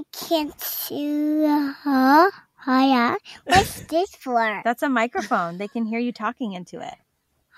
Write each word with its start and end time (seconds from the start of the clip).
I 0.00 0.02
can't 0.12 0.58
see 0.62 1.44
her. 1.44 2.30
Hiya. 2.64 3.18
What's 3.44 3.80
this 3.90 4.08
for? 4.14 4.62
That's 4.64 4.82
a 4.82 4.88
microphone. 4.88 5.58
They 5.58 5.68
can 5.68 5.84
hear 5.84 5.98
you 5.98 6.10
talking 6.10 6.54
into 6.54 6.80
it. 6.80 6.94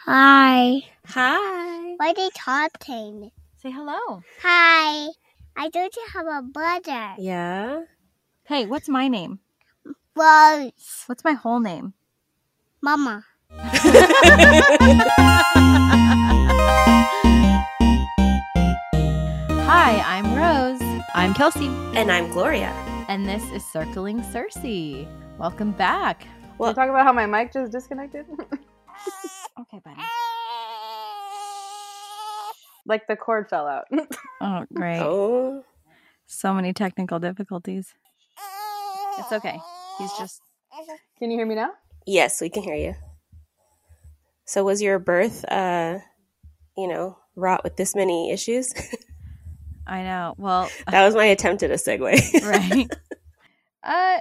Hi. 0.07 0.81
Hi. 1.07 1.95
Why 1.99 2.11
are 2.11 2.15
they 2.15 2.31
talking? 2.35 3.31
Say 3.63 3.71
hello. 3.71 4.25
Hi. 4.43 5.11
I 5.57 5.69
don't 5.69 5.97
have 6.15 6.27
a 6.27 6.43
brother. 6.43 7.15
Yeah. 7.17 7.83
Hey, 8.43 8.67
what's 8.67 8.89
my 8.89 9.07
name? 9.07 9.39
Rose. 10.17 11.05
What's 11.07 11.23
my 11.23 11.35
whole 11.35 11.61
name? 11.61 11.95
Mama. 12.81 13.25
Hi, 19.65 20.01
I'm 20.05 20.35
Rose. 20.35 20.82
I'm 21.15 21.35
Kelsey. 21.35 21.67
And 21.95 22.11
I'm 22.11 22.31
Gloria. 22.31 22.71
And 23.07 23.29
this 23.29 23.43
is 23.53 23.63
Circling 23.67 24.23
Circe. 24.33 25.07
Welcome 25.39 25.73
back. 25.73 26.27
Well, 26.57 26.71
you 26.71 26.75
talk 26.75 26.89
about 26.89 27.05
how 27.05 27.13
my 27.13 27.27
mic 27.27 27.53
just 27.53 27.71
disconnected? 27.71 28.25
okay, 29.61 29.81
buddy. 29.85 30.01
like 32.87 33.07
the 33.09 33.17
cord 33.17 33.51
fell 33.51 33.67
out. 33.67 33.85
oh, 34.41 34.65
great. 34.73 35.01
Oh. 35.01 35.63
So 36.29 36.55
many 36.55 36.73
technical 36.73 37.19
difficulties. 37.19 37.93
It's 39.19 39.33
okay. 39.33 39.61
He's 39.99 40.13
just. 40.19 40.41
Can 41.19 41.31
you 41.31 41.37
hear 41.37 41.45
me 41.45 41.57
now? 41.57 41.73
Yes, 42.07 42.41
we 42.41 42.49
can 42.49 42.63
hear 42.63 42.75
you. 42.75 42.95
So, 44.47 44.65
was 44.65 44.81
your 44.81 44.99
birth, 44.99 45.45
uh, 45.45 45.99
you 46.75 46.89
know, 46.89 47.19
wrought 47.37 47.65
with 47.65 47.77
this 47.77 47.95
many 47.95 48.31
issues? 48.31 48.73
I 49.87 50.03
know. 50.03 50.35
Well, 50.39 50.71
that 50.91 51.05
was 51.05 51.15
my 51.15 51.27
attempt 51.27 51.63
at 51.63 51.71
a 51.71 51.75
segue. 51.75 52.43
right. 52.43 52.89
Uh, 53.85 54.21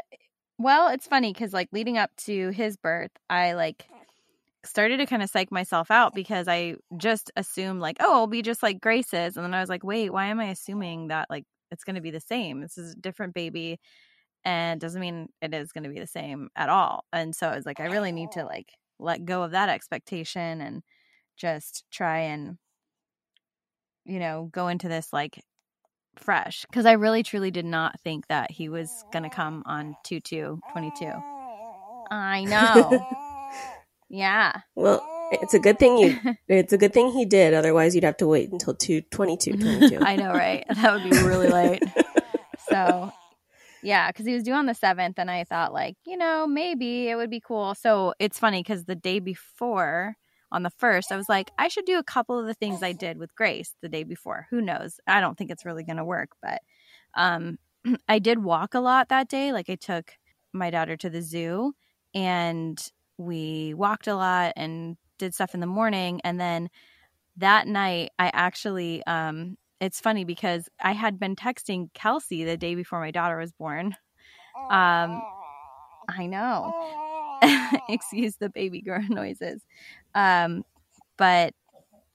well, 0.58 0.88
it's 0.88 1.06
funny 1.06 1.32
because 1.32 1.54
like 1.54 1.70
leading 1.72 1.95
up 1.95 2.09
to 2.18 2.50
his 2.50 2.78
birth, 2.78 3.12
I 3.30 3.53
like 3.53 3.86
started 4.66 4.98
to 4.98 5.06
kind 5.06 5.22
of 5.22 5.30
psych 5.30 5.52
myself 5.52 5.92
out 5.92 6.16
because 6.16 6.48
I 6.48 6.78
just 6.98 7.31
assumed 7.36 7.80
like, 7.80 7.98
oh, 8.00 8.12
I'll 8.12 8.26
be 8.26 8.42
just 8.42 8.64
like 8.64 8.81
Grace's, 8.81 9.38
and 9.38 9.45
then 9.45 9.53
I 9.53 9.59
was 9.59 9.70
like, 9.70 9.84
wait, 9.84 10.12
why 10.12 10.26
am 10.26 10.40
I 10.40 10.45
assuming 10.45 11.09
that 11.09 11.30
like 11.30 11.45
it's 11.70 11.84
going 11.84 11.96
to 11.96 12.02
be 12.02 12.09
the 12.09 12.20
same? 12.20 12.59
This 12.62 12.80
is 12.80 12.94
a 12.94 13.00
different 13.00 13.36
baby, 13.36 13.80
and 14.44 14.81
doesn't 14.81 15.00
mean 15.00 15.28
it 15.44 15.53
is 15.53 15.72
going 15.72 15.84
to 15.84 15.92
be 15.92 16.00
the 16.00 16.08
same 16.08 16.50
at 16.56 16.70
all. 16.70 17.06
And 17.14 17.36
so 17.36 17.48
I 17.48 17.56
was 17.56 17.68
like, 17.68 17.80
I 17.80 17.86
really 17.86 18.12
need 18.12 18.31
to 18.31 18.44
like 18.44 18.73
let 18.98 19.25
go 19.25 19.44
of 19.44 19.52
that 19.52 19.70
expectation 19.70 20.59
and 20.59 20.81
just 21.38 21.84
try 21.92 22.20
and 22.20 22.58
you 24.06 24.18
know 24.18 24.50
go 24.52 24.68
into 24.68 24.88
this 24.88 25.14
like 25.14 25.40
fresh 26.16 26.66
because 26.66 26.86
I 26.86 26.94
really 26.94 27.23
truly 27.23 27.52
did 27.52 27.66
not 27.66 28.00
think 28.02 28.28
that 28.28 28.52
he 28.52 28.70
was 28.70 29.04
going 29.12 29.23
to 29.23 29.30
come 29.30 29.64
on 29.66 29.95
2 30.04 30.20
2 30.20 30.59
22. 30.72 31.06
I 32.12 32.44
know. 32.44 33.08
yeah. 34.09 34.53
Well, 34.76 35.06
it's 35.31 35.53
a 35.53 35.59
good 35.59 35.80
thing 35.80 35.98
you 35.98 36.20
it's 36.48 36.73
a 36.73 36.78
good 36.78 36.94
thing 36.94 37.12
he 37.12 37.26
did 37.26 37.53
otherwise 37.53 37.95
you'd 37.95 38.03
have 38.03 38.18
to 38.18 38.28
wait 38.28 38.52
until 38.52 38.73
2 38.73 39.02
22 39.02 39.58
22. 39.58 40.00
I 40.02 40.16
know, 40.16 40.31
right? 40.31 40.66
That 40.76 40.94
would 40.94 41.09
be 41.09 41.18
really 41.23 41.48
late. 41.48 41.84
so, 42.70 43.12
yeah, 43.81 44.12
cuz 44.12 44.25
he 44.25 44.34
was 44.34 44.44
due 44.44 44.53
on 44.53 44.66
the 44.66 44.73
7th 44.73 45.16
and 45.18 45.31
I 45.31 45.44
thought 45.44 45.73
like, 45.73 45.96
you 46.06 46.18
know, 46.18 46.46
maybe 46.48 47.09
it 47.09 47.16
would 47.16 47.30
be 47.30 47.40
cool. 47.42 47.75
So, 47.75 48.14
it's 48.20 48.38
funny 48.40 48.64
cuz 48.64 48.86
the 48.86 48.96
day 48.96 49.20
before 49.20 50.18
on 50.52 50.63
the 50.63 50.69
first, 50.69 51.11
I 51.11 51.17
was 51.17 51.30
like, 51.30 51.52
I 51.57 51.67
should 51.67 51.85
do 51.85 51.97
a 51.97 52.03
couple 52.03 52.38
of 52.38 52.45
the 52.45 52.53
things 52.53 52.83
I 52.83 52.91
did 52.91 53.17
with 53.17 53.35
Grace 53.35 53.75
the 53.81 53.89
day 53.89 54.03
before. 54.03 54.47
Who 54.49 54.61
knows? 54.61 54.99
I 55.07 55.21
don't 55.21 55.38
think 55.38 55.52
it's 55.52 55.66
really 55.66 55.83
going 55.83 55.97
to 55.97 56.05
work, 56.05 56.31
but 56.41 56.61
um, 57.16 57.57
I 58.07 58.19
did 58.19 58.44
walk 58.44 58.73
a 58.73 58.79
lot 58.79 59.09
that 59.09 59.29
day. 59.29 59.52
Like 59.53 59.69
I 59.69 59.75
took 59.75 60.13
my 60.53 60.69
daughter 60.69 60.97
to 60.97 61.09
the 61.09 61.22
zoo 61.22 61.73
and 62.13 62.81
we 63.17 63.73
walked 63.73 64.07
a 64.07 64.16
lot 64.16 64.53
and 64.55 64.97
did 65.17 65.33
stuff 65.33 65.53
in 65.53 65.59
the 65.59 65.67
morning. 65.67 66.19
And 66.23 66.40
then 66.40 66.69
that 67.38 67.67
night, 67.67 68.11
I 68.19 68.31
actually, 68.34 69.06
um, 69.06 69.57
it's 69.79 70.00
funny 70.00 70.25
because 70.25 70.67
I 70.81 70.91
had 70.91 71.19
been 71.19 71.35
texting 71.35 71.94
Kelsey 71.94 72.44
the 72.44 72.57
day 72.57 72.75
before 72.75 73.00
my 73.00 73.11
daughter 73.11 73.38
was 73.38 73.51
born. 73.51 73.95
Um, 74.69 75.22
I 76.09 76.28
know. 76.28 77.00
Excuse 77.90 78.35
the 78.38 78.50
baby 78.50 78.81
girl 78.81 79.03
noises. 79.09 79.62
Um, 80.16 80.63
but 81.18 81.53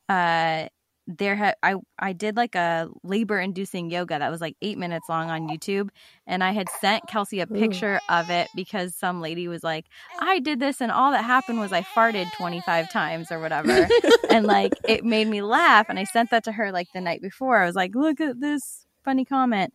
uh, 0.08 0.68
there 1.06 1.36
had 1.36 1.54
I 1.62 1.76
I 1.98 2.12
did 2.12 2.36
like 2.36 2.54
a 2.56 2.88
labor 3.04 3.38
inducing 3.38 3.90
yoga 3.90 4.18
that 4.18 4.30
was 4.30 4.40
like 4.40 4.56
eight 4.60 4.76
minutes 4.76 5.08
long 5.08 5.30
on 5.30 5.48
YouTube, 5.48 5.90
and 6.26 6.42
I 6.42 6.50
had 6.50 6.68
sent 6.80 7.06
Kelsey 7.06 7.40
a 7.40 7.46
picture 7.46 8.00
Ooh. 8.10 8.14
of 8.14 8.28
it 8.30 8.48
because 8.56 8.94
some 8.94 9.20
lady 9.20 9.46
was 9.46 9.62
like, 9.62 9.86
"I 10.18 10.40
did 10.40 10.58
this, 10.58 10.80
and 10.80 10.90
all 10.90 11.12
that 11.12 11.24
happened 11.24 11.60
was 11.60 11.72
I 11.72 11.82
farted 11.82 12.32
twenty 12.32 12.60
five 12.60 12.90
times 12.90 13.30
or 13.30 13.38
whatever," 13.38 13.88
and 14.30 14.46
like 14.46 14.72
it 14.88 15.04
made 15.04 15.28
me 15.28 15.42
laugh, 15.42 15.86
and 15.88 15.98
I 15.98 16.04
sent 16.04 16.30
that 16.30 16.44
to 16.44 16.52
her 16.52 16.72
like 16.72 16.88
the 16.92 17.00
night 17.00 17.22
before. 17.22 17.58
I 17.58 17.66
was 17.66 17.76
like, 17.76 17.94
"Look 17.94 18.20
at 18.20 18.40
this 18.40 18.84
funny 19.04 19.24
comment." 19.24 19.72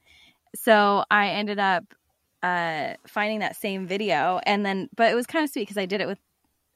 So 0.55 1.05
I 1.09 1.29
ended 1.29 1.59
up 1.59 1.85
uh 2.43 2.93
finding 3.07 3.39
that 3.39 3.55
same 3.55 3.85
video 3.87 4.39
and 4.45 4.65
then 4.65 4.89
but 4.95 5.11
it 5.11 5.15
was 5.15 5.27
kind 5.27 5.43
of 5.43 5.49
sweet 5.51 5.63
because 5.63 5.77
I 5.77 5.85
did 5.85 6.01
it 6.01 6.07
with 6.07 6.19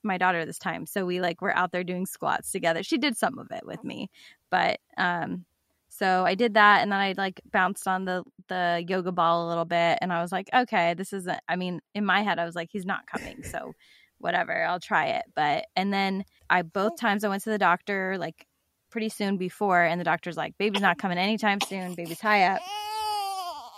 my 0.03 0.17
daughter 0.17 0.45
this 0.45 0.59
time. 0.59 0.85
So 0.85 1.05
we 1.05 1.19
like 1.19 1.41
were 1.41 1.55
out 1.55 1.71
there 1.71 1.83
doing 1.83 2.05
squats 2.05 2.51
together. 2.51 2.83
She 2.83 2.97
did 2.97 3.17
some 3.17 3.39
of 3.39 3.51
it 3.51 3.65
with 3.65 3.83
me. 3.83 4.09
But 4.49 4.79
um 4.97 5.45
so 5.89 6.25
I 6.25 6.35
did 6.35 6.53
that 6.55 6.81
and 6.81 6.91
then 6.91 6.99
I 6.99 7.13
like 7.17 7.41
bounced 7.51 7.87
on 7.87 8.05
the 8.05 8.23
the 8.47 8.85
yoga 8.87 9.11
ball 9.11 9.47
a 9.47 9.49
little 9.49 9.65
bit 9.65 9.97
and 10.01 10.13
I 10.13 10.21
was 10.21 10.31
like, 10.31 10.49
okay, 10.53 10.93
this 10.93 11.11
isn't 11.13 11.39
I 11.49 11.55
mean, 11.55 11.81
in 11.93 12.05
my 12.05 12.21
head 12.21 12.39
I 12.39 12.45
was 12.45 12.55
like, 12.55 12.69
he's 12.71 12.85
not 12.85 13.07
coming. 13.07 13.43
So 13.43 13.73
whatever, 14.19 14.65
I'll 14.65 14.79
try 14.79 15.07
it. 15.07 15.25
But 15.35 15.65
and 15.75 15.91
then 15.91 16.23
I 16.49 16.61
both 16.61 16.97
times 16.97 17.23
I 17.23 17.29
went 17.29 17.43
to 17.43 17.49
the 17.49 17.57
doctor 17.57 18.17
like 18.19 18.45
pretty 18.91 19.09
soon 19.09 19.37
before 19.37 19.83
and 19.83 19.99
the 19.99 20.05
doctor's 20.05 20.37
like, 20.37 20.57
baby's 20.57 20.81
not 20.81 20.97
coming 20.97 21.17
anytime 21.17 21.59
soon, 21.61 21.95
baby's 21.95 22.21
high 22.21 22.43
up. 22.43 22.61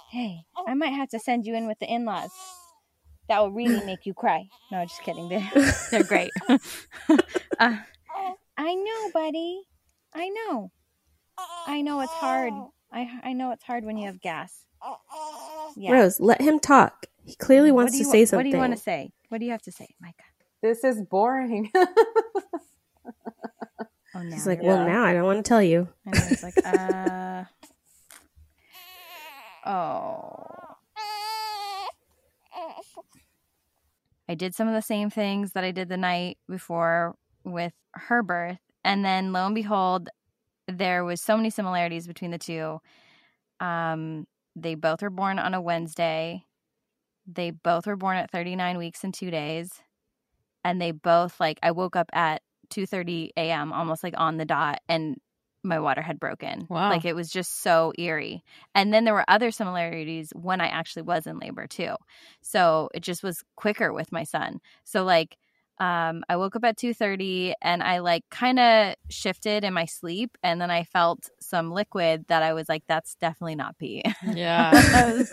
Hey, 0.09 0.45
I 0.65 0.73
might 0.73 0.93
have 0.93 1.09
to 1.09 1.19
send 1.19 1.45
you 1.45 1.53
in 1.55 1.67
with 1.67 1.79
the 1.79 1.85
in 1.91 2.05
laws. 2.05 2.31
That 3.27 3.41
will 3.41 3.51
really 3.51 3.85
make 3.85 4.05
you 4.05 4.13
cry. 4.13 4.47
No, 4.71 4.85
just 4.85 5.03
kidding. 5.03 5.27
They're, 5.29 5.51
they're 5.91 6.03
great. 6.03 6.31
uh, 6.49 7.77
I 8.57 8.75
know, 8.75 9.11
buddy. 9.13 9.63
I 10.13 10.29
know. 10.29 10.71
I 11.67 11.81
know 11.81 11.99
it's 11.99 12.11
hard. 12.13 12.53
I, 12.91 13.19
I 13.21 13.33
know 13.33 13.51
it's 13.51 13.63
hard 13.63 13.83
when 13.83 13.97
you 13.97 14.07
have 14.07 14.21
gas. 14.21 14.63
Yeah. 15.75 15.91
Rose, 15.91 16.21
let 16.21 16.41
him 16.41 16.59
talk. 16.59 17.07
He 17.23 17.35
clearly 17.35 17.73
wants 17.73 17.97
to 17.97 18.05
say 18.05 18.23
something. 18.23 18.37
What 18.37 18.43
do 18.43 18.49
you 18.49 18.57
want 18.57 18.73
to 18.73 18.79
say? 18.79 19.11
What 19.27 19.39
do 19.39 19.45
you 19.45 19.51
have 19.51 19.61
to 19.63 19.71
say, 19.71 19.89
Micah? 19.99 20.23
This 20.61 20.85
is 20.85 21.01
boring. 21.01 21.69
oh, 21.75 21.87
now 24.15 24.23
He's 24.31 24.47
like, 24.47 24.63
well, 24.63 24.85
now 24.85 25.03
I 25.03 25.13
don't 25.13 25.25
want 25.25 25.43
to 25.43 25.47
tell 25.47 25.61
you. 25.61 25.89
And 26.05 26.15
he's 26.15 26.43
like, 26.43 26.57
uh, 26.65 27.43
oh. 29.67 30.57
I 34.29 34.35
did 34.35 34.53
some 34.55 34.67
of 34.67 34.73
the 34.73 34.81
same 34.81 35.09
things 35.09 35.53
that 35.53 35.63
I 35.63 35.71
did 35.71 35.89
the 35.89 35.97
night 35.97 36.37
before 36.49 37.15
with 37.43 37.73
her 37.93 38.21
birth. 38.21 38.59
And 38.83 39.03
then 39.03 39.31
lo 39.31 39.45
and 39.45 39.55
behold, 39.55 40.09
there 40.67 41.05
was 41.05 41.21
so 41.21 41.37
many 41.37 41.49
similarities 41.49 42.07
between 42.07 42.31
the 42.31 42.37
two. 42.37 42.79
Um, 43.59 44.27
they 44.55 44.75
both 44.75 45.01
were 45.01 45.09
born 45.09 45.39
on 45.39 45.53
a 45.53 45.61
Wednesday. 45.61 46.43
They 47.25 47.51
both 47.51 47.87
were 47.87 47.95
born 47.95 48.17
at 48.17 48.31
39 48.31 48.77
weeks 48.77 49.03
and 49.03 49.13
two 49.13 49.31
days. 49.31 49.71
And 50.63 50.81
they 50.81 50.91
both 50.91 51.39
like 51.39 51.59
I 51.63 51.71
woke 51.71 51.95
up 51.95 52.09
at 52.13 52.41
2:30 52.69 53.29
a.m. 53.37 53.71
almost 53.71 54.03
like 54.03 54.15
on 54.17 54.35
the 54.35 54.45
dot 54.45 54.79
and 54.89 55.17
my 55.63 55.79
water 55.79 56.01
had 56.01 56.19
broken. 56.19 56.67
Wow. 56.69 56.89
Like 56.89 57.05
it 57.05 57.15
was 57.15 57.29
just 57.29 57.61
so 57.61 57.93
eerie. 57.97 58.43
And 58.75 58.93
then 58.93 59.05
there 59.05 59.13
were 59.13 59.25
other 59.27 59.51
similarities 59.51 60.31
when 60.35 60.61
I 60.61 60.67
actually 60.67 61.03
was 61.03 61.27
in 61.27 61.39
labor 61.39 61.67
too. 61.67 61.95
So 62.41 62.89
it 62.93 63.01
just 63.01 63.23
was 63.23 63.43
quicker 63.55 63.91
with 63.93 64.11
my 64.11 64.23
son. 64.23 64.59
So 64.83 65.03
like 65.03 65.37
um 65.79 66.23
I 66.27 66.37
woke 66.37 66.55
up 66.55 66.63
at 66.63 66.77
2:30 66.77 67.53
and 67.61 67.83
I 67.83 67.99
like 67.99 68.23
kind 68.31 68.59
of 68.59 68.95
shifted 69.09 69.63
in 69.63 69.73
my 69.73 69.85
sleep 69.85 70.37
and 70.41 70.59
then 70.59 70.71
I 70.71 70.83
felt 70.83 71.29
some 71.39 71.71
liquid 71.71 72.25
that 72.29 72.41
I 72.41 72.53
was 72.53 72.67
like 72.67 72.83
that's 72.87 73.15
definitely 73.15 73.55
not 73.55 73.77
pee. 73.77 74.03
Yeah. 74.25 74.71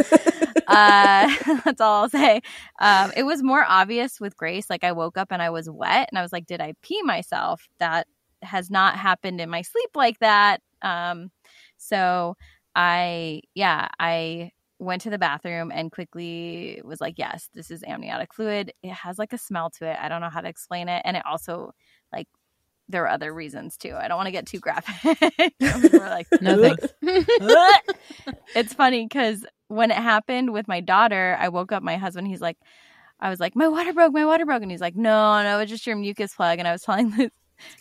uh 0.67 1.35
that's 1.65 1.81
all 1.81 2.03
I'll 2.03 2.09
say. 2.11 2.43
Um 2.79 3.13
it 3.17 3.23
was 3.23 3.43
more 3.43 3.65
obvious 3.67 4.21
with 4.21 4.37
Grace 4.37 4.69
like 4.69 4.85
I 4.85 4.93
woke 4.93 5.17
up 5.17 5.29
and 5.31 5.41
I 5.41 5.51
was 5.51 5.71
wet 5.71 6.09
and 6.11 6.19
I 6.19 6.23
was 6.23 6.33
like 6.33 6.47
did 6.47 6.61
I 6.61 6.75
pee 6.83 7.03
myself? 7.03 7.67
That 7.79 8.07
has 8.45 8.71
not 8.71 8.97
happened 8.97 9.41
in 9.41 9.51
my 9.51 9.63
sleep 9.63 9.91
like 9.95 10.19
that. 10.21 10.61
Um, 10.83 11.31
so 11.77 12.37
I, 12.75 13.43
yeah, 13.55 13.89
I 13.99 14.53
went 14.79 15.03
to 15.03 15.11
the 15.11 15.19
bathroom 15.19 15.71
and 15.73 15.91
quickly 15.93 16.81
was 16.85 17.01
like, 17.01 17.15
yes, 17.19 17.49
this 17.55 17.71
is 17.71 17.83
amniotic 17.85 18.35
fluid. 18.35 18.73
It 18.83 18.93
has 18.93 19.19
like 19.19 19.33
a 19.33 19.39
smell 19.39 19.71
to 19.79 19.87
it. 19.87 19.97
I 20.01 20.09
don't 20.09 20.21
know 20.21 20.31
how 20.31 20.41
to 20.41 20.49
explain 20.49 20.89
it. 20.89 21.03
And 21.05 21.17
it 21.17 21.25
also, 21.27 21.73
like, 22.13 22.29
there 22.89 23.05
are 23.05 23.09
other 23.09 23.33
reasons 23.33 23.77
too. 23.77 23.95
I 23.95 24.09
don't 24.09 24.17
want 24.17 24.27
to 24.27 24.33
get 24.33 24.47
too 24.47 24.59
graphic. 24.59 25.19
We're 25.61 26.11
like, 26.11 26.27
no 26.41 26.61
thanks. 26.61 26.87
it's 28.55 28.75
funny 28.75 29.07
because 29.07 29.47
when 29.69 29.91
it 29.91 29.97
happened 29.97 30.53
with 30.53 30.69
my 30.69 30.81
daughter, 30.81 31.37
I 31.41 31.49
woke 31.49 31.73
up 31.73 31.83
my 31.83 31.97
husband. 31.97 32.29
He's 32.29 32.43
like, 32.43 32.59
I 33.21 33.31
was 33.31 33.41
like, 33.41 33.57
my 33.57 33.69
water 33.69 33.93
broke, 33.93 34.13
my 34.13 34.27
water 34.27 34.45
broke, 34.45 34.63
and 34.63 34.71
he's 34.71 34.81
like, 34.81 34.97
no, 34.97 35.43
no, 35.43 35.59
it's 35.61 35.71
just 35.71 35.87
your 35.87 35.97
mucus 35.97 36.35
plug. 36.35 36.59
And 36.59 36.69
I 36.69 36.73
was 36.73 36.83
telling 36.83 37.11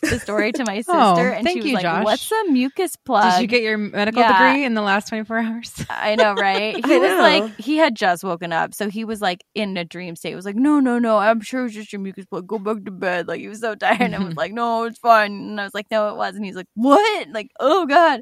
the, 0.02 0.18
story 0.18 0.52
to 0.52 0.64
my 0.64 0.76
sister, 0.78 0.92
Oh, 0.94 1.16
and 1.16 1.44
thank 1.44 1.56
she 1.58 1.62
was 1.62 1.66
you, 1.68 1.74
like, 1.74 1.82
Josh. 1.82 2.04
what's 2.04 2.32
a 2.32 2.44
mucus 2.50 2.96
plug? 2.96 3.32
Did 3.34 3.42
you 3.42 3.46
get 3.46 3.62
your 3.62 3.78
medical 3.78 4.20
yeah. 4.20 4.48
degree 4.50 4.64
in 4.64 4.74
the 4.74 4.82
last 4.82 5.08
24 5.08 5.38
hours? 5.38 5.72
I 5.90 6.14
know, 6.16 6.34
right? 6.34 6.74
He 6.86 6.98
was 6.98 7.10
know. 7.10 7.18
like, 7.18 7.56
he 7.56 7.76
had 7.76 7.94
just 7.94 8.24
woken 8.24 8.52
up, 8.52 8.74
so 8.74 8.88
he 8.88 9.04
was 9.04 9.20
like 9.20 9.44
in 9.54 9.76
a 9.76 9.84
dream 9.84 10.16
state. 10.16 10.30
He 10.30 10.34
was 10.34 10.44
like, 10.46 10.56
no, 10.56 10.80
no, 10.80 10.98
no, 10.98 11.18
I'm 11.18 11.40
sure 11.40 11.60
it 11.60 11.64
was 11.64 11.74
just 11.74 11.92
your 11.92 12.00
mucus 12.00 12.26
plug. 12.26 12.46
Go 12.46 12.58
back 12.58 12.84
to 12.84 12.90
bed. 12.90 13.28
Like 13.28 13.40
he 13.40 13.48
was 13.48 13.60
so 13.60 13.74
tired, 13.74 14.00
and 14.00 14.14
I 14.14 14.24
was 14.24 14.36
like, 14.36 14.52
no, 14.52 14.84
it's 14.84 14.98
fine. 14.98 15.32
And 15.32 15.60
I 15.60 15.64
was 15.64 15.74
like, 15.74 15.90
no, 15.90 16.08
it 16.08 16.16
was. 16.16 16.34
And 16.36 16.44
he's 16.44 16.56
like, 16.56 16.68
what? 16.74 17.28
Like, 17.30 17.50
oh 17.60 17.86
god. 17.86 18.20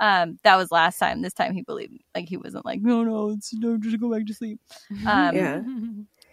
Um, 0.00 0.38
that 0.44 0.56
was 0.56 0.70
last 0.70 0.98
time. 0.98 1.22
This 1.22 1.32
time 1.34 1.54
he 1.54 1.62
believed, 1.62 1.94
like 2.14 2.28
he 2.28 2.36
wasn't 2.36 2.64
like, 2.64 2.80
no, 2.80 3.02
no, 3.02 3.30
it's 3.30 3.52
no, 3.54 3.76
just 3.78 3.98
go 4.00 4.10
back 4.12 4.26
to 4.26 4.34
sleep. 4.34 4.60
Um, 5.06 5.34
Yeah. 5.36 5.62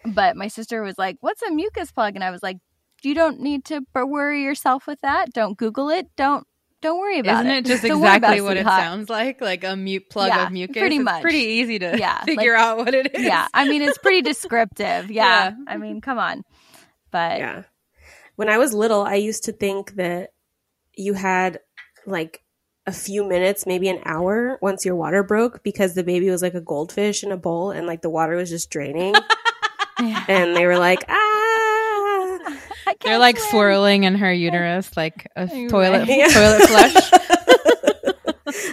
But 0.06 0.35
my 0.38 0.47
sister 0.50 0.83
was 0.83 1.00
like, 1.00 1.17
what's 1.21 1.41
a 1.41 1.50
mucus 1.50 1.91
plug? 1.91 2.13
And 2.15 2.23
I 2.23 2.29
was 2.29 2.44
like, 2.44 2.57
you 3.05 3.15
don't 3.15 3.39
need 3.39 3.65
to 3.65 3.81
worry 3.93 4.43
yourself 4.43 4.87
with 4.87 4.99
that. 5.01 5.31
Don't 5.33 5.57
Google 5.57 5.89
it. 5.89 6.07
Don't 6.15 6.45
don't 6.81 6.99
worry 6.99 7.19
about 7.19 7.45
Isn't 7.45 7.51
it. 7.55 7.57
it 7.59 7.65
just 7.65 7.83
Don't 7.87 7.97
exactly 8.03 8.41
what 8.41 8.57
it 8.57 8.61
sweetheart. 8.61 8.81
sounds 8.83 9.09
like? 9.09 9.41
Like 9.41 9.63
a 9.63 9.75
mute 9.75 10.09
plug 10.09 10.27
Yeah, 10.27 10.45
of 10.47 10.51
mucus? 10.51 10.77
pretty 10.77 10.97
It's 10.97 11.05
much. 11.05 11.21
pretty 11.21 11.37
easy 11.39 11.79
to 11.79 11.95
Yeah, 11.97 12.23
figure 12.25 12.53
like- 12.53 12.61
out 12.61 12.77
what 12.77 12.93
it 12.93 13.15
is. 13.15 13.23
yeah 13.23 13.47
i 13.53 13.67
mean 13.67 13.81
it's 13.81 13.97
pretty 13.97 14.21
descriptive 14.21 15.09
yeah, 15.11 15.49
Yeah. 15.49 15.55
i 15.67 15.77
mean 15.77 16.01
come 16.01 16.19
on 16.19 16.43
but 17.11 17.39
Yeah. 17.39 17.63
When 18.35 18.49
I 18.49 18.57
was 18.57 18.73
little, 18.73 19.01
I 19.01 19.15
used 19.15 19.45
to 19.45 19.53
think 19.53 19.95
that 19.95 20.31
you 20.93 21.13
had 21.13 21.59
like 22.05 22.43
a 22.85 22.91
few 22.91 23.23
minutes, 23.23 23.65
maybe 23.65 23.87
an 23.87 24.01
hour 24.03 24.59
once 24.61 24.83
your 24.85 24.95
water 24.97 25.23
broke 25.23 25.63
because 25.63 25.95
the 25.95 26.03
baby 26.03 26.29
was 26.29 26.41
like 26.41 26.53
a 26.53 26.59
goldfish 26.61 27.23
in 27.23 27.31
a 27.31 27.37
bowl 27.37 27.71
and 27.71 27.87
like 27.87 28.01
the 28.01 28.09
water 28.09 28.35
was 28.35 28.49
just 28.49 28.69
draining. 28.69 29.15
Yeah. 30.01 30.25
and 30.27 30.53
they 30.53 30.65
were 30.65 30.77
like, 30.77 31.05
ah. 31.07 31.34
They're 33.03 33.19
like 33.19 33.37
swim. 33.37 33.49
swirling 33.51 34.03
in 34.03 34.15
her 34.15 34.31
uterus 34.31 34.95
like 34.97 35.27
a 35.35 35.47
toilet 35.69 36.07
right. 36.07 36.31
Toilet 36.33 36.61
flush. 36.69 37.11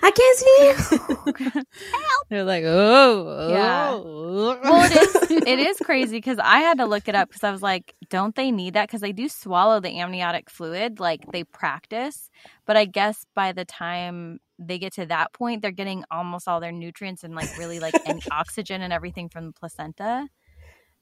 I 0.05 0.11
can't 0.11 0.39
see. 0.39 1.55
You. 1.57 1.63
They're 2.31 2.45
like, 2.45 2.65
oh, 2.67 3.49
Yeah. 3.53 3.91
oh. 3.93 4.59
well 4.63 4.85
it 4.91 4.97
is 4.97 5.31
it 5.47 5.59
is 5.59 5.77
crazy 5.79 6.17
because 6.17 6.39
i 6.43 6.59
had 6.61 6.79
to 6.79 6.87
look 6.87 7.07
it 7.09 7.15
up 7.15 7.29
because 7.29 7.45
i 7.45 7.51
was 7.51 7.61
like 7.63 7.95
don't 8.09 8.35
they 8.35 8.51
need 8.51 8.75
that 8.75 8.89
because 8.89 9.01
they 9.01 9.13
do 9.13 9.29
swallow 9.29 9.79
the 9.81 9.99
amniotic 9.99 10.49
fluid 10.51 10.99
like 11.01 11.31
they 11.33 11.45
practice 11.45 12.31
but 12.67 12.77
i 12.77 12.85
guess 12.85 13.27
by 13.35 13.53
the 13.53 13.65
time 13.65 14.39
they 14.59 14.79
get 14.79 14.93
to 14.95 15.05
that 15.07 15.33
point 15.33 15.61
they're 15.63 15.71
getting 15.71 16.03
almost 16.11 16.49
all 16.49 16.61
their 16.61 16.73
nutrients 16.73 17.25
and 17.25 17.35
like 17.35 17.57
really 17.59 17.79
like 17.81 17.95
any 18.07 18.23
oxygen 18.31 18.81
and 18.83 18.93
everything 18.93 19.29
from 19.29 19.47
the 19.47 19.53
placenta 19.53 20.27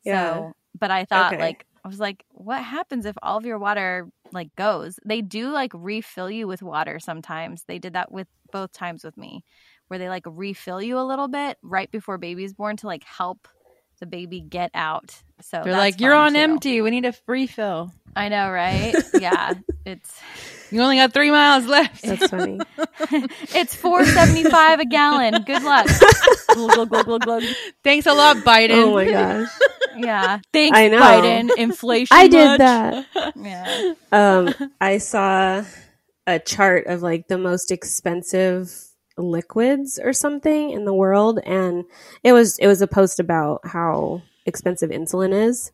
Yeah. 0.05 0.33
so 0.35 0.53
but 0.79 0.91
i 0.91 1.05
thought 1.05 1.33
Okay. 1.35 1.43
like 1.43 1.67
i 1.85 1.89
was 1.89 1.99
like 2.01 2.25
what 2.31 2.63
happens 2.63 3.07
if 3.07 3.17
all 3.23 3.39
of 3.39 3.47
your 3.47 3.59
water 3.59 4.09
like 4.33 4.55
goes 4.57 4.99
they 5.05 5.21
do 5.23 5.51
like 5.51 5.73
refill 5.75 6.31
you 6.31 6.47
with 6.47 6.63
water 6.63 6.99
sometimes 6.99 7.65
they 7.69 7.79
did 7.79 7.93
that 7.95 8.11
with 8.13 8.27
both 8.53 8.73
times 8.73 9.05
with 9.05 9.17
me 9.17 9.45
where 9.89 9.99
they 9.99 10.09
like 10.09 10.25
refill 10.27 10.81
you 10.83 10.99
a 10.99 11.05
little 11.07 11.29
bit 11.29 11.57
right 11.63 11.91
before 11.91 12.19
baby's 12.19 12.53
born 12.53 12.77
to 12.77 12.87
like 12.87 13.05
help 13.05 13.49
the 14.01 14.07
baby 14.07 14.41
get 14.41 14.71
out 14.73 15.15
so 15.43 15.61
They're 15.65 15.73
like, 15.77 16.01
you're 16.01 16.15
on 16.15 16.33
too. 16.35 16.39
empty. 16.39 16.81
We 16.83 16.91
need 16.91 17.05
a 17.05 17.15
refill. 17.27 17.93
i 18.17 18.29
know 18.31 18.51
right 18.51 18.95
yeah 19.21 19.53
it's 19.85 20.19
You 20.71 20.81
only 20.81 20.97
got 20.97 21.13
three 21.13 21.31
miles 21.31 21.67
left. 21.67 22.03
That's 22.03 22.29
funny. 22.29 22.59
it's 23.55 23.75
475 23.75 24.81
a 24.81 24.85
gallon 24.87 25.43
good 25.43 25.63
luck 25.63 25.87
glug, 26.55 26.73
glug, 26.75 26.89
glug, 26.89 27.05
glug, 27.07 27.23
glug. 27.23 27.43
Thanks 27.85 28.07
a 28.07 28.13
lot, 28.15 28.39
Biden. 28.39 28.71
Oh 28.73 28.95
my 28.95 29.05
gosh. 29.11 29.49
Yeah 29.97 30.39
thanks 30.53 30.77
I 30.79 30.89
know. 30.89 31.01
biden 31.01 31.51
inflation 31.57 32.17
I 32.17 32.29
did 32.29 32.45
much? 32.47 32.59
that. 32.59 33.07
yeah 33.37 33.93
Um, 34.13 34.55
I 34.81 34.99
saw 34.99 35.65
a 36.27 36.39
chart 36.39 36.87
of 36.87 37.03
like 37.03 37.29
the 37.29 37.39
most 37.39 37.71
expensive 37.71 38.73
liquids 39.17 39.99
or 40.03 40.13
something 40.13 40.71
in 40.71 40.85
the 40.85 40.95
world, 40.95 41.41
and 41.45 41.85
it 42.23 42.33
was 42.33 42.59
it 42.59 42.67
was 42.67 42.81
a 42.83 42.87
post 42.87 43.21
about 43.21 43.61
how 43.67 44.23
expensive 44.47 44.91
insulin 44.91 45.33
is. 45.33 45.73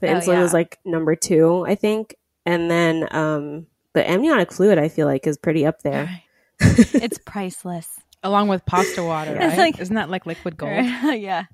The 0.00 0.08
Oh, 0.08 0.14
insulin 0.14 0.40
was 0.40 0.52
like 0.52 0.78
number 0.84 1.14
two, 1.16 1.64
I 1.66 1.74
think, 1.74 2.16
and 2.46 2.70
then 2.70 3.06
um, 3.10 3.66
the 3.94 4.08
amniotic 4.08 4.52
fluid 4.52 4.78
I 4.78 4.88
feel 4.88 5.06
like 5.06 5.26
is 5.26 5.36
pretty 5.38 5.66
up 5.66 5.82
there. 5.82 6.22
it's 6.60 7.18
priceless 7.18 7.88
Along 8.24 8.48
with 8.48 8.64
pasta 8.66 9.04
water, 9.04 9.34
right? 9.34 9.56
like- 9.58 9.78
Isn't 9.80 9.94
that 9.94 10.10
like 10.10 10.26
liquid 10.26 10.56
gold? 10.56 10.72
yeah 10.72 11.44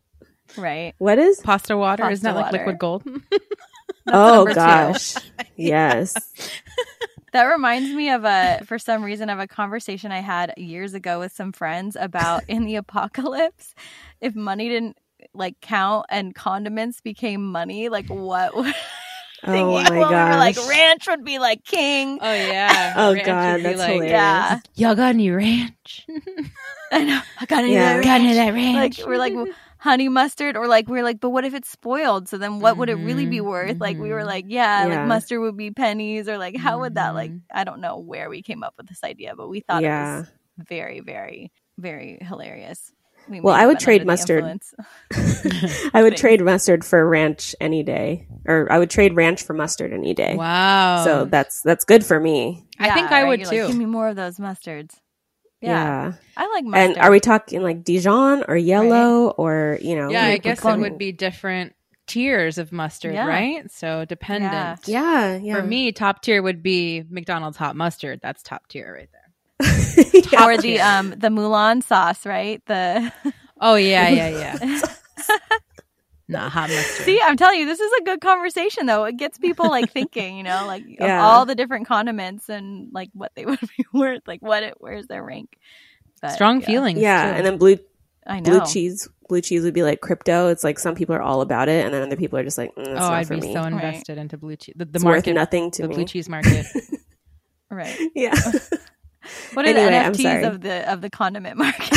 right 0.57 0.95
What 0.99 1.19
is? 1.19 1.41
Pasta 1.41 1.77
water? 1.77 2.09
Isn't 2.09 2.25
that 2.25 2.31
Pasta 2.31 2.35
like 2.35 2.51
water. 2.53 2.53
liquid 2.53 2.79
gold? 2.79 3.05
oh 4.13 4.47
gosh, 4.49 5.31
yes. 5.57 6.33
That 7.33 7.45
reminds 7.47 7.93
me 7.93 8.11
of 8.11 8.25
a, 8.25 8.61
for 8.65 8.79
some 8.79 9.05
reason, 9.05 9.29
of 9.31 9.39
a 9.41 9.47
conversation 9.49 10.13
I 10.13 10.21
had 10.21 10.55
years 10.57 10.95
ago 10.95 11.19
with 11.21 11.33
some 11.33 11.53
friends 11.53 11.97
about 12.01 12.45
in 12.49 12.65
the 12.65 12.77
apocalypse, 12.77 13.75
if 14.21 14.35
money 14.37 14.69
didn't 14.69 14.99
like 15.35 15.61
count 15.61 16.07
and 16.11 16.35
condiments 16.35 17.01
became 17.01 17.51
money, 17.53 17.89
like 17.89 18.09
what 18.09 18.57
would 18.57 18.75
Oh 19.45 19.51
thing 19.51 19.71
my 19.71 19.89
equal? 19.89 20.15
We 20.17 20.25
were 20.25 20.37
like 20.37 20.57
ranch 20.59 21.07
would 21.09 21.25
be 21.25 21.39
like 21.39 21.65
king. 21.65 22.19
Oh 22.21 22.35
yeah. 22.35 22.95
Oh, 22.97 23.13
Ranch 23.13 23.27
God, 23.27 23.53
would 23.53 23.57
be 23.57 23.65
that's 23.65 23.83
hilarious. 23.83 24.11
Yeah, 24.11 24.61
Y'all 24.75 24.95
got 24.95 25.11
any 25.11 25.31
ranch? 25.31 26.07
I 26.93 27.05
know. 27.05 27.21
I 27.39 27.47
got 27.47 27.65
any 27.65 27.75
Yeah. 27.75 27.97
of 27.97 28.05
that 28.05 28.05
Got 28.05 28.21
any 28.21 28.31
of 28.31 28.37
that 28.37 28.55
ranch? 28.55 28.99
Like 28.99 29.07
we're 29.07 29.19
like 29.19 29.33
honey 29.85 30.09
mustard, 30.09 30.57
or 30.57 30.67
like 30.67 30.89
we're 30.89 31.05
like, 31.05 31.21
but 31.21 31.31
what 31.31 31.45
if 31.45 31.55
it's 31.55 31.69
spoiled? 31.71 32.29
So 32.29 32.39
then, 32.39 32.59
what 32.61 32.79
would 32.79 32.89
it 32.91 32.99
really 32.99 33.27
be 33.27 33.41
Mhm, 33.41 33.45
worth? 33.45 33.81
Like 33.81 33.99
we 33.99 34.11
were 34.11 34.23
mhm. 34.23 34.27
like, 34.27 34.47
yeah, 34.49 34.87
Yeah. 34.87 34.89
like 34.89 35.03
mustard 35.03 35.41
would 35.41 35.57
be 35.57 35.71
pennies, 35.71 36.29
or 36.29 36.39
like 36.39 36.57
how 36.57 36.81
would 36.81 36.95
that 36.97 37.15
like? 37.15 37.31
Mhm. 37.31 37.43
I 37.55 37.65
don't 37.65 37.81
know 37.81 37.99
where 37.99 38.29
we 38.31 38.43
came 38.43 38.65
up 38.65 38.75
with 38.79 38.89
this 38.89 39.05
idea, 39.05 39.35
but 39.37 39.49
we 39.49 39.61
thought 39.61 39.85
it 39.85 39.93
Yeah. 39.93 40.21
was 40.21 40.33
very, 40.69 41.01
very, 41.01 41.53
very 41.79 42.19
hilarious. 42.23 42.93
We 43.29 43.41
Well, 43.41 43.55
I 43.61 43.67
would 43.67 43.79
trade 43.81 44.07
mustard. 44.07 44.43
I 45.95 46.03
would 46.03 46.17
trade 46.17 46.43
mustard 46.43 46.85
for 46.85 47.07
ranch 47.09 47.55
any 47.61 47.83
day, 47.83 48.27
or 48.47 48.71
I 48.73 48.79
would 48.79 48.91
trade 48.91 49.15
ranch 49.15 49.43
for 49.43 49.55
mustard 49.55 49.93
any 49.93 50.15
day. 50.15 50.37
Wow. 50.37 51.05
So 51.05 51.25
that's 51.27 51.63
that's 51.63 51.85
good 51.85 52.05
for 52.05 52.21
me. 52.21 52.65
I 52.79 52.91
think 52.91 53.11
I 53.13 53.23
right? 53.23 53.29
would 53.31 53.41
You're 53.41 53.49
like, 53.49 53.61
too. 53.61 53.67
Give 53.69 53.77
me 53.77 53.87
more 53.87 54.09
of 54.09 54.17
those 54.17 54.39
mustards. 54.39 54.95
Yeah. 55.65 56.07
Yeah, 56.07 56.13
I 56.37 56.47
like 56.49 56.65
mustard. 56.65 56.97
And 56.97 56.99
are 56.99 57.11
we 57.11 57.21
talking 57.21 57.63
like 57.63 57.85
Dijon 57.85 58.45
or 58.49 58.57
yellow 58.57 59.29
or 59.31 59.79
you 59.81 59.97
know? 59.97 60.11
yeah, 60.11 60.25
I 60.27 60.39
guess 60.39 60.65
it 60.65 60.79
would 60.79 60.99
be 60.99 61.13
different 61.13 61.75
tiers 62.07 62.59
of 62.59 62.71
mustard, 62.73 63.15
Yeah. 63.15 63.27
right? 63.27 63.71
So 63.71 64.05
dependent. 64.05 64.87
Yeah, 64.87 65.37
yeah. 65.37 65.55
For 65.55 65.63
me, 65.63 65.93
top 65.93 66.23
tier 66.23 66.43
would 66.43 66.63
be 66.63 67.03
McDonald's 67.09 67.57
hot 67.57 67.77
mustard. 67.77 68.21
That's 68.23 68.43
top 68.43 68.69
tier 68.69 68.93
right 68.93 69.09
there. 69.11 69.21
Yeah. 70.33 70.47
or 70.47 70.57
the 70.59 70.81
um 70.81 71.11
the 71.11 71.29
Mulan 71.29 71.83
sauce, 71.83 72.27
right? 72.27 72.65
The 72.67 73.13
Oh 73.61 73.77
yeah, 73.77 74.09
yeah, 74.09 74.29
yeah. 74.59 74.81
Not 76.29 76.51
hot 76.53 76.71
mustard. 76.71 77.05
See, 77.05 77.21
I'm 77.23 77.37
telling 77.37 77.61
you, 77.61 77.67
this 77.67 77.81
is 77.81 77.93
a 78.01 78.05
good 78.05 78.21
conversation 78.21 78.87
though. 78.87 79.05
It 79.05 79.17
gets 79.19 79.37
people 79.39 79.69
like 79.69 79.91
thinking, 79.93 80.37
you 80.39 80.43
know, 80.43 80.65
like 80.67 80.83
of 80.83 80.89
Yeah. 81.07 81.23
all 81.23 81.45
the 81.45 81.55
different 81.55 81.87
condiments 81.87 82.49
and 82.49 82.89
like 82.93 83.11
what 83.13 83.33
they 83.35 83.45
would 83.47 83.61
be 83.61 83.85
worth, 83.93 84.23
like 84.27 84.41
what 84.43 84.63
it 84.63 84.75
where's 84.79 85.07
their 85.07 85.23
rank. 85.23 85.59
But, 86.23 86.33
Strong 86.33 86.61
yeah, 86.61 86.67
feelings. 86.67 86.99
yeah, 87.01 87.31
too. 87.31 87.37
and 87.37 87.47
then 87.47 87.59
blue 87.59 87.77
I 88.27 88.41
know. 88.41 88.51
blue 88.59 88.67
cheese. 88.67 89.07
Blue 89.29 89.41
cheese 89.43 89.65
would 89.65 89.75
be 89.75 89.83
like 89.83 90.01
crypto. 90.01 90.49
It's 90.49 90.65
like 90.65 90.79
some 90.79 90.95
people 90.95 91.15
are 91.15 91.23
all 91.23 91.41
about 91.43 91.69
it, 91.69 91.85
and 91.85 91.93
then 91.95 92.03
other 92.03 92.17
people 92.17 92.39
are 92.39 92.45
just 92.45 92.57
like, 92.59 92.75
mm, 92.75 92.81
it's 92.81 92.89
oh, 92.89 92.93
not 92.95 93.13
I'd 93.13 93.27
for 93.27 93.35
be 93.37 93.41
me. 93.41 93.53
so 93.55 93.61
Right. 93.63 93.73
invested 93.73 94.17
into 94.19 94.37
blue 94.39 94.57
cheese. 94.57 94.75
The, 94.79 94.85
the 94.87 94.97
it's 94.97 95.05
market, 95.05 95.31
worth 95.31 95.35
nothing 95.35 95.71
to 95.73 95.83
the 95.83 95.89
me. 95.89 95.95
blue 95.95 96.05
cheese 96.07 96.29
market. 96.29 96.67
Right. 97.71 97.99
Yeah. 98.15 98.35
What 99.55 99.65
are 99.65 99.69
Anyway, 99.71 99.85
the 99.87 100.23
NFTs 100.23 100.47
of 100.47 100.61
the 100.61 100.93
of 100.93 101.01
the 101.01 101.09
condiment 101.09 101.57
market? 101.57 101.93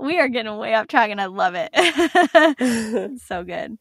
We 0.00 0.18
are 0.18 0.28
getting 0.28 0.56
way 0.58 0.74
off 0.74 0.88
track 0.88 1.10
and 1.10 1.20
I 1.20 1.26
love 1.26 1.54
it. 1.56 3.20
so 3.26 3.44
good. 3.44 3.78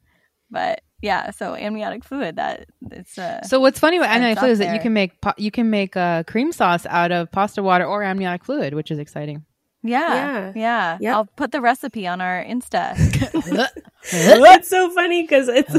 But 0.51 0.81
yeah, 1.01 1.31
so 1.31 1.55
amniotic 1.55 2.03
fluid 2.03 2.35
that 2.37 2.67
it's 2.91 3.17
uh 3.17 3.41
so 3.43 3.59
what's 3.59 3.79
funny 3.79 3.97
about 3.97 4.09
amniotic 4.09 4.39
fluid 4.39 4.51
is 4.53 4.59
that 4.59 4.73
you 4.73 4.79
can 4.81 4.93
make 4.93 5.21
po- 5.21 5.33
you 5.37 5.51
can 5.51 5.69
make 5.69 5.95
uh, 5.95 6.23
cream 6.23 6.51
sauce 6.51 6.85
out 6.87 7.11
of 7.11 7.31
pasta 7.31 7.63
water 7.63 7.85
or 7.85 8.03
amniotic 8.03 8.43
fluid, 8.43 8.73
which 8.73 8.91
is 8.91 8.99
exciting. 8.99 9.45
yeah. 9.83 10.13
Yeah. 10.13 10.51
Yeah. 10.55 10.97
Yep. 10.99 11.15
I'll 11.15 11.25
put 11.25 11.51
the 11.51 11.61
recipe 11.61 12.05
on 12.07 12.19
our 12.19 12.43
Insta. 12.43 12.95
it's 14.03 14.69
so 14.69 14.89
funny 14.91 15.21
because 15.23 15.47
it's 15.47 15.71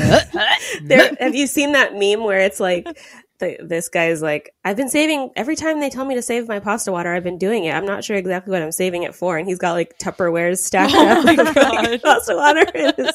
there. 0.84 1.10
Have 1.20 1.34
you 1.34 1.46
seen 1.46 1.72
that 1.72 1.94
meme 1.94 2.24
where 2.24 2.40
it's 2.40 2.60
like 2.60 2.86
the, 3.40 3.56
this 3.60 3.88
guy's 3.88 4.22
like, 4.22 4.54
I've 4.64 4.76
been 4.76 4.88
saving 4.88 5.30
every 5.34 5.56
time 5.56 5.80
they 5.80 5.90
tell 5.90 6.04
me 6.04 6.14
to 6.14 6.22
save 6.22 6.46
my 6.48 6.60
pasta 6.60 6.92
water. 6.92 7.12
I've 7.12 7.24
been 7.24 7.38
doing 7.38 7.64
it. 7.64 7.72
I'm 7.74 7.84
not 7.86 8.04
sure 8.04 8.16
exactly 8.16 8.52
what 8.52 8.62
I'm 8.62 8.70
saving 8.72 9.02
it 9.02 9.14
for, 9.14 9.36
and 9.36 9.48
he's 9.48 9.58
got 9.58 9.72
like 9.72 9.98
Tupperwares 9.98 10.58
stacked 10.58 10.94
up 10.94 11.24
my 11.24 11.34
like, 11.34 12.02
pasta 12.02 12.36
water 12.36 12.60
in 12.74 12.94
his 12.96 13.12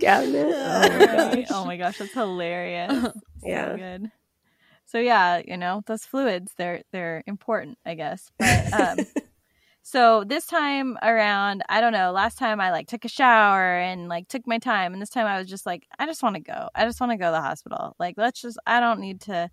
cabinet. 0.00 0.52
Oh 0.54 0.98
my 0.98 1.06
gosh! 1.06 1.46
oh 1.50 1.64
my 1.64 1.76
gosh, 1.76 1.98
that's 1.98 2.14
hilarious. 2.14 2.92
So 3.42 3.48
Yeah. 3.48 3.76
good. 3.76 4.10
So 4.84 4.98
yeah, 4.98 5.40
you 5.46 5.56
know, 5.56 5.82
those 5.86 6.04
fluids, 6.04 6.52
they're 6.58 6.82
they're 6.92 7.22
important, 7.26 7.78
I 7.86 7.94
guess. 7.94 8.30
But 8.38 8.72
um 8.74 9.06
So 9.90 10.22
this 10.22 10.46
time 10.46 10.96
around, 11.02 11.64
I 11.68 11.80
don't 11.80 11.92
know. 11.92 12.12
Last 12.12 12.38
time 12.38 12.60
I 12.60 12.70
like 12.70 12.86
took 12.86 13.04
a 13.04 13.08
shower 13.08 13.76
and 13.76 14.08
like 14.08 14.28
took 14.28 14.46
my 14.46 14.58
time, 14.58 14.92
and 14.92 15.02
this 15.02 15.10
time 15.10 15.26
I 15.26 15.36
was 15.36 15.48
just 15.48 15.66
like, 15.66 15.84
I 15.98 16.06
just 16.06 16.22
want 16.22 16.36
to 16.36 16.40
go. 16.40 16.68
I 16.76 16.84
just 16.84 17.00
want 17.00 17.10
to 17.10 17.16
go 17.16 17.26
to 17.26 17.32
the 17.32 17.40
hospital. 17.40 17.96
Like, 17.98 18.14
let's 18.16 18.40
just. 18.40 18.56
I 18.64 18.78
don't 18.78 19.00
need 19.00 19.22
to. 19.22 19.50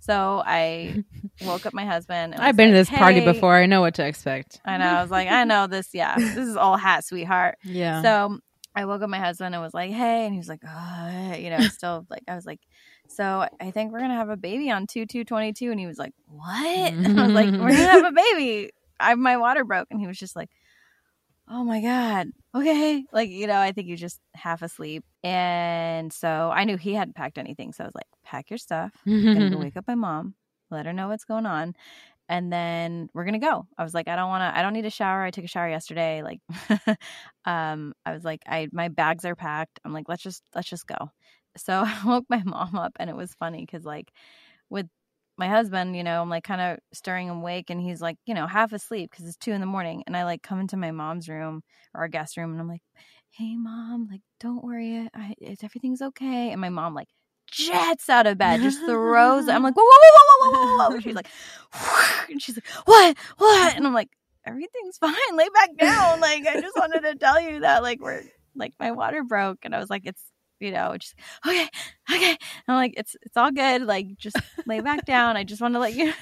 So 0.00 0.42
I 0.44 1.02
woke 1.46 1.64
up 1.64 1.72
my 1.72 1.86
husband. 1.86 2.34
and 2.34 2.42
I've 2.42 2.56
been 2.56 2.72
to 2.72 2.76
like, 2.78 2.88
this 2.90 2.98
party 2.98 3.24
before. 3.24 3.56
I 3.56 3.64
know 3.64 3.80
what 3.80 3.94
to 3.94 4.06
expect. 4.06 4.60
I 4.66 4.76
know. 4.76 4.84
I 4.84 5.00
was 5.00 5.10
like, 5.10 5.28
I 5.28 5.44
know 5.44 5.66
this. 5.66 5.88
Yeah, 5.94 6.14
this 6.16 6.36
is 6.36 6.56
all 6.56 6.76
hat, 6.76 7.06
sweetheart. 7.06 7.56
Yeah. 7.64 8.02
So 8.02 8.38
I 8.74 8.84
woke 8.84 9.00
up 9.00 9.08
my 9.08 9.18
husband 9.18 9.54
and 9.54 9.62
was 9.64 9.72
like, 9.72 9.92
"Hey," 9.92 10.26
and 10.26 10.34
he 10.34 10.38
was 10.38 10.48
like, 10.48 10.60
oh, 10.68 11.34
you 11.38 11.48
know, 11.48 11.60
still 11.60 12.06
like 12.10 12.24
I 12.28 12.34
was 12.34 12.44
like, 12.44 12.60
"So 13.08 13.46
I 13.58 13.70
think 13.70 13.92
we're 13.92 14.00
gonna 14.00 14.14
have 14.14 14.28
a 14.28 14.36
baby 14.36 14.70
on 14.70 14.86
two 14.86 15.06
two 15.06 15.24
twenty 15.24 15.54
two," 15.54 15.70
and 15.70 15.80
he 15.80 15.86
was 15.86 15.98
like, 15.98 16.12
"What?" 16.26 16.46
I 16.52 16.92
was 16.92 17.32
like, 17.32 17.46
"We're 17.46 17.70
gonna 17.70 17.76
have 17.76 18.04
a 18.04 18.12
baby." 18.36 18.70
I 19.00 19.14
my 19.14 19.36
water 19.38 19.64
broke, 19.64 19.88
and 19.90 20.00
he 20.00 20.06
was 20.06 20.18
just 20.18 20.36
like, 20.36 20.50
"Oh 21.48 21.64
my 21.64 21.80
god, 21.80 22.28
okay." 22.54 23.04
Like 23.12 23.30
you 23.30 23.46
know, 23.46 23.58
I 23.58 23.72
think 23.72 23.86
he 23.86 23.92
was 23.92 24.00
just 24.00 24.20
half 24.34 24.62
asleep, 24.62 25.04
and 25.24 26.12
so 26.12 26.50
I 26.54 26.64
knew 26.64 26.76
he 26.76 26.94
hadn't 26.94 27.14
packed 27.16 27.38
anything, 27.38 27.72
so 27.72 27.84
I 27.84 27.86
was 27.88 27.94
like, 27.94 28.06
"Pack 28.24 28.50
your 28.50 28.58
stuff." 28.58 28.92
I'm 29.34 29.42
gonna 29.44 29.58
wake 29.58 29.76
up 29.76 29.86
my 29.88 29.94
mom, 29.96 30.34
let 30.70 30.86
her 30.86 30.92
know 30.92 31.08
what's 31.08 31.24
going 31.24 31.46
on, 31.46 31.74
and 32.28 32.52
then 32.52 33.10
we're 33.14 33.24
gonna 33.26 33.40
go. 33.40 33.66
I 33.78 33.84
was 33.84 33.94
like, 33.94 34.08
I 34.08 34.16
don't 34.16 34.30
want 34.30 34.42
to. 34.42 34.58
I 34.58 34.62
don't 34.62 34.74
need 34.74 34.86
a 34.86 34.90
shower. 34.90 35.22
I 35.24 35.30
took 35.32 35.44
a 35.44 35.48
shower 35.48 35.68
yesterday. 35.70 36.22
Like, 36.22 36.40
um, 37.46 37.94
I 38.06 38.12
was 38.14 38.24
like, 38.24 38.42
I 38.48 38.68
my 38.72 38.88
bags 38.88 39.24
are 39.24 39.36
packed. 39.36 39.80
I'm 39.84 39.92
like, 39.94 40.08
let's 40.08 40.22
just 40.22 40.44
let's 40.54 40.68
just 40.70 40.86
go. 40.86 41.10
So 41.56 41.84
I 41.86 42.02
woke 42.06 42.26
my 42.30 42.42
mom 42.44 42.76
up, 42.76 42.92
and 43.00 43.10
it 43.10 43.16
was 43.16 43.34
funny 43.34 43.62
because 43.66 43.84
like 43.84 44.12
with 44.70 44.88
my 45.40 45.48
husband, 45.48 45.96
you 45.96 46.04
know, 46.04 46.22
I'm 46.22 46.30
like 46.30 46.44
kind 46.44 46.60
of 46.60 46.78
stirring 46.92 47.28
him 47.28 47.38
awake, 47.38 47.70
and 47.70 47.80
he's 47.80 48.00
like, 48.00 48.18
you 48.26 48.34
know, 48.34 48.46
half 48.46 48.72
asleep 48.72 49.10
because 49.10 49.26
it's 49.26 49.36
two 49.36 49.52
in 49.52 49.60
the 49.60 49.66
morning, 49.66 50.04
and 50.06 50.16
I 50.16 50.24
like 50.24 50.42
come 50.42 50.60
into 50.60 50.76
my 50.76 50.92
mom's 50.92 51.28
room 51.28 51.62
or 51.94 52.02
our 52.02 52.08
guest 52.08 52.36
room, 52.36 52.52
and 52.52 52.60
I'm 52.60 52.68
like, 52.68 52.82
hey 53.30 53.56
mom, 53.56 54.08
like 54.10 54.20
don't 54.38 54.62
worry, 54.62 55.08
I, 55.14 55.34
it's 55.38 55.64
everything's 55.64 56.02
okay, 56.02 56.50
and 56.52 56.60
my 56.60 56.68
mom 56.68 56.94
like 56.94 57.08
jets 57.50 58.08
out 58.08 58.26
of 58.26 58.38
bed, 58.38 58.60
just 58.60 58.84
throws. 58.84 59.48
I'm 59.48 59.62
like, 59.62 59.74
whoa, 59.76 59.82
whoa, 59.82 59.98
whoa, 59.98 60.24
whoa, 60.28 60.50
whoa, 60.50 60.76
whoa, 60.76 60.90
whoa. 60.90 61.00
She's 61.00 61.14
like, 61.14 61.28
and 62.30 62.40
she's 62.40 62.56
like, 62.56 62.86
what, 62.86 63.16
what? 63.38 63.76
And 63.76 63.86
I'm 63.86 63.94
like, 63.94 64.10
everything's 64.46 64.98
fine. 65.00 65.14
Lay 65.34 65.48
back 65.54 65.70
down. 65.78 66.20
Like, 66.20 66.46
I 66.46 66.60
just 66.60 66.76
wanted 66.76 67.00
to 67.02 67.16
tell 67.16 67.40
you 67.40 67.60
that, 67.60 67.82
like, 67.82 68.00
we're 68.00 68.22
like 68.54 68.74
my 68.78 68.90
water 68.92 69.24
broke, 69.24 69.58
and 69.64 69.74
I 69.74 69.78
was 69.78 69.90
like, 69.90 70.02
it's, 70.04 70.22
you 70.60 70.70
know, 70.70 70.96
just 70.96 71.14
okay, 71.46 71.68
okay. 72.12 72.30
And 72.30 72.38
I'm 72.68 72.76
like, 72.76 72.94
it's, 72.96 73.16
it's 73.22 73.36
all 73.36 73.50
good. 73.50 73.82
Like, 73.82 74.16
just 74.16 74.36
lay 74.66 74.80
back 74.80 75.04
down. 75.04 75.36
I 75.36 75.44
just 75.44 75.60
want 75.60 75.74
to 75.74 75.80
let 75.80 75.94
you. 75.94 76.12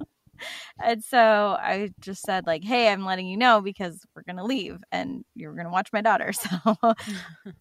and 0.82 1.02
so 1.02 1.56
I 1.60 1.90
just 2.00 2.22
said, 2.22 2.46
like, 2.46 2.64
hey, 2.64 2.88
I'm 2.88 3.04
letting 3.04 3.26
you 3.26 3.36
know 3.36 3.60
because 3.60 4.00
we're 4.14 4.22
gonna 4.22 4.44
leave, 4.44 4.78
and 4.92 5.24
you're 5.34 5.54
gonna 5.54 5.70
watch 5.70 5.90
my 5.92 6.00
daughter. 6.00 6.32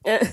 So 0.06 0.20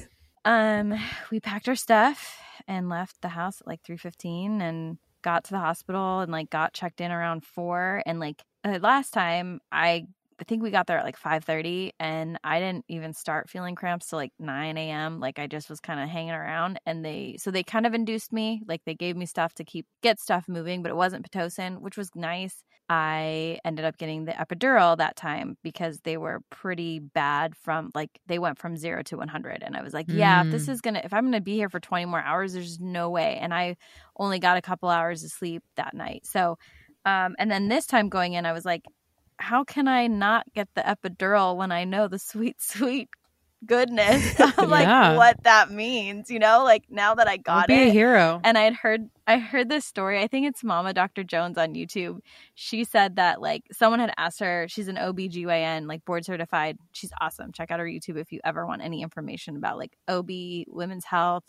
um 0.44 0.94
we 1.30 1.40
packed 1.40 1.68
our 1.68 1.74
stuff 1.74 2.38
and 2.68 2.88
left 2.88 3.20
the 3.22 3.28
house 3.28 3.60
at 3.60 3.66
like 3.66 3.82
3.15 3.82 4.60
and 4.60 4.98
got 5.22 5.44
to 5.44 5.52
the 5.52 5.58
hospital 5.58 6.20
and 6.20 6.30
like 6.30 6.50
got 6.50 6.74
checked 6.74 7.00
in 7.00 7.10
around 7.10 7.44
4 7.44 8.02
and 8.04 8.20
like 8.20 8.42
uh, 8.62 8.78
last 8.82 9.12
time 9.12 9.60
i 9.72 10.06
I 10.40 10.44
think 10.44 10.62
we 10.62 10.70
got 10.70 10.86
there 10.88 10.98
at 10.98 11.04
like 11.04 11.16
5:30 11.16 11.92
and 12.00 12.38
I 12.42 12.58
didn't 12.58 12.84
even 12.88 13.12
start 13.12 13.48
feeling 13.48 13.74
cramps 13.76 14.08
till 14.08 14.18
like 14.18 14.32
9 14.38 14.90
a.m. 14.90 15.20
Like 15.20 15.38
I 15.38 15.46
just 15.46 15.70
was 15.70 15.80
kind 15.80 16.00
of 16.00 16.08
hanging 16.08 16.32
around 16.32 16.78
and 16.86 17.04
they 17.04 17.36
so 17.38 17.50
they 17.50 17.62
kind 17.62 17.86
of 17.86 17.94
induced 17.94 18.32
me 18.32 18.62
like 18.66 18.82
they 18.84 18.94
gave 18.94 19.16
me 19.16 19.26
stuff 19.26 19.54
to 19.54 19.64
keep 19.64 19.86
get 20.02 20.18
stuff 20.18 20.48
moving 20.48 20.82
but 20.82 20.90
it 20.90 20.96
wasn't 20.96 21.30
pitocin 21.30 21.80
which 21.80 21.96
was 21.96 22.10
nice. 22.16 22.64
I 22.88 23.58
ended 23.64 23.84
up 23.84 23.96
getting 23.96 24.24
the 24.24 24.32
epidural 24.32 24.96
that 24.98 25.16
time 25.16 25.56
because 25.62 26.00
they 26.04 26.16
were 26.16 26.40
pretty 26.50 26.98
bad 26.98 27.56
from 27.56 27.90
like 27.94 28.10
they 28.26 28.38
went 28.40 28.58
from 28.58 28.76
0 28.76 29.02
to 29.04 29.16
100 29.16 29.62
and 29.62 29.76
I 29.76 29.82
was 29.82 29.94
like, 29.94 30.06
yeah, 30.10 30.42
if 30.42 30.50
this 30.50 30.66
Mm. 30.66 30.68
is 30.68 30.80
going 30.80 30.94
to 30.94 31.04
if 31.04 31.14
I'm 31.14 31.24
going 31.24 31.32
to 31.32 31.40
be 31.40 31.54
here 31.54 31.70
for 31.70 31.80
20 31.80 32.06
more 32.06 32.20
hours 32.20 32.52
there's 32.54 32.80
no 32.80 33.08
way 33.08 33.36
and 33.40 33.54
I 33.54 33.76
only 34.18 34.38
got 34.40 34.56
a 34.56 34.62
couple 34.62 34.88
hours 34.88 35.22
of 35.24 35.30
sleep 35.30 35.62
that 35.76 35.94
night. 35.94 36.26
So 36.26 36.56
um 37.06 37.34
and 37.38 37.50
then 37.50 37.68
this 37.68 37.86
time 37.86 38.08
going 38.08 38.34
in 38.34 38.46
I 38.46 38.52
was 38.52 38.64
like 38.64 38.82
how 39.38 39.64
can 39.64 39.88
I 39.88 40.06
not 40.06 40.44
get 40.54 40.68
the 40.74 40.82
epidural 40.82 41.56
when 41.56 41.72
I 41.72 41.84
know 41.84 42.08
the 42.08 42.18
sweet, 42.18 42.60
sweet 42.60 43.08
goodness 43.66 44.38
of 44.58 44.68
like 44.68 44.86
Yeah. 44.86 45.16
what 45.16 45.42
that 45.44 45.70
means, 45.70 46.30
you 46.30 46.38
know? 46.38 46.64
Like 46.64 46.84
now 46.90 47.14
that 47.14 47.26
I 47.28 47.38
got 47.38 47.66
be 47.68 47.74
a 47.74 47.90
hero. 47.90 48.40
And 48.44 48.58
I 48.58 48.62
had 48.62 48.74
heard 48.74 49.08
I 49.26 49.38
heard 49.38 49.70
this 49.70 49.86
story. 49.86 50.20
I 50.22 50.26
think 50.26 50.46
it's 50.46 50.62
Mama 50.62 50.92
Dr. 50.92 51.24
Jones 51.24 51.56
on 51.56 51.74
YouTube. 51.74 52.18
She 52.54 52.84
said 52.84 53.16
that 53.16 53.40
like 53.40 53.62
someone 53.72 54.00
had 54.00 54.12
asked 54.18 54.40
her, 54.40 54.66
she's 54.68 54.88
an 54.88 54.96
OBGYN, 54.96 55.88
like 55.88 56.04
board 56.04 56.24
certified. 56.26 56.76
She's 56.92 57.10
awesome. 57.20 57.52
Check 57.52 57.70
out 57.70 57.80
her 57.80 57.86
YouTube 57.86 58.18
if 58.18 58.32
you 58.32 58.40
ever 58.44 58.66
want 58.66 58.82
any 58.82 59.02
information 59.02 59.56
about 59.56 59.78
like 59.78 59.96
OB, 60.08 60.28
women's 60.68 61.06
health, 61.06 61.44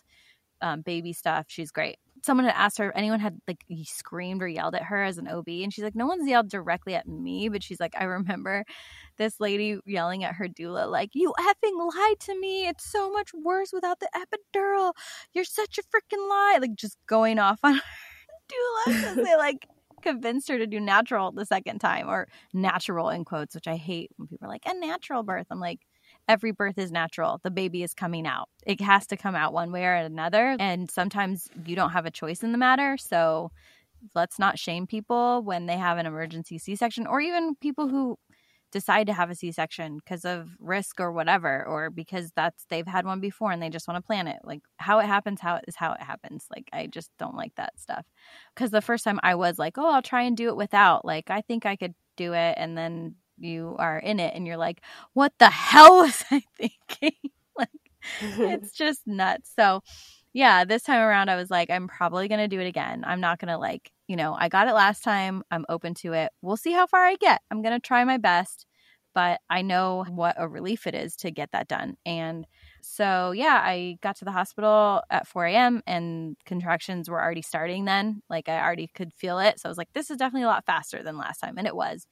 um, 0.61 0.81
baby 0.81 1.11
stuff. 1.11 1.45
She's 1.49 1.71
great. 1.71 1.97
Someone 2.25 2.46
had 2.46 2.55
asked 2.55 2.79
her 2.79 2.89
if 2.89 2.96
anyone 2.96 3.20
had 3.20 3.39
like 3.48 3.63
screamed 3.84 4.41
or 4.41 4.48
yelled 4.48 4.74
at 4.74 4.84
her 4.84 5.03
as 5.03 5.20
an 5.20 5.27
OB, 5.27 5.48
and 5.48 5.72
she's 5.72 5.84
like, 5.84 5.96
no 5.96 6.08
one's 6.08 6.27
yelled 6.27 6.50
directly 6.50 6.96
at 6.96 7.08
me, 7.08 7.50
but 7.50 7.62
she's 7.62 7.79
like, 7.79 7.94
I 7.98 8.05
remember 8.05 8.65
this 9.17 9.39
lady 9.39 9.79
yelling 9.86 10.24
at 10.24 10.34
her 10.36 10.48
doula, 10.48 10.89
like, 10.89 11.12
you 11.13 11.34
effing 11.39 11.77
lied 11.77 12.20
to 12.22 12.39
me. 12.39 12.67
It's 12.67 12.84
so 12.84 13.12
much 13.12 13.32
worse 13.34 13.72
without 13.72 14.00
the 14.00 14.10
epidural. 14.15 14.94
You're 15.34 15.44
such 15.46 15.77
a 15.77 15.84
freaking 15.84 16.27
lie. 16.27 16.58
Like 16.60 16.75
just 16.75 16.98
going 17.08 17.38
off 17.38 17.60
on 17.63 17.74
her 17.75 17.82
doula 18.50 18.86
because 18.88 19.15
they 19.17 19.36
like 19.36 19.67
convinced 20.01 20.48
her 20.50 20.58
to 20.58 20.67
do 20.67 20.79
natural 20.79 21.32
the 21.32 21.46
second 21.46 21.79
time 21.79 22.10
or 22.10 22.27
natural 22.53 23.10
in 23.10 23.24
quotes, 23.24 23.53
which 23.53 23.67
I 23.67 23.75
hate 23.75 24.10
when 24.17 24.27
people 24.27 24.48
are 24.48 24.51
like, 24.51 24.65
a 24.65 24.74
natural 24.74 25.22
birth. 25.24 25.48
I'm 25.51 25.60
like, 25.60 25.79
every 26.27 26.51
birth 26.51 26.77
is 26.77 26.91
natural. 26.91 27.39
The 27.44 27.51
baby 27.51 27.84
is 27.84 27.94
coming 27.94 28.25
out. 28.25 28.50
It 28.65 28.82
has 28.82 29.08
to 29.08 29.17
come 29.17 29.36
out 29.36 29.53
one 29.53 29.72
way 29.72 29.86
or 29.86 29.94
another. 29.94 30.55
And 30.60 30.89
sometimes 30.89 31.48
you 31.65 31.75
don't 31.75 31.91
have 31.91 32.05
a 32.05 32.12
choice 32.12 32.44
in 32.44 32.51
the 32.51 32.58
matter. 32.58 32.98
So 32.98 33.51
let's 34.13 34.39
not 34.39 34.60
shame 34.60 34.88
people 34.88 35.41
when 35.44 35.65
they 35.65 35.77
have 35.77 35.98
an 35.98 36.05
emergency 36.05 36.58
C 36.58 36.75
section 36.75 37.08
or 37.08 37.22
even 37.22 37.55
people 37.55 37.88
who 37.88 38.17
decide 38.75 39.08
to 39.08 39.13
have 39.13 39.29
a 39.29 39.36
C-section 39.36 40.00
because 40.00 40.25
of 40.25 40.50
risk 40.60 41.00
or 41.00 41.13
whatever 41.13 41.65
or 41.65 41.89
because 41.89 42.32
that's 42.36 42.65
they've 42.70 42.86
had 42.86 43.05
one 43.05 43.22
before 43.22 43.53
and 43.53 43.62
they 43.62 43.70
just 43.70 43.88
want 43.88 43.98
to 43.98 44.05
plan 44.05 44.27
it 44.27 44.39
like 44.44 44.60
how 44.75 45.00
it 45.00 45.05
happens 45.05 45.39
how 45.39 45.55
it 45.55 45.63
is 45.65 45.77
how 45.77 45.94
it 45.94 46.01
happens 46.01 46.46
like 46.53 46.67
I 46.74 46.88
just 46.88 47.10
don't 47.17 47.38
like 47.38 47.55
that 47.55 47.79
stuff 47.79 48.05
because 48.53 48.72
the 48.72 48.82
first 48.82 49.05
time 49.05 49.17
I 49.24 49.36
was 49.36 49.58
like 49.58 49.77
oh 49.77 49.89
I'll 49.89 50.01
try 50.01 50.24
and 50.24 50.36
do 50.36 50.50
it 50.50 50.58
without 50.58 51.05
like 51.05 51.29
I 51.29 51.39
think 51.39 51.65
I 51.65 51.77
could 51.77 51.94
do 52.17 52.34
it 52.34 52.55
and 52.58 52.77
then 52.77 53.15
you 53.37 53.75
are 53.79 53.97
in 53.97 54.19
it 54.19 54.33
and 54.35 54.47
you're 54.47 54.57
like 54.57 54.81
what 55.13 55.33
the 55.39 55.49
hell 55.49 55.97
was 56.03 56.23
I 56.31 56.43
thinking 56.57 57.31
like 57.57 57.69
it's 58.41 58.71
just 58.77 59.01
nuts 59.05 59.51
so 59.55 59.81
yeah 60.33 60.65
this 60.65 60.83
time 60.83 61.01
around 61.01 61.29
I 61.29 61.35
was 61.35 61.49
like 61.49 61.69
I'm 61.69 61.87
probably 61.87 62.27
gonna 62.27 62.47
do 62.47 62.59
it 62.59 62.67
again 62.67 63.03
I'm 63.05 63.21
not 63.21 63.39
gonna 63.39 63.57
like 63.57 63.91
you 64.07 64.15
know 64.15 64.35
I 64.37 64.49
got 64.49 64.67
it 64.67 64.73
last 64.73 65.03
time 65.03 65.43
I'm 65.51 65.65
open 65.69 65.93
to 65.95 66.13
it 66.13 66.31
we'll 66.41 66.57
see 66.57 66.71
how 66.71 66.87
far 66.87 67.05
I 67.05 67.15
get 67.15 67.41
I'm 67.51 67.61
gonna 67.61 67.79
try 67.79 68.03
my 68.03 68.17
best 68.17 68.65
but 69.13 69.39
I 69.49 69.61
know 69.61 70.05
what 70.09 70.35
a 70.37 70.47
relief 70.47 70.85
it 70.85 70.93
is 70.93 71.15
to 71.17 71.31
get 71.31 71.51
that 71.53 71.69
done. 71.69 71.95
And 72.05 72.45
so, 72.81 73.31
yeah, 73.31 73.61
I 73.63 73.97
got 74.01 74.17
to 74.17 74.25
the 74.25 74.31
hospital 74.31 75.01
at 75.09 75.25
4 75.25 75.45
a.m. 75.45 75.81
and 75.87 76.35
contractions 76.45 77.09
were 77.09 77.23
already 77.23 77.41
starting 77.41 77.85
then. 77.85 78.21
Like, 78.29 78.49
I 78.49 78.61
already 78.61 78.87
could 78.93 79.13
feel 79.13 79.39
it. 79.39 79.59
So, 79.59 79.69
I 79.69 79.71
was 79.71 79.77
like, 79.77 79.87
this 79.93 80.11
is 80.11 80.17
definitely 80.17 80.43
a 80.43 80.47
lot 80.47 80.65
faster 80.65 81.01
than 81.01 81.17
last 81.17 81.39
time. 81.39 81.57
And 81.57 81.65
it 81.65 81.75
was. 81.75 82.05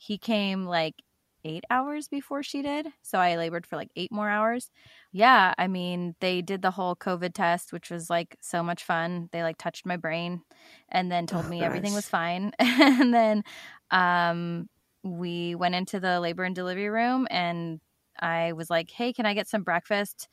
He 0.00 0.18
came 0.18 0.64
like 0.66 0.96
eight 1.44 1.64
hours 1.70 2.08
before 2.08 2.42
she 2.42 2.62
did. 2.62 2.88
So, 3.02 3.18
I 3.20 3.36
labored 3.36 3.66
for 3.66 3.76
like 3.76 3.90
eight 3.96 4.12
more 4.12 4.28
hours. 4.30 4.70
Yeah, 5.12 5.54
I 5.58 5.66
mean, 5.66 6.14
they 6.20 6.40
did 6.42 6.62
the 6.62 6.70
whole 6.70 6.94
COVID 6.96 7.32
test, 7.34 7.72
which 7.72 7.90
was 7.90 8.08
like 8.10 8.36
so 8.40 8.62
much 8.62 8.84
fun. 8.84 9.28
They 9.32 9.42
like 9.42 9.58
touched 9.58 9.86
my 9.86 9.96
brain 9.96 10.42
and 10.88 11.10
then 11.10 11.26
told 11.26 11.46
Oh, 11.46 11.48
me 11.48 11.64
everything 11.64 11.94
was 11.94 12.08
fine. 12.08 12.52
and 12.58 13.12
then, 13.12 13.42
um, 13.90 14.68
we 15.02 15.54
went 15.54 15.74
into 15.74 15.98
the 15.98 16.20
labor 16.20 16.44
and 16.44 16.54
delivery 16.54 16.88
room 16.90 17.26
and 17.30 17.80
I 18.20 18.52
was 18.52 18.68
like, 18.70 18.90
"Hey, 18.90 19.12
can 19.14 19.24
I 19.26 19.32
get 19.34 19.48
some 19.48 19.62
breakfast 19.62 20.28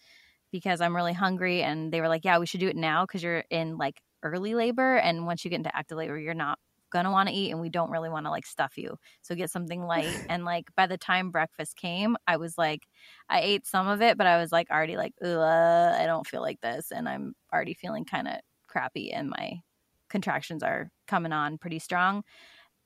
because 0.51 0.81
I'm 0.81 0.95
really 0.95 1.13
hungry?" 1.13 1.63
And 1.63 1.93
they 1.93 2.01
were 2.01 2.09
like, 2.09 2.25
"Yeah, 2.25 2.39
we 2.39 2.47
should 2.47 2.59
do 2.61 2.69
it 2.69 2.75
now 2.77 3.05
cuz 3.07 3.23
you're 3.23 3.45
in 3.51 3.77
like 3.77 4.01
early 4.23 4.55
labor 4.55 4.97
and 4.97 5.25
once 5.27 5.45
you 5.45 5.51
get 5.51 5.57
into 5.57 5.75
active 5.75 5.97
labor, 5.97 6.17
you're 6.19 6.33
not 6.35 6.59
to 7.05 7.11
want 7.11 7.29
to 7.29 7.35
eat 7.35 7.51
and 7.51 7.59
we 7.61 7.69
don't 7.69 7.91
really 7.91 8.09
want 8.09 8.25
to 8.25 8.29
like 8.31 8.45
stuff 8.45 8.77
you. 8.77 8.97
So 9.21 9.35
get 9.35 9.51
something 9.51 9.83
light." 9.83 10.25
and 10.29 10.45
like 10.45 10.65
by 10.75 10.87
the 10.87 10.97
time 10.97 11.31
breakfast 11.31 11.75
came, 11.75 12.17
I 12.27 12.37
was 12.37 12.57
like 12.57 12.87
I 13.29 13.41
ate 13.41 13.65
some 13.67 13.87
of 13.87 14.01
it, 14.01 14.17
but 14.17 14.27
I 14.27 14.37
was 14.37 14.51
like 14.51 14.69
already 14.71 14.97
like, 14.97 15.13
Ugh, 15.23 15.29
I 15.29 16.05
don't 16.05 16.27
feel 16.27 16.41
like 16.41 16.61
this 16.61 16.91
and 16.91 17.07
I'm 17.09 17.35
already 17.53 17.73
feeling 17.73 18.05
kind 18.05 18.27
of 18.27 18.35
crappy 18.67 19.11
and 19.11 19.29
my 19.29 19.61
contractions 20.09 20.63
are 20.63 20.89
coming 21.07 21.33
on 21.33 21.57
pretty 21.57 21.79
strong 21.79 22.23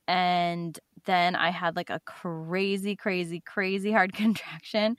and 0.08 0.78
then 1.04 1.36
I 1.36 1.50
had 1.50 1.76
like 1.76 1.90
a 1.90 2.00
crazy, 2.06 2.96
crazy, 2.96 3.40
crazy 3.40 3.92
hard 3.92 4.12
contraction. 4.14 4.96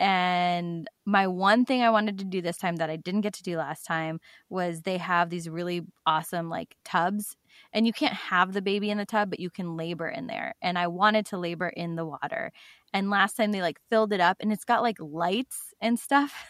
And 0.00 0.88
my 1.06 1.26
one 1.26 1.64
thing 1.66 1.82
I 1.82 1.90
wanted 1.90 2.18
to 2.18 2.24
do 2.24 2.42
this 2.42 2.56
time 2.56 2.76
that 2.76 2.90
I 2.90 2.96
didn't 2.96 3.20
get 3.22 3.34
to 3.34 3.42
do 3.42 3.58
last 3.58 3.84
time 3.84 4.20
was 4.48 4.82
they 4.82 4.98
have 4.98 5.30
these 5.30 5.48
really 5.48 5.82
awesome 6.06 6.48
like 6.48 6.76
tubs 6.84 7.36
and 7.72 7.86
you 7.86 7.92
can't 7.92 8.14
have 8.14 8.52
the 8.52 8.62
baby 8.62 8.90
in 8.90 8.98
the 8.98 9.06
tub, 9.06 9.30
but 9.30 9.40
you 9.40 9.50
can 9.50 9.76
labor 9.76 10.08
in 10.08 10.26
there. 10.26 10.54
And 10.62 10.78
I 10.78 10.86
wanted 10.88 11.26
to 11.26 11.38
labor 11.38 11.68
in 11.68 11.96
the 11.96 12.06
water. 12.06 12.52
And 12.92 13.10
last 13.10 13.34
time 13.34 13.52
they 13.52 13.62
like 13.62 13.78
filled 13.90 14.12
it 14.12 14.20
up 14.20 14.38
and 14.40 14.52
it's 14.52 14.64
got 14.64 14.82
like 14.82 14.96
lights 15.00 15.74
and 15.80 15.98
stuff. 15.98 16.32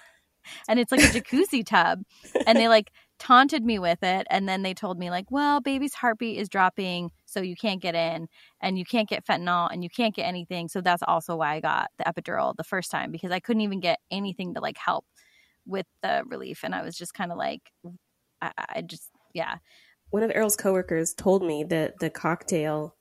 And 0.68 0.80
it's 0.80 0.90
like 0.90 1.02
a 1.02 1.04
jacuzzi 1.04 1.64
tub. 1.64 2.02
And 2.46 2.56
they 2.56 2.66
like 2.66 2.92
taunted 3.18 3.62
me 3.62 3.78
with 3.78 4.02
it. 4.02 4.26
And 4.30 4.48
then 4.48 4.62
they 4.62 4.72
told 4.72 4.98
me, 4.98 5.10
like, 5.10 5.30
well, 5.30 5.60
baby's 5.60 5.92
heartbeat 5.92 6.38
is 6.38 6.48
dropping. 6.48 7.10
So 7.26 7.40
you 7.40 7.54
can't 7.54 7.80
get 7.80 7.94
in 7.94 8.26
and 8.60 8.78
you 8.78 8.86
can't 8.86 9.08
get 9.08 9.24
fentanyl 9.26 9.68
and 9.70 9.84
you 9.84 9.90
can't 9.90 10.14
get 10.14 10.24
anything. 10.24 10.68
So 10.68 10.80
that's 10.80 11.02
also 11.06 11.36
why 11.36 11.54
I 11.56 11.60
got 11.60 11.90
the 11.98 12.04
epidural 12.04 12.56
the 12.56 12.64
first 12.64 12.90
time 12.90 13.12
because 13.12 13.30
I 13.30 13.38
couldn't 13.38 13.60
even 13.60 13.80
get 13.80 14.00
anything 14.10 14.54
to 14.54 14.60
like 14.60 14.78
help 14.78 15.04
with 15.66 15.86
the 16.02 16.22
relief. 16.26 16.60
And 16.64 16.74
I 16.74 16.82
was 16.82 16.96
just 16.96 17.12
kind 17.14 17.30
of 17.30 17.36
like, 17.36 17.60
I, 18.40 18.52
I 18.56 18.80
just, 18.80 19.10
yeah. 19.34 19.56
One 20.10 20.22
of 20.22 20.30
Errol's 20.34 20.56
coworkers 20.56 21.14
told 21.14 21.42
me 21.42 21.64
that 21.64 21.98
the 22.00 22.10
cocktail, 22.10 22.94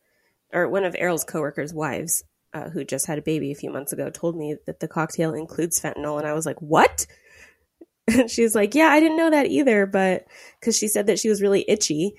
or 0.54 0.68
one 0.70 0.84
of 0.86 0.96
Errol's 0.98 1.24
coworkers' 1.24 1.74
wives, 1.74 2.24
uh, 2.54 2.70
who 2.70 2.84
just 2.84 3.06
had 3.08 3.18
a 3.18 3.22
baby 3.24 3.52
a 3.52 3.56
few 3.56 3.72
months 3.72 3.92
ago, 3.94 4.10
told 4.10 4.36
me 4.38 4.56
that 4.66 4.80
the 4.80 4.88
cocktail 4.88 5.34
includes 5.34 5.80
fentanyl, 5.80 6.18
and 6.20 6.28
I 6.28 6.34
was 6.34 6.46
like, 6.46 6.62
"What?" 6.62 7.06
And 8.08 8.30
she's 8.30 8.56
like, 8.56 8.74
"Yeah, 8.74 8.88
I 8.88 9.00
didn't 9.00 9.18
know 9.18 9.30
that 9.30 9.48
either, 9.48 9.86
but 9.86 10.26
because 10.60 10.76
she 10.78 10.88
said 10.88 11.06
that 11.08 11.20
she 11.20 11.30
was 11.30 11.42
really 11.44 11.64
itchy." 11.68 12.16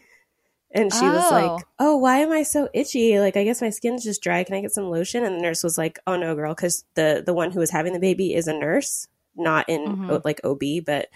And 0.72 0.92
she 0.92 1.04
was 1.04 1.24
Oh. 1.32 1.34
like, 1.34 1.66
"Oh, 1.80 1.96
why 1.96 2.18
am 2.18 2.30
I 2.30 2.44
so 2.44 2.68
itchy? 2.72 3.18
Like, 3.18 3.36
I 3.36 3.42
guess 3.42 3.60
my 3.60 3.70
skin's 3.70 4.04
just 4.04 4.22
dry. 4.22 4.44
Can 4.44 4.54
I 4.54 4.60
get 4.60 4.70
some 4.72 4.88
lotion?" 4.88 5.24
And 5.24 5.34
the 5.36 5.42
nurse 5.42 5.64
was 5.64 5.76
like, 5.76 5.98
"Oh 6.06 6.16
no, 6.16 6.36
girl, 6.36 6.54
because 6.54 6.84
the 6.94 7.22
the 7.26 7.34
one 7.34 7.50
who 7.50 7.58
was 7.58 7.70
having 7.70 7.92
the 7.92 7.98
baby 7.98 8.34
is 8.34 8.46
a 8.46 8.52
nurse, 8.56 9.08
not 9.34 9.68
in 9.68 9.80
Mhm. 9.84 10.24
like 10.24 10.40
OB, 10.44 10.80
but 10.86 11.08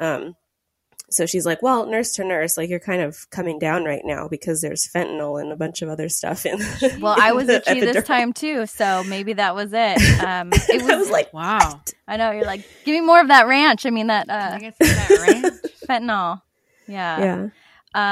um, 0.00 0.36
so 1.14 1.26
she's 1.26 1.46
like, 1.46 1.62
"Well, 1.62 1.86
nurse 1.86 2.12
to 2.14 2.24
nurse, 2.24 2.56
like 2.56 2.68
you're 2.68 2.80
kind 2.80 3.00
of 3.02 3.28
coming 3.30 3.58
down 3.58 3.84
right 3.84 4.02
now 4.04 4.28
because 4.28 4.60
there's 4.60 4.88
fentanyl 4.94 5.40
and 5.40 5.52
a 5.52 5.56
bunch 5.56 5.82
of 5.82 5.88
other 5.88 6.08
stuff 6.08 6.44
in." 6.46 6.58
Well, 7.00 7.16
I 7.18 7.32
was 7.32 7.46
the 7.46 7.56
itchy 7.56 7.80
this 7.80 7.96
epidural." 7.96 8.04
time 8.04 8.32
too. 8.32 8.66
So 8.66 9.04
maybe 9.04 9.34
that 9.34 9.54
was 9.54 9.72
it. 9.72 9.98
Um, 10.24 10.50
it 10.52 10.82
I 10.82 10.96
was 10.96 10.98
was, 11.06 11.10
like, 11.10 11.32
Wow. 11.32 11.80
I 12.08 12.16
know 12.16 12.30
you're 12.30 12.44
like, 12.44 12.66
give 12.84 12.94
me 12.94 13.00
more 13.00 13.20
of 13.20 13.28
that 13.28 13.46
ranch. 13.46 13.84
I 13.86 13.90
mean, 13.90 14.06
that 14.08 14.28
uh, 14.30 14.50
I 14.54 14.58
get 14.58 14.78
that 14.78 15.26
ranch? 15.28 15.54
fentanyl. 15.88 16.40
Yeah. 16.86 17.18
"Yeah, 17.18 17.48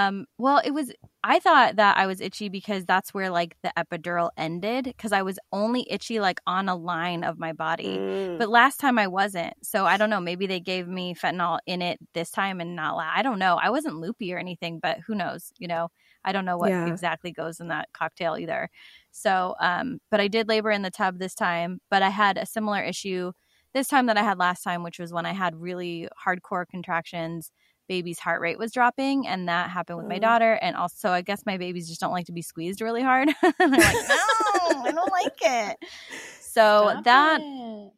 Um, 0.09 0.27
well, 0.39 0.61
it 0.65 0.71
was 0.73 0.93
I 1.25 1.39
thought 1.39 1.77
that 1.77 1.97
I 1.97 2.07
was 2.07 2.21
itchy 2.21 2.49
because 2.49 2.85
that's 2.85 3.15
where 3.15 3.31
like 3.31 3.57
the 3.63 3.73
epidural 3.79 4.31
ended 4.37 4.87
because 4.87 5.13
I 5.13 5.23
was 5.23 5.39
only 5.53 5.87
itchy 5.89 6.19
like 6.19 6.41
on 6.49 6.69
a 6.69 6.75
line 6.75 7.23
of 7.23 7.39
my 7.39 7.53
body. 7.53 7.97
Mm. 7.99 8.39
But 8.39 8.49
last 8.49 8.81
time 8.81 8.99
I 8.99 9.07
wasn't. 9.07 9.55
So 9.63 9.87
I 9.87 9.97
don't 9.97 10.11
know, 10.11 10.21
maybe 10.21 10.47
they 10.49 10.59
gave 10.59 10.89
me 10.89 11.15
fentanyl 11.15 11.61
in 11.67 11.81
it 11.81 12.01
this 12.13 12.31
time 12.31 12.61
and 12.61 12.75
not 12.75 12.97
la- 12.97 13.13
I 13.15 13.23
don't 13.23 13.39
know. 13.39 13.57
I 13.63 13.71
wasn't 13.71 13.99
loopy 13.99 14.35
or 14.35 14.39
anything, 14.39 14.81
but 14.81 14.99
who 15.07 15.15
knows, 15.15 15.53
you 15.59 15.69
know. 15.69 15.89
I 16.25 16.31
don't 16.33 16.45
know 16.45 16.57
what 16.57 16.71
Yeah. 16.71 16.87
exactly 16.87 17.33
goes 17.33 17.59
in 17.61 17.69
that 17.69 17.89
cocktail 17.93 18.37
either. 18.39 18.69
So, 19.11 19.55
um, 19.61 19.99
but 20.11 20.21
I 20.21 20.29
did 20.29 20.49
labor 20.49 20.71
in 20.71 20.83
the 20.83 20.91
tub 20.91 21.19
this 21.19 21.35
time, 21.35 21.81
but 21.91 22.03
I 22.03 22.11
had 22.11 22.39
a 22.39 22.47
similar 22.47 22.81
issue 22.83 23.33
this 23.75 23.89
time 23.89 24.07
that 24.07 24.17
I 24.17 24.23
had 24.23 24.39
last 24.39 24.63
time, 24.63 24.83
which 24.83 24.99
was 24.99 25.13
when 25.13 25.27
I 25.27 25.33
had 25.33 25.57
really 25.57 26.09
hardcore 26.25 26.67
contractions 26.67 27.51
baby's 27.89 28.19
heart 28.19 28.41
rate 28.41 28.59
was 28.59 28.73
dropping 28.73 29.27
and 29.27 29.49
that 29.49 29.71
happened 29.71 29.99
with 29.99 30.07
my 30.07 30.17
Oh. 30.17 30.21
daughter 30.21 30.53
and 30.63 30.77
also 30.77 31.11
i 31.11 31.21
guess 31.23 31.45
my 31.47 31.57
babies 31.59 31.89
just 31.89 32.01
don't 32.01 32.13
like 32.13 32.27
to 32.27 32.33
be 32.33 32.43
squeezed 32.43 32.81
really 32.81 33.03
hard 33.03 33.29
they're 33.43 33.69
like 33.69 34.09
no 34.09 34.83
i 34.85 34.93
don't 34.95 35.13
like 35.13 35.39
it 35.41 35.77
so 36.41 36.89
Stop 36.91 37.05
that 37.05 37.41
it. 37.43 37.93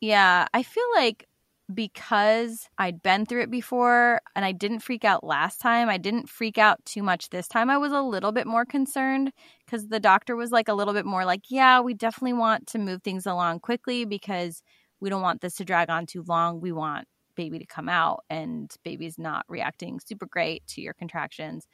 yeah 0.00 0.46
i 0.54 0.62
feel 0.62 0.84
like 0.94 1.26
because 1.72 2.68
i'd 2.78 3.02
been 3.02 3.24
through 3.24 3.42
it 3.42 3.50
before 3.50 4.20
and 4.34 4.44
i 4.44 4.52
didn't 4.52 4.80
freak 4.80 5.04
out 5.04 5.22
last 5.24 5.60
time 5.60 5.88
i 5.88 5.96
didn't 5.96 6.28
freak 6.28 6.58
out 6.58 6.84
too 6.84 7.02
much 7.02 7.30
this 7.30 7.46
time 7.48 7.70
i 7.70 7.78
was 7.78 7.92
a 7.92 8.02
little 8.02 8.32
bit 8.32 8.46
more 8.46 8.64
concerned 8.64 9.32
because 9.64 9.88
the 9.88 10.00
doctor 10.00 10.34
was 10.36 10.50
like 10.50 10.68
a 10.68 10.74
little 10.74 10.94
bit 10.94 11.06
more 11.06 11.24
like 11.24 11.42
yeah 11.48 11.80
we 11.80 11.94
definitely 11.94 12.32
want 12.32 12.66
to 12.66 12.78
move 12.78 13.02
things 13.02 13.24
along 13.26 13.60
quickly 13.60 14.04
because 14.04 14.62
we 15.00 15.08
don't 15.08 15.22
want 15.22 15.40
this 15.40 15.54
to 15.54 15.64
drag 15.64 15.88
on 15.90 16.06
too 16.06 16.24
long 16.26 16.60
we 16.60 16.72
want 16.72 17.06
baby 17.36 17.58
to 17.58 17.66
come 17.66 17.88
out 17.88 18.24
and 18.30 18.74
baby's 18.84 19.18
not 19.18 19.44
reacting 19.48 20.00
super 20.00 20.26
great 20.26 20.66
to 20.68 20.80
your 20.80 20.94
contractions. 20.94 21.66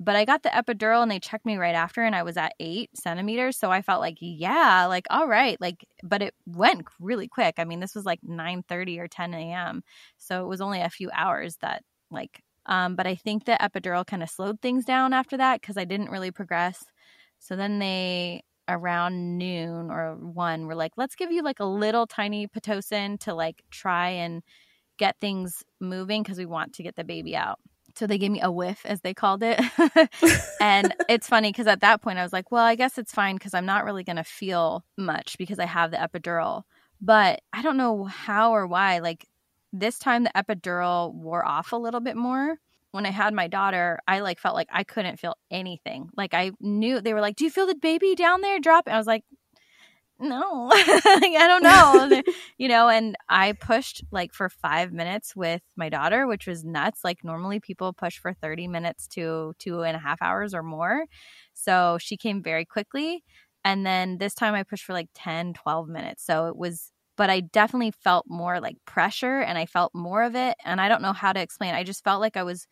But 0.00 0.14
I 0.14 0.24
got 0.24 0.44
the 0.44 0.50
epidural 0.50 1.02
and 1.02 1.10
they 1.10 1.18
checked 1.18 1.44
me 1.44 1.56
right 1.56 1.74
after 1.74 2.02
and 2.02 2.14
I 2.14 2.22
was 2.22 2.36
at 2.36 2.54
eight 2.60 2.90
centimeters. 2.96 3.56
So 3.58 3.72
I 3.72 3.82
felt 3.82 4.00
like, 4.00 4.16
yeah, 4.20 4.86
like, 4.86 5.06
all 5.10 5.26
right. 5.26 5.60
Like, 5.60 5.84
but 6.04 6.22
it 6.22 6.34
went 6.46 6.86
really 7.00 7.26
quick. 7.26 7.56
I 7.58 7.64
mean, 7.64 7.80
this 7.80 7.96
was 7.96 8.04
like 8.04 8.20
9 8.22 8.62
30 8.68 9.00
or 9.00 9.08
10 9.08 9.34
a.m. 9.34 9.82
So 10.16 10.44
it 10.44 10.48
was 10.48 10.60
only 10.60 10.80
a 10.82 10.90
few 10.90 11.10
hours 11.12 11.56
that, 11.62 11.82
like, 12.12 12.42
um, 12.66 12.94
but 12.94 13.06
I 13.08 13.16
think 13.16 13.44
the 13.44 13.58
epidural 13.60 14.06
kind 14.06 14.22
of 14.22 14.30
slowed 14.30 14.60
things 14.60 14.84
down 14.84 15.12
after 15.12 15.36
that 15.38 15.60
because 15.60 15.76
I 15.76 15.84
didn't 15.84 16.10
really 16.10 16.30
progress. 16.30 16.84
So 17.40 17.56
then 17.56 17.78
they, 17.80 18.44
around 18.68 19.38
noon 19.38 19.90
or 19.90 20.14
one, 20.16 20.66
were 20.66 20.74
like, 20.74 20.92
let's 20.96 21.14
give 21.16 21.32
you 21.32 21.42
like 21.42 21.60
a 21.60 21.64
little 21.64 22.06
tiny 22.06 22.46
Pitocin 22.46 23.18
to 23.20 23.34
like 23.34 23.62
try 23.70 24.10
and 24.10 24.42
get 24.98 25.16
things 25.20 25.64
moving 25.80 26.22
because 26.22 26.38
we 26.38 26.46
want 26.46 26.74
to 26.74 26.82
get 26.82 26.96
the 26.96 27.04
baby 27.04 27.36
out. 27.36 27.58
So 27.94 28.06
they 28.06 28.18
gave 28.18 28.30
me 28.30 28.40
a 28.40 28.50
whiff, 28.50 28.82
as 28.84 29.00
they 29.00 29.14
called 29.14 29.42
it. 29.42 29.60
and 30.60 30.94
it's 31.08 31.26
funny 31.26 31.50
because 31.50 31.66
at 31.66 31.80
that 31.80 32.00
point 32.00 32.18
I 32.18 32.22
was 32.22 32.32
like, 32.32 32.52
well, 32.52 32.64
I 32.64 32.76
guess 32.76 32.96
it's 32.96 33.12
fine 33.12 33.34
because 33.34 33.54
I'm 33.54 33.66
not 33.66 33.84
really 33.84 34.04
going 34.04 34.16
to 34.16 34.24
feel 34.24 34.84
much 34.96 35.36
because 35.36 35.58
I 35.58 35.64
have 35.66 35.90
the 35.90 35.96
epidural. 35.96 36.62
But 37.00 37.40
I 37.52 37.62
don't 37.62 37.76
know 37.76 38.04
how 38.04 38.54
or 38.54 38.66
why. 38.66 38.98
Like 38.98 39.26
this 39.72 39.98
time, 39.98 40.24
the 40.24 40.32
epidural 40.36 41.12
wore 41.12 41.44
off 41.44 41.72
a 41.72 41.76
little 41.76 42.00
bit 42.00 42.16
more. 42.16 42.58
When 42.90 43.04
I 43.04 43.10
had 43.10 43.34
my 43.34 43.48
daughter, 43.48 43.98
I 44.08 44.20
like 44.20 44.38
felt 44.38 44.54
like 44.54 44.68
I 44.72 44.82
couldn't 44.82 45.18
feel 45.18 45.36
anything. 45.50 46.08
Like 46.16 46.34
I 46.34 46.52
knew 46.60 47.00
they 47.00 47.14
were 47.14 47.20
like, 47.20 47.36
"Do 47.36 47.44
you 47.44 47.50
feel 47.50 47.66
the 47.66 47.74
baby 47.74 48.14
down 48.14 48.40
there 48.40 48.58
drop?" 48.60 48.86
And 48.86 48.94
I 48.94 48.98
was 48.98 49.06
like, 49.06 49.24
no. 50.20 50.70
I 50.72 51.44
don't 51.46 51.62
know. 51.62 52.22
You 52.58 52.66
know 52.68 52.88
and 52.88 53.14
i 53.28 53.52
pushed 53.52 54.02
like 54.10 54.32
for 54.34 54.48
five 54.48 54.92
minutes 54.92 55.36
with 55.36 55.62
my 55.76 55.88
daughter 55.88 56.26
which 56.26 56.46
was 56.46 56.64
nuts. 56.64 57.00
Like 57.04 57.22
normally 57.22 57.60
people 57.60 57.92
push 57.92 58.18
for 58.18 58.32
30 58.32 58.66
minutes 58.68 59.06
to 59.08 59.54
two 59.60 59.82
and 59.82 59.96
a 59.96 60.00
half 60.00 60.20
hours 60.20 60.54
or 60.54 60.62
more. 60.64 61.04
So 61.54 61.98
she 62.00 62.16
came 62.16 62.42
very 62.42 62.64
quickly. 62.64 63.22
And 63.64 63.86
then 63.86 64.18
this 64.18 64.34
time 64.34 64.54
i 64.54 64.62
pushed 64.64 64.84
for 64.84 64.92
like 64.92 65.08
10 65.14 65.54
12 65.54 65.88
minutes. 65.88 66.24
So 66.26 66.46
it 66.48 66.56
was 66.56 66.90
but 67.16 67.30
i 67.30 67.40
definitely 67.40 67.92
felt 67.92 68.26
more 68.28 68.60
like 68.60 68.76
pressure 68.86 69.40
and 69.40 69.56
i 69.56 69.66
felt 69.66 69.94
more 69.94 70.22
of 70.24 70.34
it. 70.34 70.56
And 70.64 70.80
i 70.80 70.88
don't 70.88 71.02
know 71.02 71.12
how 71.12 71.32
to 71.32 71.40
explain. 71.40 71.74
I 71.74 71.84
just 71.84 72.02
felt 72.04 72.20
like 72.20 72.36
i 72.36 72.42
was 72.42 72.66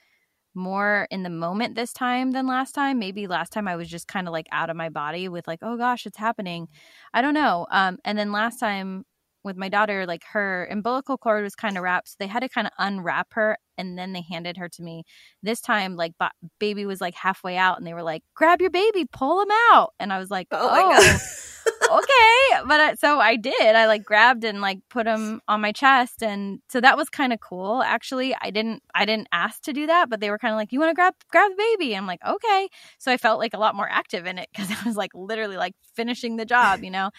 more 0.57 1.07
in 1.11 1.23
the 1.23 1.31
moment 1.31 1.75
this 1.75 1.93
time 1.93 2.33
than 2.33 2.47
last 2.47 2.73
time. 2.73 2.99
Maybe 2.99 3.27
last 3.27 3.53
time 3.53 3.69
I 3.69 3.77
was 3.77 3.89
just 3.89 4.09
kind 4.09 4.27
of 4.29 4.33
like 4.33 4.47
out 4.53 4.71
of 4.71 4.77
my 4.77 4.89
body 4.89 5.29
with 5.29 5.47
like, 5.47 5.61
oh 5.63 5.77
gosh, 5.77 6.07
it's 6.07 6.19
happening. 6.19 6.69
I 7.15 7.23
don't 7.23 7.35
know. 7.35 7.67
Um, 7.71 7.99
and 8.05 8.19
then 8.19 8.33
last 8.33 8.59
time 8.59 9.05
with 9.45 9.57
my 9.57 9.69
daughter, 9.69 10.07
like 10.07 10.25
her 10.33 10.67
umbilical 10.71 11.19
cord 11.19 11.43
was 11.45 11.55
kind 11.55 11.77
of 11.77 11.83
wrapped, 11.85 12.09
so 12.09 12.17
they 12.19 12.27
had 12.27 12.41
to 12.41 12.49
kind 12.49 12.67
of 12.67 12.73
unwrap 12.79 13.29
her 13.35 13.59
and 13.79 13.99
then 13.99 14.13
they 14.13 14.23
handed 14.23 14.57
her 14.57 14.69
to 14.69 14.83
me. 14.83 15.05
This 15.43 15.61
time, 15.61 15.97
like 15.97 16.13
ba- 16.19 16.31
baby 16.59 16.87
was 16.87 17.01
like 17.01 17.15
halfway 17.15 17.57
out, 17.57 17.79
and 17.79 17.87
they 17.87 17.95
were 17.95 18.03
like, 18.03 18.23
"Grab 18.35 18.61
your 18.61 18.71
baby, 18.71 19.07
pull 19.11 19.41
him 19.43 19.51
out," 19.73 19.95
and 19.99 20.13
I 20.13 20.19
was 20.19 20.31
like, 20.31 20.49
Oh 20.51 20.69
"Oh, 20.73 21.19
okay." 21.99 22.63
But 22.67 22.81
I, 22.81 22.95
so 22.95 23.19
I 23.19 23.37
did. 23.37 23.75
I 23.75 23.87
like 23.87 24.05
grabbed 24.05 24.45
and 24.45 24.61
like 24.61 24.79
put 24.89 25.07
him 25.07 25.41
on 25.49 25.61
my 25.61 25.73
chest, 25.73 26.23
and 26.23 26.61
so 26.69 26.81
that 26.81 26.97
was 26.97 27.09
kind 27.09 27.33
of 27.33 27.41
cool. 27.41 27.83
Actually, 27.83 28.35
I 28.41 28.51
didn't 28.51 28.83
I 28.95 29.05
didn't 29.05 29.29
ask 29.33 29.63
to 29.63 29.73
do 29.73 29.87
that, 29.87 30.09
but 30.09 30.21
they 30.21 30.31
were 30.31 30.39
kind 30.39 30.53
of 30.53 30.57
like, 30.57 30.73
"You 30.73 30.81
want 30.81 30.91
to 30.91 30.95
grab 30.95 31.15
grab 31.31 31.51
the 31.51 31.77
baby?" 31.79 31.97
I'm 31.97 32.07
like, 32.07 32.21
"Okay." 32.27 32.69
So 32.99 33.13
I 33.13 33.17
felt 33.17 33.39
like 33.39 33.55
a 33.55 33.59
lot 33.59 33.75
more 33.75 33.89
active 33.89 34.27
in 34.27 34.39
it 34.39 34.49
because 34.53 34.71
I 34.85 34.87
was 34.87 34.97
like 34.97 35.11
literally 35.15 35.57
like 35.57 35.75
finishing 35.95 36.37
the 36.37 36.45
job, 36.45 36.83
you 36.83 36.91
know. 36.91 37.11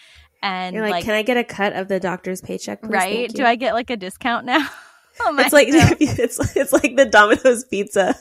And 0.42 0.74
You're 0.74 0.84
like, 0.84 0.92
like, 0.92 1.04
can 1.04 1.14
I 1.14 1.22
get 1.22 1.36
a 1.36 1.44
cut 1.44 1.72
of 1.72 1.88
the 1.88 1.98
doctor's 1.98 2.40
paycheck? 2.40 2.82
Please? 2.82 2.90
right? 2.90 3.28
Do. 3.28 3.44
I 3.44 3.56
get 3.56 3.74
like 3.74 3.90
a 3.90 3.96
discount 3.96 4.46
now? 4.46 4.68
Oh 5.20 5.32
my 5.32 5.44
It's 5.44 5.52
like 5.52 5.70
God. 5.70 5.96
it's 6.00 6.56
it's 6.56 6.72
like 6.72 6.96
the 6.96 7.06
Domino's 7.06 7.64
pizza. 7.64 8.14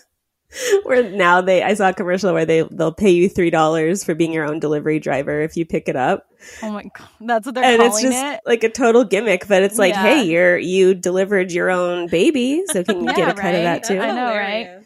Where 0.83 1.03
now 1.11 1.41
they, 1.41 1.61
I 1.61 1.73
saw 1.73 1.89
a 1.89 1.93
commercial 1.93 2.31
where 2.33 2.45
they 2.45 2.61
they'll 2.61 2.93
pay 2.93 3.09
you 3.09 3.27
three 3.27 3.49
dollars 3.49 4.05
for 4.05 4.15
being 4.15 4.31
your 4.31 4.45
own 4.45 4.59
delivery 4.59 4.97
driver 4.97 5.41
if 5.41 5.57
you 5.57 5.65
pick 5.65 5.89
it 5.89 5.97
up, 5.97 6.25
oh 6.63 6.71
my 6.71 6.83
god, 6.83 7.09
that's 7.19 7.45
what 7.45 7.53
they're 7.53 7.65
and 7.65 7.81
it's 7.81 8.01
just 8.01 8.15
it. 8.17 8.39
like 8.45 8.63
a 8.63 8.69
total 8.69 9.03
gimmick. 9.03 9.45
But 9.49 9.63
it's 9.63 9.77
like, 9.77 9.93
Yeah. 9.93 10.03
hey, 10.03 10.23
you're 10.23 10.57
you 10.57 10.93
delivered 10.93 11.51
your 11.51 11.69
own 11.69 12.07
baby, 12.07 12.63
so 12.67 12.81
can 12.85 13.01
you 13.01 13.07
get 13.07 13.17
Yeah, 13.17 13.29
a 13.31 13.33
cut 13.33 13.55
of 13.55 13.63
that 13.63 13.83
too? 13.83 13.99
I 13.99 14.11
know, 14.13 14.27
right? 14.33 14.79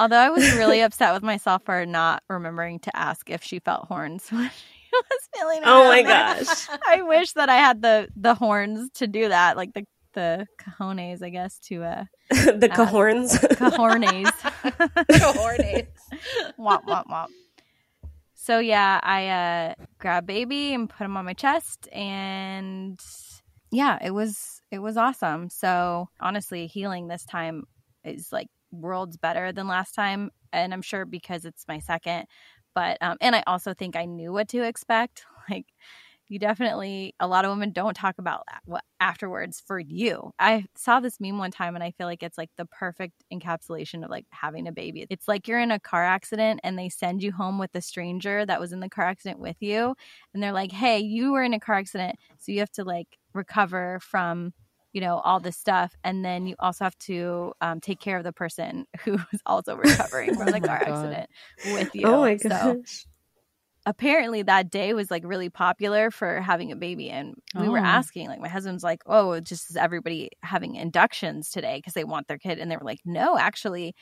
Although 0.00 0.16
I 0.16 0.30
was 0.30 0.50
really 0.54 0.80
upset 0.82 1.12
with 1.12 1.22
myself 1.22 1.62
for 1.66 1.84
not 1.84 2.22
remembering 2.30 2.78
to 2.80 2.96
ask 2.96 3.28
if 3.28 3.42
she 3.44 3.58
felt 3.58 3.88
horns 3.88 4.26
when 4.30 4.48
she 4.50 4.90
was 4.94 5.28
feeling. 5.36 5.60
Oh 5.66 5.84
my 5.84 6.02
out. 6.02 6.38
gosh! 6.38 6.66
I 6.88 7.02
wish 7.02 7.32
that 7.32 7.50
I 7.50 7.56
had 7.56 7.82
the 7.82 8.08
the 8.16 8.34
horns 8.34 8.88
to 8.94 9.06
do 9.06 9.28
that, 9.28 9.58
like 9.58 9.74
the 9.74 9.84
the 10.12 10.46
cojones, 10.60 11.22
I 11.22 11.30
guess, 11.30 11.58
to 11.68 11.82
uh 11.84 12.04
the 12.30 12.68
Uh, 12.70 12.76
cahorns. 12.76 13.38
cojones. 13.56 14.32
womp 16.58 16.84
womp 16.84 17.06
womp. 17.06 17.28
So 18.34 18.58
yeah, 18.58 19.00
I 19.02 19.28
uh 19.28 19.74
grabbed 19.98 20.26
baby 20.26 20.74
and 20.74 20.88
put 20.88 21.04
him 21.04 21.16
on 21.16 21.24
my 21.24 21.34
chest 21.34 21.88
and 21.92 23.00
yeah, 23.70 23.98
it 24.02 24.10
was 24.10 24.60
it 24.70 24.80
was 24.80 24.96
awesome. 24.96 25.48
So 25.48 26.08
honestly, 26.20 26.66
healing 26.66 27.08
this 27.08 27.24
time 27.24 27.64
is 28.04 28.32
like 28.32 28.48
worlds 28.70 29.16
better 29.16 29.52
than 29.52 29.68
last 29.68 29.94
time, 29.94 30.30
and 30.52 30.72
I'm 30.74 30.82
sure 30.82 31.04
because 31.06 31.44
it's 31.44 31.64
my 31.68 31.78
second. 31.78 32.26
But 32.74 32.98
um, 33.00 33.16
and 33.20 33.36
I 33.36 33.42
also 33.46 33.74
think 33.74 33.96
I 33.96 34.04
knew 34.06 34.32
what 34.32 34.48
to 34.48 34.62
expect. 34.62 35.24
Like 35.50 35.66
you 36.32 36.38
definitely 36.38 37.14
a 37.20 37.26
lot 37.28 37.44
of 37.44 37.50
women 37.50 37.72
don't 37.72 37.94
talk 37.94 38.16
about 38.18 38.44
what 38.64 38.84
afterwards 39.00 39.60
for 39.66 39.78
you. 39.78 40.32
I 40.38 40.66
saw 40.76 41.00
this 41.00 41.20
meme 41.20 41.38
one 41.38 41.50
time 41.50 41.74
and 41.74 41.84
I 41.84 41.90
feel 41.92 42.06
like 42.06 42.22
it's 42.22 42.38
like 42.38 42.50
the 42.56 42.66
perfect 42.66 43.24
encapsulation 43.32 44.04
of 44.04 44.10
like 44.10 44.26
having 44.32 44.66
a 44.68 44.72
baby. 44.72 45.06
It's 45.10 45.28
like 45.28 45.48
you're 45.48 45.60
in 45.60 45.70
a 45.70 45.80
car 45.80 46.04
accident 46.04 46.60
and 46.64 46.78
they 46.78 46.88
send 46.88 47.22
you 47.22 47.32
home 47.32 47.58
with 47.58 47.70
a 47.74 47.82
stranger 47.82 48.46
that 48.46 48.60
was 48.60 48.72
in 48.72 48.80
the 48.80 48.88
car 48.88 49.04
accident 49.04 49.40
with 49.40 49.56
you 49.60 49.94
and 50.34 50.42
they're 50.42 50.52
like, 50.52 50.72
"Hey, 50.72 50.98
you 51.00 51.32
were 51.32 51.42
in 51.42 51.54
a 51.54 51.60
car 51.60 51.76
accident, 51.76 52.16
so 52.38 52.52
you 52.52 52.60
have 52.60 52.70
to 52.72 52.84
like 52.84 53.18
recover 53.34 54.00
from 54.00 54.52
you 54.92 55.00
know 55.00 55.18
all 55.20 55.40
this 55.40 55.56
stuff 55.56 55.94
and 56.04 56.22
then 56.24 56.46
you 56.46 56.54
also 56.58 56.84
have 56.84 56.98
to 56.98 57.52
um, 57.62 57.80
take 57.80 57.98
care 58.00 58.18
of 58.18 58.24
the 58.24 58.32
person 58.32 58.84
who 59.04 59.14
is 59.32 59.40
also 59.46 59.74
recovering 59.76 60.36
from 60.36 60.50
Oh 60.50 60.52
the 60.52 60.60
car 60.60 60.76
accident 60.76 61.28
with 61.62 61.88
you 61.94 62.04
Oh 62.04 62.20
my 62.20 62.36
So, 62.38 62.76
gosh. 62.76 63.06
Apparently 63.84 64.42
that 64.42 64.70
day 64.70 64.94
was 64.94 65.10
like 65.10 65.24
really 65.24 65.50
popular 65.50 66.10
for 66.10 66.40
having 66.40 66.70
a 66.70 66.76
baby 66.76 67.10
and 67.10 67.34
we 67.56 67.68
were 67.68 67.80
Oh. 67.80 67.84
asking 67.84 68.28
like 68.28 68.40
my 68.40 68.48
husband's 68.48 68.84
like 68.84 69.00
oh 69.06 69.32
it's 69.32 69.48
just 69.48 69.70
is 69.70 69.76
everybody 69.76 70.30
having 70.44 70.76
inductions 70.76 71.50
today 71.50 71.78
because 71.78 71.94
they 71.94 72.04
want 72.04 72.28
their 72.28 72.38
kid 72.38 72.58
and 72.58 72.70
they 72.70 72.76
were 72.76 72.84
like 72.84 73.00
no 73.04 73.36
actually 73.36 73.92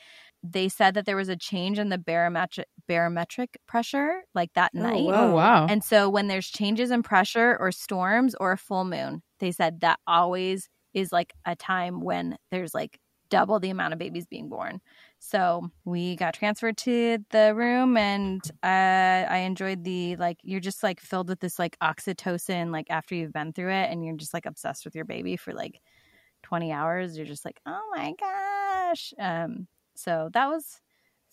they 0.43 0.69
said 0.69 0.93
that 0.93 1.05
there 1.05 1.15
was 1.15 1.29
a 1.29 1.35
change 1.35 1.79
in 1.79 1.89
the 1.89 1.97
barometric 1.97 2.67
barometric 2.87 3.57
pressure 3.67 4.23
like 4.35 4.53
that 4.53 4.73
Oh, 4.77 4.97
night 4.97 5.05
wow. 5.05 5.27
Oh 5.27 5.31
wow. 5.31 5.67
and 5.67 5.83
so 5.83 6.09
when 6.09 6.27
there's 6.27 6.47
changes 6.47 6.91
in 6.91 7.03
pressure 7.03 7.57
or 7.59 7.71
storms 7.71 8.35
or 8.39 8.51
a 8.51 8.57
full 8.57 8.83
moon, 8.83 9.21
they 9.39 9.51
said 9.51 9.81
that 9.81 9.99
always 10.07 10.69
is 10.93 11.11
like 11.11 11.33
a 11.45 11.55
time 11.55 12.01
when 12.01 12.35
there's 12.51 12.73
like 12.73 12.99
double 13.29 13.59
the 13.59 13.69
amount 13.69 13.93
of 13.93 13.99
babies 13.99 14.25
being 14.25 14.49
born. 14.49 14.81
So 15.23 15.69
we 15.85 16.15
got 16.15 16.33
transferred 16.33 16.77
to 16.77 17.19
the 17.29 17.53
room 17.53 17.95
and 17.95 18.41
uh, 18.63 19.29
I 19.29 19.43
enjoyed 19.45 19.83
the 19.83 20.15
like 20.15 20.39
you're 20.41 20.59
just 20.59 20.81
like 20.81 20.99
filled 20.99 21.29
with 21.29 21.39
this 21.39 21.59
like 21.59 21.77
oxytocin 21.79 22.71
like 22.71 22.87
after 22.89 23.13
you've 23.13 23.31
been 23.31 23.53
through 23.53 23.69
it 23.71 23.91
and 23.91 24.03
you're 24.03 24.17
just 24.17 24.33
like 24.33 24.47
obsessed 24.47 24.83
with 24.83 24.95
your 24.95 25.05
baby 25.05 25.37
for 25.37 25.53
like 25.53 25.79
20 26.41 26.71
hours. 26.71 27.17
You're 27.17 27.27
just 27.27 27.45
like, 27.45 27.61
oh 27.67 27.91
my 27.95 28.15
gosh. 28.19 29.13
Um, 29.19 29.67
so 29.93 30.31
that 30.33 30.47
was 30.47 30.81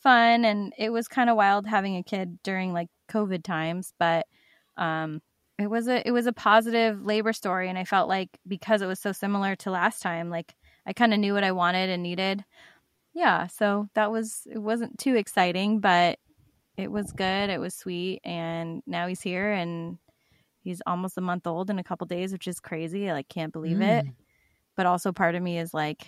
fun 0.03 0.45
and 0.45 0.75
it 0.77 0.91
was 0.91 1.09
kind 1.09 1.31
of 1.31 1.37
wild 1.37 1.67
having 1.67 1.97
a 1.97 2.03
kid 2.03 2.43
during 2.43 2.75
like 2.75 2.89
COVID 3.11 3.43
times, 3.43 3.95
but 3.99 4.27
um 4.77 5.23
it 5.59 5.69
was 5.69 5.89
a 5.89 6.07
it 6.07 6.13
was 6.13 6.27
a 6.27 6.33
positive 6.35 7.07
labor 7.07 7.33
story 7.33 7.71
and 7.71 7.79
I 7.79 7.85
felt 7.85 8.11
like 8.11 8.29
because 8.47 8.83
it 8.83 8.87
was 8.87 9.01
so 9.01 9.13
similar 9.13 9.57
to 9.57 9.71
last 9.71 10.03
time, 10.03 10.29
like 10.29 10.55
I 10.85 10.93
kind 10.93 11.15
of 11.15 11.21
knew 11.21 11.33
what 11.33 11.43
I 11.43 11.53
wanted 11.53 11.89
and 11.89 12.03
needed. 12.03 12.45
Yeah, 13.19 13.49
so 13.49 13.89
that 13.95 14.13
was 14.13 14.47
it 14.49 14.59
wasn't 14.59 14.97
too 14.97 15.17
exciting, 15.17 15.81
but 15.81 16.21
it 16.77 16.89
was 16.89 17.11
good. 17.11 17.51
It 17.51 17.59
was 17.59 17.75
sweet 17.75 18.21
and 18.23 18.81
now 18.87 19.09
he's 19.09 19.21
here 19.21 19.51
and 19.51 19.99
he's 20.61 20.81
almost 20.87 21.19
a 21.19 21.21
month 21.21 21.45
old 21.49 21.69
in 21.69 21.81
a 21.81 21.83
couple 21.83 22.07
days, 22.07 22.31
which 22.31 22.47
is 22.47 22.61
crazy. 22.61 23.11
I 23.11 23.15
like 23.15 23.29
can't 23.29 23.53
believe 23.53 23.81
it. 23.81 24.07
Mm. 24.07 24.15
But 24.77 24.87
also 24.87 25.11
part 25.11 25.35
of 25.35 25.43
me 25.43 25.59
is 25.59 25.75
like 25.75 26.07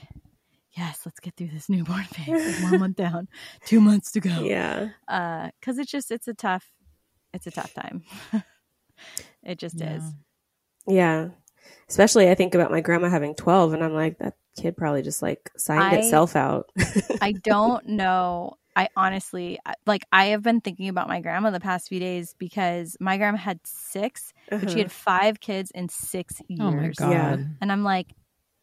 yes, 0.76 1.00
let's 1.04 1.18
get 1.18 1.34
through 1.36 1.48
this 1.48 1.68
newborn 1.68 2.04
phase. 2.04 2.28
Like, 2.28 2.62
one 2.70 2.78
month 2.80 2.96
down, 2.96 3.26
two 3.66 3.80
months 3.80 4.12
to 4.12 4.20
go 4.20 4.44
Yeah. 4.44 4.90
uh 5.08 5.50
because 5.58 5.78
it's 5.78 5.90
just 5.90 6.12
it's 6.12 6.28
a 6.28 6.34
tough 6.34 6.70
it's 7.34 7.48
a 7.48 7.50
tough 7.50 7.74
time 7.74 8.04
it 9.42 9.58
just 9.58 9.80
is 9.80 10.04
Yeah. 10.86 11.30
Especially 11.88 12.30
I 12.30 12.36
think 12.36 12.54
about 12.54 12.70
my 12.70 12.80
grandma 12.80 13.08
having 13.10 13.34
12 13.34 13.72
and 13.72 13.82
I'm 13.82 13.94
like 13.94 14.18
that 14.18 14.34
kid 14.60 14.76
probably 14.76 15.02
just 15.02 15.22
like 15.22 15.50
signed 15.56 15.82
I- 15.94 15.96
itself 15.96 16.36
out. 16.36 16.70
i 17.20 17.32
don't 17.32 17.86
know 17.86 18.54
i 18.76 18.88
honestly 18.96 19.58
like 19.86 20.04
i 20.12 20.26
have 20.26 20.42
been 20.42 20.60
thinking 20.60 20.88
about 20.88 21.08
my 21.08 21.20
grandma 21.20 21.50
the 21.50 21.60
past 21.60 21.88
few 21.88 21.98
days 22.00 22.34
because 22.38 22.96
my 23.00 23.16
grandma 23.16 23.38
had 23.38 23.58
six 23.64 24.32
but 24.48 24.60
she 24.60 24.66
Uh-huh. 24.66 24.78
had 24.84 24.92
five 24.92 25.40
kids 25.40 25.70
in 25.72 25.88
six 25.88 26.40
years 26.48 26.60
Oh 26.60 26.70
my 26.72 26.88
god. 26.88 27.10
Yeah. 27.10 27.36
and 27.60 27.72
i'm 27.72 27.82
like 27.84 28.08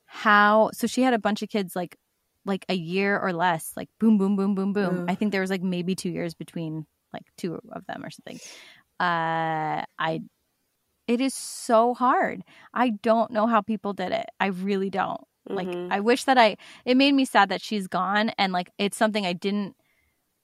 how 0.05 0.69
so 0.73 0.87
she 0.87 1.01
had 1.01 1.13
a 1.13 1.19
bunch 1.19 1.41
of 1.41 1.49
kids 1.49 1.75
like 1.75 1.97
like 2.45 2.65
a 2.69 2.73
year 2.73 3.19
or 3.19 3.33
less 3.33 3.73
like 3.75 3.89
boom 3.99 4.17
boom 4.17 4.35
boom 4.37 4.55
boom 4.55 4.71
boom 4.73 4.99
Ugh. 5.01 5.05
i 5.09 5.15
think 5.15 5.31
there 5.33 5.41
was 5.41 5.49
like 5.49 5.61
maybe 5.61 5.95
two 5.95 6.09
years 6.09 6.33
between 6.33 6.85
like 7.13 7.23
two 7.37 7.59
of 7.71 7.85
them 7.87 8.03
or 8.05 8.09
something 8.09 8.39
uh 8.99 9.83
i 9.99 10.21
it 11.07 11.21
is 11.21 11.33
so 11.33 11.93
hard 11.93 12.41
i 12.73 12.89
don't 12.89 13.31
know 13.31 13.47
how 13.47 13.61
people 13.61 13.93
did 13.93 14.11
it 14.11 14.25
i 14.39 14.47
really 14.47 14.89
don't 14.89 15.21
like 15.49 15.67
Mhm. 15.67 15.87
i 15.91 15.99
wish 15.99 16.23
that 16.25 16.37
i 16.37 16.55
it 16.85 16.97
made 16.97 17.13
me 17.13 17.25
sad 17.25 17.49
that 17.49 17.61
she's 17.61 17.87
gone 17.87 18.29
and 18.37 18.53
like 18.53 18.71
it's 18.77 18.97
something 18.97 19.25
i 19.25 19.33
didn't 19.33 19.75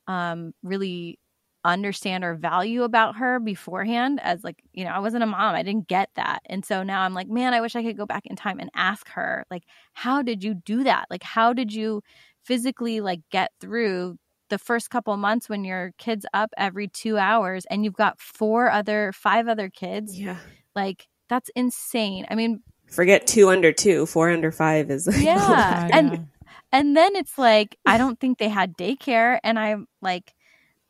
um 0.07 0.53
really 0.63 1.19
understand 1.65 2.25
or 2.25 2.35
value 2.35 2.83
about 2.83 3.15
her 3.15 3.39
beforehand 3.39 4.19
as 4.21 4.43
like 4.43 4.61
you 4.73 4.83
know 4.83 4.91
i 4.91 4.99
wasn't 4.99 5.23
a 5.23 5.25
mom. 5.25 5.55
I 5.55 5.63
didn't 5.63 5.87
get 5.87 6.09
that. 6.15 6.41
And 6.47 6.65
so 6.65 6.83
now 6.83 7.01
i'm 7.03 7.13
like 7.13 7.29
man 7.29 7.53
i 7.53 7.61
wish 7.61 7.75
i 7.75 7.81
could 7.83 7.95
go 7.95 8.05
back 8.05 8.25
in 8.25 8.35
time 8.35 8.59
and 8.59 8.69
ask 8.75 9.07
her 9.09 9.45
like 9.49 9.63
how 9.93 10.21
did 10.21 10.43
you 10.43 10.55
do 10.55 10.83
that? 10.83 11.05
Like 11.09 11.23
how 11.23 11.53
did 11.53 11.73
you 11.73 12.01
physically 12.43 12.99
like 12.99 13.21
get 13.31 13.51
through 13.61 14.17
the 14.49 14.57
first 14.57 14.89
couple 14.89 15.15
months 15.15 15.47
when 15.47 15.63
your 15.63 15.93
kid's 15.97 16.25
up 16.33 16.49
every 16.57 16.89
two 16.89 17.17
hours 17.17 17.65
and 17.69 17.85
you've 17.85 17.93
got 17.95 18.19
four 18.19 18.69
other 18.69 19.13
five 19.13 19.47
other 19.47 19.69
kids? 19.69 20.19
Yeah. 20.19 20.37
like 20.75 21.07
that's 21.29 21.49
insane. 21.55 22.25
I 22.29 22.35
mean 22.35 22.61
Forget 22.93 23.27
2 23.27 23.49
under 23.49 23.71
2, 23.71 24.05
4 24.05 24.29
under 24.31 24.51
5 24.51 24.91
is 24.91 25.07
like 25.07 25.23
yeah. 25.23 25.37
God, 25.87 25.91
and 25.91 26.11
yeah. 26.11 26.19
and 26.71 26.95
then 26.95 27.15
it's 27.15 27.37
like 27.37 27.77
i 27.85 27.97
don't 27.97 28.19
think 28.19 28.37
they 28.37 28.49
had 28.49 28.77
daycare 28.77 29.39
and 29.43 29.57
i'm 29.57 29.87
like 30.01 30.33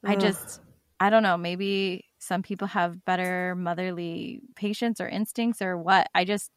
i 0.03 0.15
just 0.15 0.61
i 0.99 1.09
don't 1.09 1.23
know 1.23 1.37
maybe 1.37 2.05
some 2.23 2.41
people 2.41 2.67
have 2.67 3.03
better 3.05 3.53
motherly 3.55 4.41
patience 4.55 5.01
or 5.01 5.07
instincts 5.07 5.61
or 5.61 5.77
what. 5.77 6.07
I 6.15 6.25
just 6.25 6.49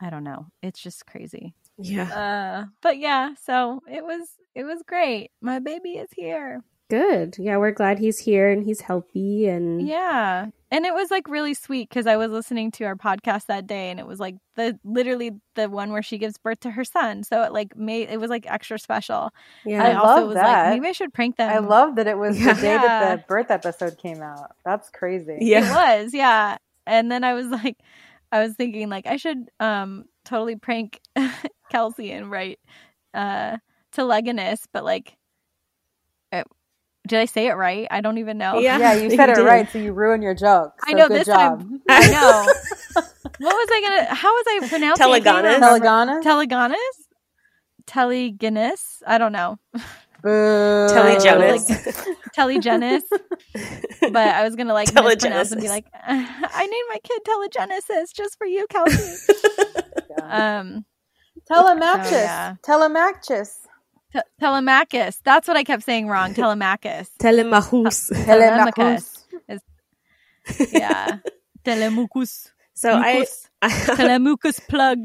i 0.00 0.10
don't 0.10 0.24
know. 0.24 0.46
It's 0.62 0.80
just 0.80 1.06
crazy. 1.06 1.54
Yeah. 1.78 2.12
uh 2.12 2.64
but 2.82 2.98
yeah 2.98 3.34
so 3.42 3.82
it 3.90 4.04
was 4.04 4.28
it 4.54 4.64
was 4.64 4.82
great. 4.86 5.30
My 5.40 5.58
baby 5.58 5.92
is 5.92 6.10
here. 6.14 6.62
Good. 6.90 7.36
Yeah, 7.38 7.56
we're 7.56 7.70
glad 7.70 7.98
he's 7.98 8.18
here 8.18 8.50
and 8.50 8.62
he's 8.64 8.82
healthy 8.82 9.48
and 9.48 9.86
yeah 9.86 10.48
and 10.72 10.84
it 10.86 10.92
was 10.94 11.10
like 11.10 11.28
really 11.28 11.54
sweet 11.54 11.88
because 11.88 12.06
i 12.08 12.16
was 12.16 12.30
listening 12.32 12.70
to 12.72 12.82
our 12.84 12.96
podcast 12.96 13.46
that 13.46 13.66
day 13.68 13.90
and 13.90 14.00
it 14.00 14.06
was 14.06 14.18
like 14.18 14.34
the 14.56 14.76
literally 14.84 15.30
the 15.54 15.68
one 15.68 15.92
where 15.92 16.02
she 16.02 16.18
gives 16.18 16.36
birth 16.38 16.58
to 16.60 16.70
her 16.72 16.82
son 16.84 17.22
so 17.22 17.42
it 17.42 17.52
like 17.52 17.76
made 17.76 18.08
it 18.10 18.18
was 18.18 18.30
like 18.30 18.44
extra 18.50 18.78
special 18.78 19.30
yeah. 19.64 19.84
I, 19.84 19.90
I 19.90 19.94
also 19.94 20.06
love 20.20 20.26
was 20.28 20.34
that. 20.34 20.62
like, 20.70 20.80
maybe 20.80 20.88
I 20.88 20.92
should 20.92 21.12
prank 21.14 21.36
them. 21.36 21.50
I 21.50 21.58
love 21.58 21.94
that 21.96 22.06
it 22.08 22.18
was 22.18 22.40
Yeah. 22.40 22.54
the 22.54 22.60
day 22.62 22.76
that 22.76 23.16
the 23.20 23.24
birth 23.28 23.50
episode 23.50 23.98
came 23.98 24.20
out. 24.22 24.50
That's 24.64 24.90
crazy. 24.90 25.38
Yeah, 25.40 25.98
It 25.98 26.02
was, 26.04 26.14
yeah. 26.14 26.56
And 26.86 27.12
then 27.12 27.22
I 27.22 27.34
was 27.34 27.46
like, 27.46 27.76
I 28.32 28.40
was 28.42 28.54
thinking 28.54 28.88
like 28.88 29.06
I 29.06 29.16
should 29.16 29.50
um 29.60 30.06
totally 30.24 30.56
prank 30.56 31.00
Kelsey 31.70 32.10
and 32.12 32.30
write 32.30 32.58
uh 33.14 33.58
Telegonus, 33.94 34.60
but 34.72 34.84
like, 34.84 35.16
uh, 36.32 36.44
did 37.06 37.18
I 37.18 37.24
say 37.24 37.46
it 37.48 37.54
right? 37.54 37.86
I 37.90 38.00
don't 38.00 38.18
even 38.18 38.38
know. 38.38 38.58
Yeah. 38.58 38.78
Yeah, 38.78 38.94
you 38.94 39.10
said 39.10 39.26
You 39.26 39.32
it 39.32 39.36
did. 39.36 39.44
right, 39.44 39.70
so 39.70 39.78
you 39.78 39.92
ruined 39.92 40.22
your 40.22 40.34
joke. 40.34 40.72
I 40.86 40.92
know 40.92 41.08
good 41.08 41.20
this 41.20 41.26
job. 41.26 41.60
time. 41.60 41.82
I 41.88 42.08
know. 42.10 42.52
what 43.22 43.40
was 43.40 43.68
I 43.72 43.80
gonna? 43.80 44.14
How 44.14 44.28
was 44.32 44.44
I 44.48 44.68
pronouncing? 44.68 45.14
it? 45.14 45.24
Can 45.24 45.44
you 45.44 45.50
Telegonus? 45.60 46.22
Telegonus? 46.22 46.24
Telegonus. 46.24 46.76
Telegonus. 47.86 49.02
I 49.06 49.18
don't 49.18 49.32
know. 49.32 49.58
Boo. 50.22 50.88
Telly 50.88 51.16
Uh, 51.16 52.60
Jonas. 52.60 53.04
But 54.00 54.16
I 54.28 54.44
was 54.44 54.54
gonna 54.54 54.72
like 54.72 54.92
mispronounce 54.94 55.50
and 55.50 55.60
be 55.60 55.68
like, 55.68 55.86
I 56.06 56.66
named 56.66 56.86
my 56.90 56.98
kid 57.02 57.20
Telegenesis 57.26 58.14
just 58.14 58.38
for 58.38 58.46
you, 58.46 58.66
Kelsey. 58.70 59.34
um, 60.22 60.84
Telemachus. 61.50 62.08
So, 62.10 62.16
yeah. 62.16 62.54
Telemachus. 62.62 63.61
Te- 64.12 64.20
Telemachus. 64.40 65.20
That's 65.24 65.48
what 65.48 65.56
I 65.56 65.64
kept 65.64 65.82
saying 65.84 66.08
wrong. 66.08 66.34
Telemachus. 66.34 67.10
Telemachus. 67.18 68.10
Telemachus. 68.24 69.24
Yeah. 70.72 71.18
Telemucus. 71.64 72.50
So 72.74 72.92
I, 72.92 73.14
Mucus. 73.14 73.48
Telemucus 73.62 74.68
plug. 74.68 74.98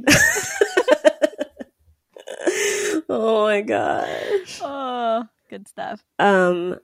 oh 3.10 3.46
my 3.46 3.62
gosh. 3.62 4.60
Oh, 4.64 5.24
good 5.50 5.68
stuff. 5.68 6.04
Um, 6.20 6.80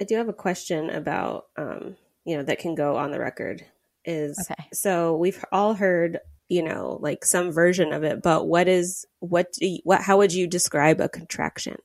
I 0.00 0.04
do 0.04 0.16
have 0.16 0.28
a 0.28 0.32
question 0.32 0.90
about 0.90 1.46
um, 1.56 1.96
you 2.24 2.36
know, 2.36 2.42
that 2.44 2.58
can 2.58 2.74
go 2.74 2.96
on 2.96 3.10
the 3.10 3.20
record. 3.20 3.64
Is 4.04 4.38
Okay. 4.50 4.68
so 4.72 5.14
we've 5.16 5.44
all 5.52 5.74
heard, 5.74 6.20
you 6.50 6.62
know, 6.62 6.98
like 7.00 7.24
some 7.24 7.52
version 7.52 7.92
of 7.92 8.02
it, 8.04 8.22
but 8.22 8.46
what 8.46 8.68
is 8.68 9.06
what 9.20 9.52
do 9.52 9.66
you, 9.66 9.78
what? 9.84 10.02
How 10.02 10.18
would 10.18 10.34
you 10.34 10.46
describe 10.46 11.00
a 11.00 11.08
contraction? 11.08 11.76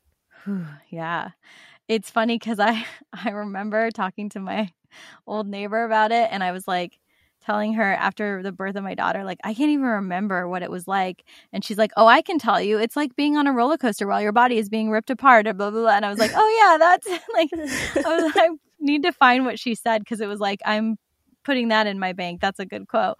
Yeah. 0.89 1.29
It's 1.87 2.09
funny 2.09 2.39
because 2.39 2.59
I 2.59 2.85
I 3.13 3.29
remember 3.29 3.91
talking 3.91 4.29
to 4.29 4.39
my 4.39 4.71
old 5.27 5.47
neighbor 5.47 5.83
about 5.83 6.11
it 6.11 6.29
and 6.31 6.43
I 6.43 6.51
was 6.51 6.67
like 6.67 6.99
telling 7.45 7.73
her 7.73 7.93
after 7.93 8.41
the 8.41 8.51
birth 8.51 8.75
of 8.75 8.83
my 8.83 8.95
daughter, 8.95 9.23
like, 9.23 9.37
I 9.43 9.53
can't 9.53 9.69
even 9.69 9.85
remember 9.85 10.47
what 10.47 10.63
it 10.63 10.71
was 10.71 10.87
like. 10.87 11.23
And 11.53 11.63
she's 11.63 11.77
like, 11.77 11.91
Oh, 11.95 12.07
I 12.07 12.21
can 12.21 12.39
tell 12.39 12.59
you. 12.59 12.79
It's 12.79 12.95
like 12.95 13.15
being 13.15 13.37
on 13.37 13.47
a 13.47 13.53
roller 13.53 13.77
coaster 13.77 14.07
while 14.07 14.21
your 14.21 14.31
body 14.31 14.57
is 14.57 14.69
being 14.69 14.89
ripped 14.89 15.11
apart, 15.11 15.45
and 15.47 15.57
blah, 15.57 15.69
blah, 15.69 15.81
blah. 15.81 15.91
And 15.91 16.05
I 16.05 16.09
was 16.09 16.19
like, 16.19 16.31
Oh, 16.33 16.59
yeah, 16.59 16.77
that's 16.77 17.07
like, 17.33 17.49
I, 18.05 18.23
was, 18.23 18.33
I 18.35 18.49
need 18.79 19.03
to 19.03 19.11
find 19.11 19.45
what 19.45 19.59
she 19.59 19.75
said 19.75 19.99
because 19.99 20.21
it 20.21 20.27
was 20.27 20.39
like, 20.39 20.59
I'm 20.65 20.97
putting 21.43 21.67
that 21.67 21.87
in 21.87 21.99
my 21.99 22.13
bank. 22.13 22.41
That's 22.41 22.59
a 22.59 22.65
good 22.65 22.87
quote. 22.87 23.17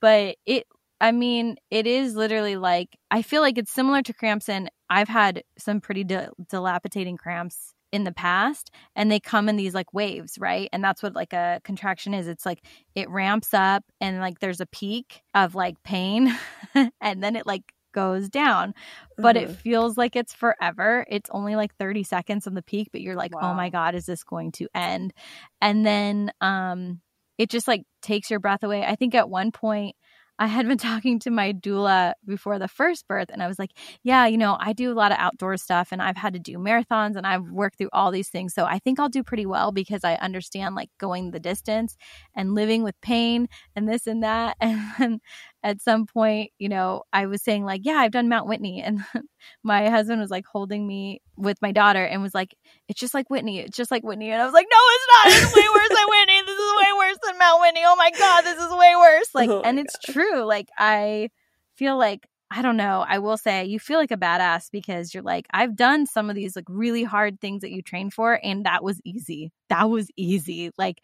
But 0.00 0.36
it, 0.46 0.66
I 1.04 1.12
mean, 1.12 1.56
it 1.70 1.86
is 1.86 2.16
literally 2.16 2.56
like, 2.56 2.96
I 3.10 3.20
feel 3.20 3.42
like 3.42 3.58
it's 3.58 3.70
similar 3.70 4.00
to 4.00 4.14
cramps. 4.14 4.48
And 4.48 4.70
I've 4.88 5.08
had 5.08 5.42
some 5.58 5.82
pretty 5.82 6.02
di- 6.02 6.28
dilapidating 6.48 7.18
cramps 7.18 7.74
in 7.92 8.04
the 8.04 8.12
past 8.12 8.70
and 8.96 9.12
they 9.12 9.20
come 9.20 9.50
in 9.50 9.56
these 9.56 9.74
like 9.74 9.92
waves, 9.92 10.38
right? 10.38 10.70
And 10.72 10.82
that's 10.82 11.02
what 11.02 11.14
like 11.14 11.34
a 11.34 11.60
contraction 11.62 12.14
is. 12.14 12.26
It's 12.26 12.46
like 12.46 12.64
it 12.94 13.10
ramps 13.10 13.52
up 13.52 13.84
and 14.00 14.18
like 14.18 14.38
there's 14.40 14.62
a 14.62 14.66
peak 14.66 15.20
of 15.34 15.54
like 15.54 15.76
pain 15.84 16.34
and 17.02 17.22
then 17.22 17.36
it 17.36 17.46
like 17.46 17.64
goes 17.92 18.30
down. 18.30 18.72
But 19.18 19.36
Mhm. 19.36 19.42
it 19.42 19.50
feels 19.50 19.98
like 19.98 20.16
it's 20.16 20.32
forever. 20.32 21.04
It's 21.10 21.28
only 21.34 21.54
like 21.54 21.76
30 21.76 22.02
seconds 22.02 22.46
on 22.46 22.54
the 22.54 22.62
peak, 22.62 22.88
but 22.92 23.02
you're 23.02 23.14
like, 23.14 23.34
"Oh 23.42 23.52
my 23.54 23.68
god, 23.68 23.94
is 23.94 24.06
this 24.06 24.24
going 24.24 24.52
to 24.52 24.68
end?" 24.74 25.12
And 25.60 25.84
then 25.86 26.32
um 26.40 27.00
it 27.38 27.50
just 27.50 27.68
like 27.68 27.82
takes 28.02 28.30
your 28.30 28.40
breath 28.40 28.62
away. 28.64 28.84
I 28.84 28.96
think 28.96 29.14
at 29.14 29.28
one 29.28 29.52
point 29.52 29.96
I 30.38 30.46
had 30.46 30.66
been 30.66 30.78
talking 30.78 31.18
to 31.20 31.30
my 31.30 31.52
doula 31.52 32.14
before 32.26 32.58
the 32.58 32.68
first 32.68 33.06
birth, 33.08 33.28
and 33.32 33.42
I 33.42 33.46
was 33.46 33.58
like, 33.58 33.70
Yeah, 34.02 34.26
you 34.26 34.36
know, 34.38 34.56
I 34.60 34.72
do 34.72 34.92
a 34.92 34.94
lot 34.94 35.12
of 35.12 35.18
outdoor 35.18 35.56
stuff 35.56 35.88
and 35.92 36.02
I've 36.02 36.16
had 36.16 36.32
to 36.34 36.38
do 36.38 36.58
marathons 36.58 37.16
and 37.16 37.26
I've 37.26 37.44
worked 37.50 37.78
through 37.78 37.90
all 37.92 38.10
these 38.10 38.28
things. 38.28 38.54
So 38.54 38.64
I 38.64 38.78
think 38.78 38.98
I'll 39.00 39.08
do 39.08 39.22
pretty 39.22 39.46
well 39.46 39.72
because 39.72 40.04
I 40.04 40.14
understand 40.16 40.74
like 40.74 40.90
going 40.98 41.30
the 41.30 41.40
distance 41.40 41.96
and 42.34 42.54
living 42.54 42.82
with 42.82 43.00
pain 43.00 43.48
and 43.76 43.88
this 43.88 44.06
and 44.06 44.22
that. 44.22 44.56
And 44.98 45.20
at 45.64 45.80
some 45.80 46.04
point, 46.06 46.52
you 46.58 46.68
know, 46.68 47.02
I 47.10 47.24
was 47.24 47.42
saying, 47.42 47.64
like, 47.64 47.80
Yeah, 47.84 47.94
I've 47.94 48.12
done 48.12 48.28
Mount 48.28 48.46
Whitney. 48.46 48.82
And 48.82 49.02
my 49.64 49.88
husband 49.88 50.20
was 50.20 50.30
like 50.30 50.44
holding 50.44 50.86
me 50.86 51.22
with 51.36 51.56
my 51.62 51.72
daughter 51.72 52.04
and 52.04 52.22
was 52.22 52.34
like, 52.34 52.54
It's 52.86 53.00
just 53.00 53.14
like 53.14 53.30
Whitney. 53.30 53.60
It's 53.60 53.76
just 53.76 53.90
like 53.90 54.04
Whitney. 54.04 54.30
And 54.30 54.40
I 54.40 54.44
was 54.44 54.54
like, 54.54 54.66
No, 54.70 54.76
it's 54.78 55.06
not. 55.14 55.42
It's 55.42 55.56
way 55.56 55.68
worse 55.74 55.88
than 55.88 56.08
Whitney. 56.08 56.42
This 56.46 56.58
is 56.58 56.76
way 56.76 56.92
worse 56.98 57.18
than 57.24 57.38
Mount 57.38 57.60
Whitney. 57.62 57.82
Oh 57.84 57.96
my 57.96 58.10
God, 58.10 58.42
this 58.42 58.58
is 58.58 58.70
way 58.72 58.94
worse. 58.96 59.34
Like, 59.34 59.50
Oh 59.50 59.62
and 59.62 59.80
it's 59.80 59.96
true. 60.04 60.44
Like, 60.44 60.68
I 60.78 61.30
feel 61.76 61.96
like 61.96 62.28
I 62.50 62.62
don't 62.62 62.76
know. 62.76 63.04
I 63.08 63.18
will 63.18 63.36
say 63.36 63.64
you 63.64 63.80
feel 63.80 63.98
like 63.98 64.12
a 64.12 64.16
badass 64.16 64.70
because 64.70 65.12
you're 65.12 65.24
like, 65.24 65.46
I've 65.52 65.74
done 65.74 66.06
some 66.06 66.30
of 66.30 66.36
these 66.36 66.54
like 66.54 66.66
really 66.68 67.02
hard 67.02 67.40
things 67.40 67.62
that 67.62 67.72
you 67.72 67.82
train 67.82 68.10
for, 68.10 68.38
and 68.44 68.64
that 68.64 68.84
was 68.84 69.00
easy. 69.04 69.50
That 69.70 69.90
was 69.90 70.08
easy. 70.16 70.70
Like 70.78 71.00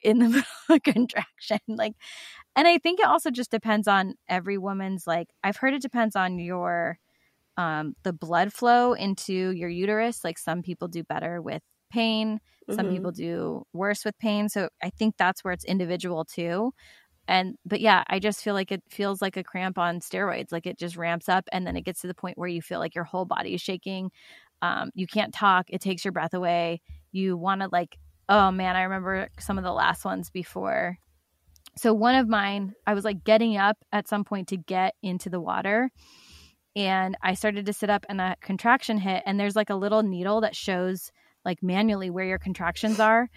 in 0.00 0.20
the 0.20 0.28
middle 0.30 0.44
of 0.70 0.82
contraction. 0.84 1.58
Like, 1.68 1.94
and 2.56 2.66
I 2.68 2.78
think 2.78 3.00
it 3.00 3.06
also 3.06 3.30
just 3.30 3.50
depends 3.50 3.88
on 3.88 4.14
every 4.28 4.58
woman's 4.58 5.06
like, 5.06 5.28
I've 5.44 5.56
heard 5.58 5.74
it 5.74 5.82
depends 5.82 6.16
on 6.16 6.38
your, 6.38 6.98
um, 7.56 7.94
the 8.04 8.12
blood 8.12 8.52
flow 8.52 8.92
into 8.94 9.50
your 9.52 9.68
uterus. 9.70 10.24
Like 10.24 10.38
some 10.38 10.62
people 10.62 10.88
do 10.88 11.04
better 11.04 11.42
with 11.42 11.62
pain, 11.90 12.40
some 12.70 12.88
Mhm. 12.88 12.88
people 12.88 13.12
do 13.12 13.64
worse 13.72 14.04
with 14.04 14.18
pain. 14.18 14.48
So 14.48 14.68
I 14.82 14.90
think 14.90 15.16
that's 15.18 15.44
where 15.44 15.52
it's 15.54 15.64
individual 15.64 16.24
too. 16.24 16.72
And 17.28 17.56
but 17.64 17.80
yeah 17.80 18.04
i 18.08 18.18
just 18.20 18.42
feel 18.42 18.54
like 18.54 18.70
it 18.72 18.82
feels 18.88 19.20
like 19.22 19.36
a 19.36 19.44
cramp 19.44 19.78
on 19.78 20.00
steroids. 20.00 20.52
Like 20.52 20.66
it 20.66 20.78
just 20.78 20.96
ramps 20.96 21.28
up 21.28 21.44
and 21.52 21.66
then 21.66 21.76
it 21.76 21.84
gets 21.84 22.00
to 22.02 22.06
the 22.08 22.14
point 22.14 22.38
where 22.38 22.48
you 22.48 22.62
feel 22.62 22.78
like 22.80 22.94
your 22.94 23.04
whole 23.04 23.24
body 23.24 23.54
is 23.54 23.60
shaking. 23.62 24.10
Um, 24.62 24.90
you 24.94 25.06
can't 25.06 25.34
talk. 25.34 25.66
It 25.70 25.80
takes 25.80 26.04
your 26.04 26.12
breath 26.12 26.34
away. 26.34 26.80
You 27.12 27.36
want 27.36 27.62
to 27.62 27.68
like 27.72 27.98
oh 28.28 28.50
man 28.50 28.74
i 28.76 28.82
remember 28.82 29.28
some 29.38 29.56
of 29.56 29.62
the 29.64 29.72
last 29.72 30.04
ones 30.04 30.30
before 30.30 30.98
so 31.76 31.92
one 31.92 32.14
of 32.14 32.28
mine 32.28 32.74
i 32.86 32.94
was 32.94 33.04
like 33.04 33.24
getting 33.24 33.56
up 33.56 33.76
at 33.92 34.08
some 34.08 34.24
point 34.24 34.48
to 34.48 34.56
get 34.56 34.94
into 35.02 35.28
the 35.28 35.40
water 35.40 35.90
and 36.74 37.16
i 37.22 37.34
started 37.34 37.66
to 37.66 37.72
sit 37.72 37.90
up 37.90 38.04
and 38.08 38.20
a 38.20 38.36
contraction 38.40 38.98
hit 38.98 39.22
and 39.26 39.38
there's 39.38 39.56
like 39.56 39.70
a 39.70 39.74
little 39.74 40.02
needle 40.02 40.40
that 40.40 40.56
shows 40.56 41.10
like 41.44 41.62
manually 41.62 42.10
where 42.10 42.24
your 42.24 42.38
contractions 42.38 43.00
are 43.00 43.28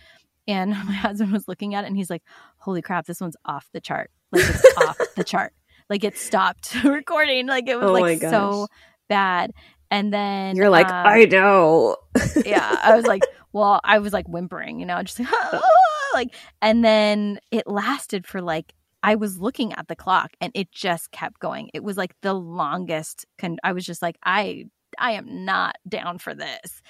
and 0.49 0.71
my 0.87 0.93
husband 0.93 1.31
was 1.31 1.47
looking 1.47 1.75
at 1.75 1.85
it 1.85 1.87
and 1.87 1.95
he's 1.95 2.09
like 2.09 2.23
holy 2.57 2.81
crap 2.81 3.05
this 3.05 3.21
one's 3.21 3.37
off 3.45 3.69
the 3.71 3.79
chart. 3.79 4.11
Like 4.31 4.43
it's 4.47 4.77
off 4.77 4.97
the 5.15 5.23
chart. 5.23 5.53
Like 5.89 6.03
it 6.03 6.17
stopped 6.17 6.75
recording. 6.83 7.47
Like 7.47 7.67
it 7.67 7.77
was 7.77 7.89
Oh 7.89 7.93
like 7.93 8.19
so 8.19 8.67
bad. 9.07 9.51
And 9.89 10.13
then 10.13 10.55
You're 10.55 10.69
like, 10.69 10.87
um, 10.87 11.05
I 11.07 11.25
know. 11.25 11.95
yeah 12.45 12.79
i 12.83 12.95
was 12.95 13.05
like 13.05 13.23
well 13.53 13.79
i 13.83 13.99
was 13.99 14.13
like 14.13 14.27
whimpering 14.27 14.79
you 14.79 14.85
know 14.85 15.01
just 15.03 15.19
like, 15.19 15.29
like 16.13 16.35
and 16.61 16.83
then 16.83 17.39
it 17.51 17.67
lasted 17.67 18.25
for 18.27 18.41
like 18.41 18.73
i 19.03 19.15
was 19.15 19.39
looking 19.39 19.73
at 19.73 19.87
the 19.87 19.95
clock 19.95 20.31
and 20.41 20.51
it 20.55 20.71
just 20.71 21.11
kept 21.11 21.39
going 21.39 21.69
it 21.73 21.83
was 21.83 21.97
like 21.97 22.13
the 22.21 22.33
longest 22.33 23.25
con- 23.37 23.57
i 23.63 23.71
was 23.71 23.85
just 23.85 24.01
like 24.01 24.17
i 24.23 24.65
i 24.97 25.11
am 25.11 25.45
not 25.45 25.75
down 25.87 26.17
for 26.17 26.33
this 26.33 26.81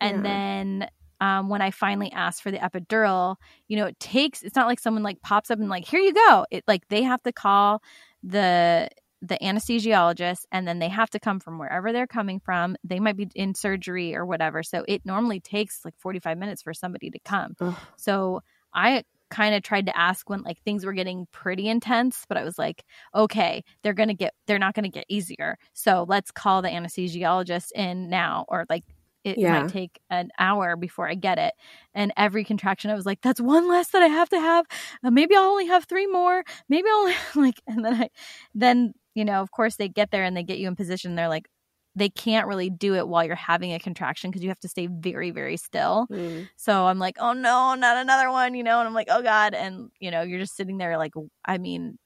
and 0.00 0.18
Yeah. 0.18 0.22
then 0.22 0.88
um, 1.18 1.48
when 1.48 1.62
I 1.62 1.70
finally 1.70 2.12
asked 2.12 2.42
for 2.42 2.50
the 2.50 2.58
epidural, 2.58 3.36
you 3.68 3.78
know, 3.78 3.86
it 3.86 3.98
takes. 3.98 4.42
It's 4.42 4.54
not 4.54 4.66
like 4.66 4.78
someone 4.78 5.02
like 5.02 5.22
pops 5.22 5.50
up 5.50 5.58
and 5.58 5.70
like, 5.70 5.86
here 5.86 5.98
you 5.98 6.12
go. 6.12 6.44
It 6.50 6.62
like 6.68 6.86
they 6.88 7.02
have 7.04 7.22
to 7.22 7.32
call 7.32 7.82
the 8.22 8.90
the 9.28 9.38
anesthesiologist, 9.42 10.44
and 10.52 10.66
then 10.66 10.78
they 10.78 10.88
have 10.88 11.10
to 11.10 11.20
come 11.20 11.40
from 11.40 11.58
wherever 11.58 11.92
they're 11.92 12.06
coming 12.06 12.40
from. 12.40 12.76
They 12.84 13.00
might 13.00 13.16
be 13.16 13.28
in 13.34 13.54
surgery 13.54 14.14
or 14.14 14.24
whatever. 14.26 14.62
So 14.62 14.84
it 14.88 15.04
normally 15.04 15.40
takes 15.40 15.84
like 15.84 15.94
forty 15.98 16.18
five 16.20 16.38
minutes 16.38 16.62
for 16.62 16.74
somebody 16.74 17.10
to 17.10 17.18
come. 17.20 17.56
Ugh. 17.60 17.76
So 17.96 18.40
I 18.74 19.04
kind 19.30 19.54
of 19.54 19.62
tried 19.62 19.86
to 19.86 19.96
ask 19.98 20.28
when 20.30 20.42
like 20.42 20.62
things 20.62 20.84
were 20.84 20.92
getting 20.92 21.26
pretty 21.32 21.68
intense, 21.68 22.24
but 22.28 22.38
I 22.38 22.44
was 22.44 22.58
like, 22.58 22.84
okay, 23.14 23.64
they're 23.82 23.92
gonna 23.94 24.14
get, 24.14 24.34
they're 24.46 24.58
not 24.58 24.74
gonna 24.74 24.88
get 24.88 25.04
easier. 25.08 25.58
So 25.72 26.04
let's 26.08 26.30
call 26.30 26.62
the 26.62 26.68
anesthesiologist 26.68 27.72
in 27.72 28.08
now, 28.08 28.44
or 28.48 28.66
like 28.68 28.84
it 29.24 29.40
Yeah. 29.40 29.50
might 29.50 29.66
take 29.66 29.98
an 30.10 30.30
hour 30.38 30.76
before 30.76 31.08
I 31.08 31.14
get 31.14 31.38
it. 31.38 31.54
And 31.94 32.12
every 32.16 32.44
contraction, 32.44 32.90
I 32.92 32.94
was 32.94 33.06
like, 33.06 33.20
that's 33.20 33.40
one 33.40 33.68
less 33.68 33.88
that 33.88 34.02
I 34.02 34.06
have 34.06 34.28
to 34.28 34.38
have. 34.38 34.66
Uh, 35.02 35.10
maybe 35.10 35.34
I'll 35.34 35.42
only 35.44 35.66
have 35.66 35.84
three 35.84 36.06
more. 36.06 36.44
Maybe 36.68 36.88
I'll 36.88 37.14
like, 37.34 37.60
and 37.66 37.84
then 37.84 37.94
I, 38.02 38.10
then, 38.54 38.92
you 39.16 39.24
know, 39.24 39.40
of 39.40 39.50
course 39.50 39.76
they 39.76 39.88
get 39.88 40.10
there 40.10 40.22
and 40.22 40.36
they 40.36 40.42
get 40.42 40.58
you 40.58 40.68
in 40.68 40.76
position. 40.76 41.16
They're 41.16 41.30
like, 41.30 41.48
they 41.96 42.10
can't 42.10 42.46
really 42.46 42.68
do 42.68 42.94
it 42.94 43.08
while 43.08 43.24
you're 43.24 43.34
having 43.34 43.72
a 43.72 43.78
contraction 43.78 44.30
because 44.30 44.42
you 44.42 44.50
have 44.50 44.60
to 44.60 44.68
stay 44.68 44.86
very, 44.86 45.30
very 45.30 45.56
still. 45.56 46.06
Mm. 46.12 46.46
So 46.56 46.86
I'm 46.86 46.98
like, 46.98 47.16
oh 47.18 47.32
no, 47.32 47.74
not 47.74 47.96
another 47.96 48.30
one, 48.30 48.54
you 48.54 48.62
know? 48.62 48.78
And 48.78 48.86
I'm 48.86 48.92
like, 48.92 49.08
oh 49.10 49.22
God. 49.22 49.54
And, 49.54 49.88
you 49.98 50.10
know, 50.10 50.20
you're 50.20 50.38
just 50.38 50.54
sitting 50.54 50.76
there 50.76 50.98
like, 50.98 51.14
I 51.46 51.56
mean, 51.56 51.96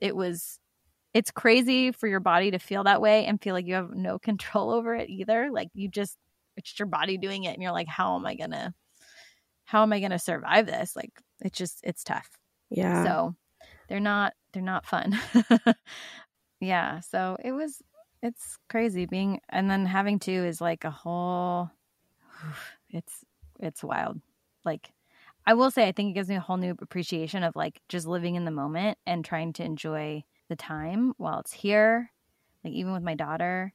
it 0.00 0.14
was, 0.14 0.60
it's 1.12 1.32
crazy 1.32 1.90
for 1.90 2.06
your 2.06 2.20
body 2.20 2.52
to 2.52 2.60
feel 2.60 2.84
that 2.84 3.00
way 3.00 3.26
and 3.26 3.42
feel 3.42 3.54
like 3.54 3.66
you 3.66 3.74
have 3.74 3.90
no 3.90 4.18
control 4.20 4.70
over 4.70 4.94
it 4.94 5.10
either. 5.10 5.50
Like 5.50 5.68
you 5.74 5.88
just, 5.88 6.16
it's 6.56 6.70
just 6.70 6.78
your 6.78 6.86
body 6.86 7.18
doing 7.18 7.42
it. 7.42 7.54
And 7.54 7.62
you're 7.62 7.72
like, 7.72 7.88
how 7.88 8.14
am 8.14 8.24
I 8.24 8.36
going 8.36 8.52
to, 8.52 8.72
how 9.64 9.82
am 9.82 9.92
I 9.92 9.98
going 9.98 10.12
to 10.12 10.18
survive 10.20 10.66
this? 10.66 10.94
Like, 10.94 11.10
it's 11.40 11.58
just, 11.58 11.80
it's 11.82 12.04
tough. 12.04 12.28
Yeah. 12.70 13.02
So 13.02 13.34
they're 13.88 13.98
not, 13.98 14.34
they're 14.52 14.62
not 14.62 14.86
fun. 14.86 15.18
yeah. 16.62 17.00
So 17.00 17.36
it 17.44 17.52
was, 17.52 17.82
it's 18.22 18.56
crazy 18.68 19.04
being, 19.04 19.40
and 19.48 19.68
then 19.68 19.84
having 19.84 20.18
two 20.18 20.44
is 20.44 20.60
like 20.60 20.84
a 20.84 20.90
whole, 20.90 21.70
it's, 22.90 23.24
it's 23.58 23.82
wild. 23.82 24.20
Like, 24.64 24.92
I 25.44 25.54
will 25.54 25.72
say, 25.72 25.88
I 25.88 25.92
think 25.92 26.10
it 26.10 26.14
gives 26.14 26.28
me 26.28 26.36
a 26.36 26.40
whole 26.40 26.56
new 26.56 26.76
appreciation 26.80 27.42
of 27.42 27.56
like 27.56 27.80
just 27.88 28.06
living 28.06 28.36
in 28.36 28.44
the 28.44 28.52
moment 28.52 28.96
and 29.06 29.24
trying 29.24 29.52
to 29.54 29.64
enjoy 29.64 30.22
the 30.48 30.54
time 30.54 31.14
while 31.16 31.40
it's 31.40 31.52
here, 31.52 32.12
like 32.62 32.72
even 32.72 32.92
with 32.92 33.02
my 33.02 33.14
daughter, 33.14 33.72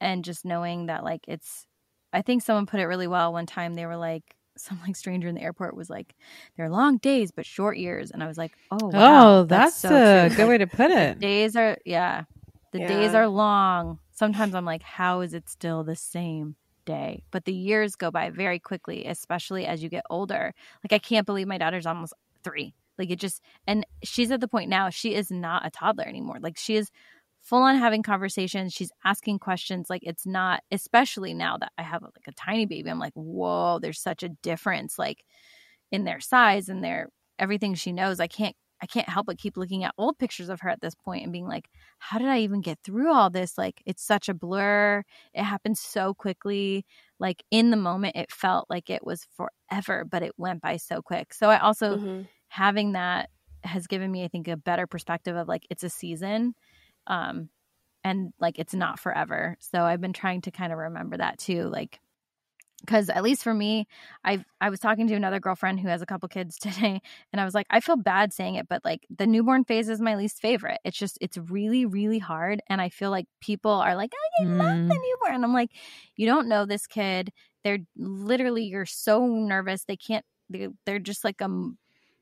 and 0.00 0.24
just 0.24 0.44
knowing 0.44 0.86
that 0.86 1.04
like 1.04 1.26
it's. 1.28 1.66
I 2.12 2.22
think 2.22 2.42
someone 2.42 2.66
put 2.66 2.80
it 2.80 2.86
really 2.86 3.06
well 3.06 3.32
one 3.32 3.46
time. 3.46 3.74
They 3.74 3.86
were 3.86 3.98
like, 3.98 4.34
some 4.60 4.80
like 4.86 4.96
stranger 4.96 5.28
in 5.28 5.34
the 5.34 5.42
airport 5.42 5.74
was 5.76 5.90
like, 5.90 6.14
"They're 6.56 6.68
long 6.70 6.98
days 6.98 7.30
but 7.30 7.46
short 7.46 7.76
years," 7.78 8.10
and 8.10 8.22
I 8.22 8.26
was 8.26 8.38
like, 8.38 8.52
"Oh, 8.70 8.88
wow, 8.88 9.38
oh, 9.40 9.44
that's, 9.44 9.76
so 9.76 9.88
a 9.88 10.28
true." 10.28 10.36
good 10.36 10.48
way 10.48 10.58
to 10.58 10.66
put 10.66 10.90
it. 10.90 11.18
days 11.18 11.56
are 11.56 11.76
yeah 11.84 12.24
the 12.72 12.78
days 12.80 13.14
are 13.14 13.26
long. 13.28 13.98
Sometimes 14.12 14.54
i'm 14.54 14.64
like 14.66 14.82
how 14.82 15.22
is 15.22 15.32
it 15.34 15.48
still 15.48 15.82
the 15.82 15.96
same 15.96 16.56
day? 16.84 17.22
But 17.30 17.44
the 17.44 17.52
years 17.54 17.96
go 17.96 18.10
by 18.10 18.30
very 18.30 18.58
quickly 18.58 19.06
especially 19.06 19.66
as 19.66 19.82
you 19.82 19.88
get 19.88 20.04
older. 20.10 20.54
Like 20.84 20.92
i 20.92 20.98
can't 20.98 21.26
believe 21.26 21.46
my 21.48 21.58
daughter's 21.58 21.86
almost 21.86 22.12
three. 22.44 22.74
Like 22.98 23.10
it 23.10 23.18
just 23.18 23.42
and 23.66 23.86
she's 24.04 24.30
at 24.30 24.40
the 24.40 24.48
point 24.48 24.68
now 24.68 24.90
she 24.90 25.14
is 25.14 25.30
not 25.30 25.66
a 25.66 25.70
toddler 25.70 26.04
anymore. 26.04 26.36
Like 26.40 26.58
she 26.58 26.76
is 26.76 26.90
full 27.50 27.62
on 27.64 27.76
having 27.76 28.02
conversations 28.04 28.72
she's 28.74 28.92
asking 29.04 29.38
questions 29.40 29.90
like 29.90 30.02
it's 30.04 30.26
not 30.26 30.62
especially 30.72 31.34
now 31.34 31.58
that 31.58 31.72
i 31.78 31.82
have 31.82 32.02
like 32.02 32.14
a 32.28 32.32
tiny 32.32 32.66
baby 32.66 32.90
i'm 32.90 33.00
like 33.00 33.14
whoa 33.14 33.80
there's 33.80 34.00
such 34.00 34.22
a 34.24 34.30
difference 34.30 34.98
like 34.98 35.24
in 35.92 36.04
their 36.04 36.20
size 36.20 36.68
and 36.68 36.82
their 36.84 37.08
everything 37.38 37.74
she 37.74 37.92
knows 37.92 38.20
i 38.20 38.26
can't 38.26 38.56
I 38.82 38.86
can't 38.86 39.10
help 39.10 39.26
but 39.26 39.36
keep 39.38 39.58
looking 39.58 39.84
at 39.84 39.94
old 39.98 40.18
pictures 40.18 40.48
of 40.48 40.60
her 40.62 40.70
at 40.70 40.80
this 40.80 40.94
point 40.94 41.22
and 41.24 41.32
being 41.34 41.46
like, 41.46 41.68
how 41.98 42.16
did 42.18 42.28
I 42.28 42.38
even 42.38 42.62
get 42.62 42.78
through 42.82 43.12
all 43.12 43.28
this? 43.28 43.58
Like, 43.58 43.82
it's 43.84 44.02
such 44.02 44.30
a 44.30 44.34
blur. 44.34 45.04
It 45.34 45.42
happened 45.42 45.76
so 45.76 46.14
quickly. 46.14 46.86
Like, 47.18 47.44
in 47.50 47.70
the 47.70 47.76
moment, 47.76 48.16
it 48.16 48.32
felt 48.32 48.70
like 48.70 48.88
it 48.88 49.04
was 49.04 49.26
forever, 49.36 50.06
but 50.10 50.22
it 50.22 50.32
went 50.38 50.62
by 50.62 50.78
so 50.78 51.02
quick. 51.02 51.34
So, 51.34 51.50
I 51.50 51.58
also, 51.58 51.98
Mhm. 51.98 52.28
having 52.48 52.92
that 52.92 53.28
has 53.64 53.86
given 53.86 54.10
me, 54.10 54.24
I 54.24 54.28
think, 54.28 54.48
a 54.48 54.56
better 54.56 54.86
perspective 54.86 55.36
of 55.36 55.46
like 55.46 55.66
it's 55.68 55.84
a 55.84 55.90
season. 55.90 56.54
Um, 57.10 57.50
and 58.04 58.32
like 58.40 58.58
it's 58.58 58.74
not 58.74 59.00
forever. 59.00 59.56
So 59.60 59.82
I've 59.82 60.00
been 60.00 60.14
trying 60.14 60.42
to 60.42 60.52
kind 60.52 60.72
of 60.72 60.78
remember 60.78 61.18
that 61.18 61.38
too. 61.38 61.64
Like 61.64 62.00
because 62.80 63.10
at 63.10 63.22
least 63.22 63.42
for 63.42 63.52
me 63.52 63.86
i 64.24 64.42
i 64.60 64.70
was 64.70 64.80
talking 64.80 65.06
to 65.06 65.14
another 65.14 65.38
girlfriend 65.38 65.78
who 65.78 65.88
has 65.88 66.00
a 66.00 66.06
couple 66.06 66.28
kids 66.28 66.58
today 66.60 67.00
and 67.32 67.40
i 67.40 67.44
was 67.44 67.54
like 67.54 67.66
i 67.70 67.78
feel 67.80 67.96
bad 67.96 68.32
saying 68.32 68.54
it 68.54 68.68
but 68.68 68.82
like 68.84 69.06
the 69.14 69.26
newborn 69.26 69.64
phase 69.64 69.88
is 69.90 70.00
my 70.00 70.16
least 70.16 70.40
favorite 70.40 70.80
it's 70.84 70.96
just 70.98 71.18
it's 71.20 71.36
really 71.36 71.84
really 71.84 72.18
hard 72.18 72.62
and 72.68 72.80
i 72.80 72.88
feel 72.88 73.10
like 73.10 73.26
people 73.40 73.70
are 73.72 73.94
like 73.96 74.12
i 74.40 74.44
love 74.44 74.78
Mm. 74.78 74.88
the 74.88 74.94
newborn 74.94 75.44
i'm 75.44 75.52
like 75.52 75.72
you 76.16 76.26
don't 76.26 76.48
know 76.48 76.64
this 76.64 76.86
kid 76.86 77.32
they're 77.64 77.80
literally 77.96 78.64
you're 78.64 78.86
so 78.86 79.26
nervous 79.26 79.84
they 79.84 79.96
can't 79.96 80.24
they're, 80.48 80.70
they're 80.86 80.98
just 80.98 81.22
like 81.22 81.40
a 81.42 81.48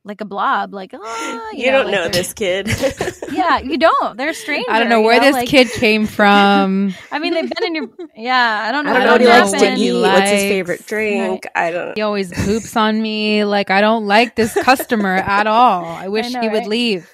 like 0.05 0.21
a 0.21 0.25
blob 0.25 0.73
like 0.73 0.91
oh, 0.93 1.49
You, 1.53 1.71
don't 1.71 1.85
like 1.85 1.93
know 1.93 2.07
this 2.07 2.33
kid. 2.33 2.67
yeah 3.31 3.59
you 3.59 3.77
don't 3.77 4.17
they're 4.17 4.33
strange 4.33 4.65
I 4.69 4.79
don't 4.79 4.89
know 4.89 5.01
where 5.01 5.19
this 5.19 5.47
kid 5.49 5.69
came 5.71 6.05
from. 6.19 6.93
i 7.11 7.19
mean 7.19 7.33
they've 7.33 7.49
been 7.49 7.63
in 7.67 7.75
your 7.75 7.89
yeah 8.15 8.65
i 8.67 8.71
don't 8.71 8.85
know 8.85 8.91
I 8.91 8.93
don't 8.93 9.05
know 9.05 9.11
what 9.11 9.21
what 9.21 9.21
he 9.21 9.27
likes 9.27 9.51
to 9.51 9.57
happened. 9.57 9.77
he 9.77 9.89
eat. 9.89 10.01
What's 10.01 10.29
his 10.29 10.41
favorite 10.43 10.85
drink? 10.87 11.47
I 11.53 11.71
don't. 11.71 11.95
He 11.95 12.01
always 12.01 12.31
poops 12.31 12.75
on 12.75 13.01
me. 13.01 13.43
Like 13.43 13.69
I 13.69 13.81
don't 13.81 14.05
like 14.07 14.35
this 14.35 14.53
customer 14.53 15.15
at 15.37 15.47
all. 15.47 15.85
I 15.85 16.07
wish 16.07 16.31
know, 16.31 16.41
he 16.41 16.49
would 16.49 16.59
right? 16.59 16.67
leave. 16.67 17.09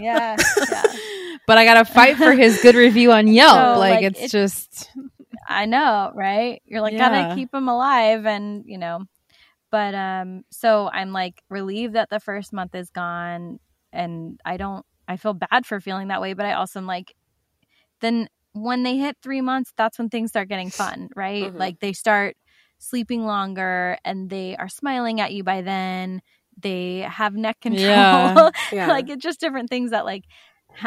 yeah 0.00 0.36
yeah 0.70 0.82
but 1.46 1.58
I 1.58 1.64
gotta 1.64 1.84
fight 1.84 2.16
for 2.16 2.32
his 2.32 2.60
good 2.60 2.74
review 2.74 3.12
on 3.12 3.28
Yelp. 3.28 3.54
So, 3.54 3.78
like, 3.78 3.94
like, 3.96 4.04
it's 4.04 4.20
it- 4.22 4.30
just 4.30 4.90
I 5.48 5.66
know, 5.66 6.10
right? 6.14 6.60
You're 6.66 6.80
like 6.80 6.94
Yeah. 6.94 7.08
gotta 7.10 7.34
keep 7.36 7.54
him 7.54 7.68
alive, 7.68 8.26
and 8.26 8.64
you 8.66 8.78
know. 8.78 9.04
But 9.76 9.94
um, 9.94 10.44
so 10.50 10.88
I'm 10.90 11.12
like 11.12 11.42
relieved 11.50 11.96
that 11.96 12.08
the 12.08 12.18
first 12.18 12.50
month 12.50 12.74
is 12.74 12.88
gone, 12.88 13.58
and 13.92 14.40
I 14.42 14.56
don't. 14.56 14.86
I 15.06 15.18
feel 15.18 15.34
bad 15.34 15.66
for 15.66 15.80
feeling 15.82 16.08
that 16.08 16.22
way, 16.22 16.32
but 16.32 16.46
I 16.46 16.54
also 16.54 16.78
am 16.78 16.86
like, 16.86 17.12
then 18.00 18.28
when 18.54 18.84
they 18.84 18.96
hit 18.96 19.18
three 19.22 19.42
months, 19.42 19.74
that's 19.76 19.98
when 19.98 20.08
things 20.08 20.30
start 20.30 20.48
getting 20.48 20.70
fun, 20.70 21.10
right? 21.14 21.52
Mhm. 21.52 21.58
Like 21.58 21.80
they 21.80 21.92
start 21.92 22.36
sleeping 22.78 23.26
longer, 23.26 23.98
and 24.02 24.30
they 24.30 24.56
are 24.56 24.68
smiling 24.70 25.20
at 25.20 25.34
you 25.34 25.44
by 25.44 25.60
then. 25.60 26.22
They 26.58 27.00
have 27.00 27.34
neck 27.34 27.60
control. 27.60 27.82
Yeah. 27.84 28.50
Yeah. 28.72 28.88
like 28.88 29.10
it's 29.10 29.22
just 29.22 29.40
different 29.40 29.68
things 29.68 29.90
that 29.90 30.06
like 30.06 30.24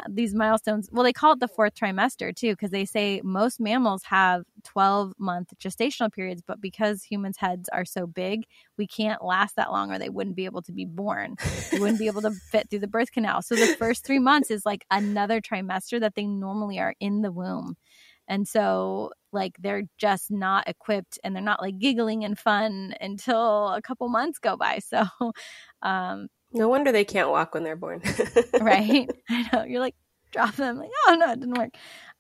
these 0.10 0.34
milestones 0.34 0.90
well 0.92 1.04
they 1.04 1.14
call 1.14 1.34
it 1.34 1.40
the 1.40 1.48
fourth 1.48 1.74
trimester 1.76 2.36
too 2.36 2.52
because 2.52 2.72
they 2.72 2.86
say 2.86 3.22
most 3.24 3.60
mammals 3.60 4.04
have 4.04 4.44
12 4.64 5.14
month 5.18 5.54
gestational 5.60 6.12
periods 6.12 6.42
but 6.46 6.62
because 6.62 7.04
humans 7.04 7.38
heads 7.38 7.70
are 7.70 7.86
so 7.86 8.06
big 8.06 8.46
we 8.80 8.88
can't 8.88 9.24
last 9.24 9.58
that 9.58 9.72
long 9.72 9.92
or 9.92 10.00
they 10.00 10.10
wouldn't 10.10 10.36
be 10.36 10.46
able 10.46 10.62
to 10.64 10.72
be 10.72 10.86
born. 10.86 11.36
They 11.70 11.80
wouldn't 11.80 12.00
be 12.00 12.08
able 12.08 12.22
to 12.22 12.32
fit 12.52 12.70
through 12.70 12.80
the 12.80 12.88
birth 12.88 13.12
canal. 13.12 13.42
So 13.42 13.56
the 13.56 13.76
first 13.78 14.06
three 14.06 14.20
months 14.20 14.50
is 14.50 14.66
like 14.66 14.86
another 14.90 15.42
trimester 15.42 16.00
that 16.00 16.16
they 16.16 16.26
normally 16.26 16.80
are 16.80 16.96
in 17.00 17.22
the 17.22 17.32
womb. 17.32 17.76
And 18.28 18.48
so 18.48 19.12
like 19.34 19.58
they're 19.60 19.84
just 19.98 20.32
not 20.32 20.68
equipped 20.68 21.20
and 21.24 21.36
they're 21.36 21.44
not 21.44 21.62
like 21.62 21.78
giggling 21.78 22.24
and 22.24 22.38
fun 22.38 22.96
until 23.02 23.70
a 23.70 23.82
couple 23.82 24.08
months 24.08 24.40
go 24.40 24.56
by. 24.56 24.80
So 24.90 25.04
um 25.82 26.30
no 26.52 26.68
wonder 26.68 26.92
they 26.92 27.06
can't 27.06 27.30
walk 27.30 27.54
when 27.54 27.64
they're 27.64 27.76
born. 27.76 28.02
right? 28.62 29.10
I 29.30 29.50
know. 29.54 29.64
You're 29.64 29.80
like, 29.80 29.96
drop 30.32 30.56
them. 30.56 30.78
Like, 30.78 30.92
oh 31.08 31.16
no, 31.16 31.32
it 31.32 31.40
didn't 31.40 31.58
work. 31.58 31.72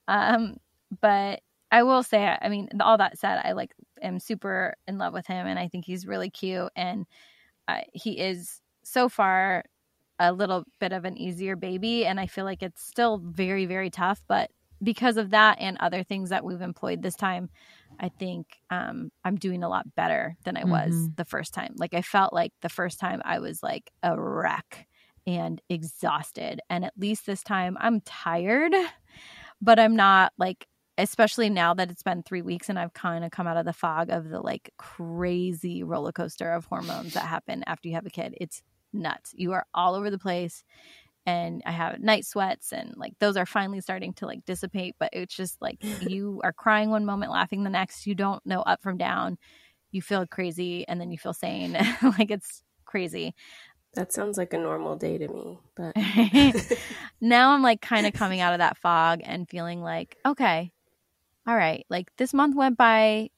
Um, 0.07 0.57
but 1.01 1.41
I 1.71 1.83
will 1.83 2.03
say, 2.03 2.37
I 2.41 2.49
mean, 2.49 2.69
all 2.81 2.97
that 2.97 3.17
said, 3.17 3.41
I 3.43 3.51
like 3.51 3.71
am 4.01 4.19
super 4.19 4.75
in 4.87 4.97
love 4.97 5.13
with 5.13 5.27
him, 5.27 5.45
and 5.47 5.59
I 5.59 5.67
think 5.67 5.85
he's 5.85 6.07
really 6.07 6.29
cute, 6.29 6.71
and 6.75 7.05
uh, 7.67 7.81
he 7.93 8.19
is 8.19 8.61
so 8.83 9.09
far 9.09 9.63
a 10.19 10.33
little 10.33 10.65
bit 10.79 10.91
of 10.91 11.05
an 11.05 11.17
easier 11.17 11.55
baby, 11.55 12.05
and 12.05 12.19
I 12.19 12.27
feel 12.27 12.45
like 12.45 12.63
it's 12.63 12.81
still 12.83 13.17
very, 13.17 13.65
very 13.65 13.89
tough, 13.89 14.21
but 14.27 14.49
because 14.81 15.17
of 15.17 15.31
that 15.31 15.57
and 15.59 15.77
other 15.79 16.03
things 16.03 16.29
that 16.29 16.43
we've 16.43 16.61
employed 16.61 17.01
this 17.01 17.15
time, 17.15 17.49
I 17.99 18.09
think 18.09 18.47
um, 18.69 19.11
I'm 19.25 19.35
doing 19.35 19.63
a 19.63 19.69
lot 19.69 19.93
better 19.95 20.37
than 20.45 20.55
I 20.57 20.63
was 20.63 20.93
Mhm. 20.93 21.15
the 21.17 21.25
first 21.25 21.53
time. 21.53 21.73
Like 21.77 21.93
I 21.93 22.01
felt 22.01 22.33
like 22.33 22.53
the 22.61 22.69
first 22.69 22.99
time 22.99 23.21
I 23.25 23.39
was 23.39 23.61
like 23.61 23.91
a 24.03 24.19
wreck 24.19 24.87
and 25.27 25.61
exhausted, 25.69 26.61
and 26.69 26.85
at 26.85 26.93
least 26.97 27.25
this 27.25 27.43
time 27.43 27.77
I'm 27.79 28.01
tired, 28.01 28.73
but 29.61 29.79
I'm 29.79 29.95
not 29.95 30.33
like. 30.37 30.67
Especially 31.01 31.49
now 31.49 31.73
that 31.75 31.89
it's 31.89 32.03
been 32.03 32.23
three 32.23 32.41
weeks 32.41 32.67
and 32.67 32.77
I've 32.77 32.91
kind 32.91 33.23
of 33.23 33.31
come 33.31 33.47
out 33.47 33.55
of 33.55 33.63
the 33.63 33.71
fog 33.71 34.09
of 34.09 34.27
the 34.27 34.41
like 34.41 34.73
crazy 34.77 35.81
roller 35.81 36.11
coaster 36.11 36.51
of 36.51 36.65
hormones 36.65 37.13
that 37.13 37.23
happen 37.23 37.63
after 37.67 37.87
you 37.87 37.95
have 37.95 38.05
a 38.05 38.09
kid. 38.09 38.35
It's 38.41 38.61
nuts. 38.91 39.33
You 39.33 39.53
are 39.53 39.65
all 39.73 39.95
over 39.95 40.09
the 40.09 40.17
place 40.19 40.65
and 41.25 41.61
I 41.65 41.71
have 41.71 41.99
night 41.99 42.25
sweats 42.25 42.71
and 42.71 42.93
like 42.97 43.13
those 43.19 43.37
are 43.37 43.45
finally 43.45 43.81
starting 43.81 44.13
to 44.15 44.25
like 44.25 44.45
dissipate, 44.45 44.95
but 44.99 45.09
it's 45.13 45.35
just 45.35 45.61
like 45.61 45.77
you 46.01 46.41
are 46.43 46.53
crying 46.53 46.89
one 46.89 47.05
moment, 47.05 47.31
laughing 47.31 47.63
the 47.63 47.69
next. 47.69 48.07
You 48.07 48.15
don't 48.15 48.45
know 48.45 48.61
up 48.61 48.81
from 48.81 48.97
down. 48.97 49.37
You 49.91 50.01
feel 50.01 50.25
crazy 50.27 50.87
and 50.87 50.99
then 50.99 51.11
you 51.11 51.17
feel 51.17 51.33
sane. 51.33 51.73
like 52.03 52.31
it's 52.31 52.63
crazy. 52.85 53.35
that 53.93 54.13
sounds 54.13 54.37
like 54.37 54.53
a 54.53 54.57
normal 54.57 54.95
day 54.95 55.17
to 55.17 55.27
me, 55.27 55.59
but 55.75 55.95
now 57.21 57.51
I'm 57.51 57.63
like 57.63 57.81
kind 57.81 58.05
of 58.05 58.13
coming 58.13 58.39
out 58.39 58.53
of 58.53 58.59
that 58.59 58.77
fog 58.77 59.21
and 59.23 59.49
feeling 59.49 59.81
like, 59.81 60.17
okay, 60.25 60.71
all 61.47 61.55
right, 61.55 61.85
like 61.89 62.11
this 62.17 62.33
month 62.33 62.55
went 62.55 62.77
by 62.77 63.29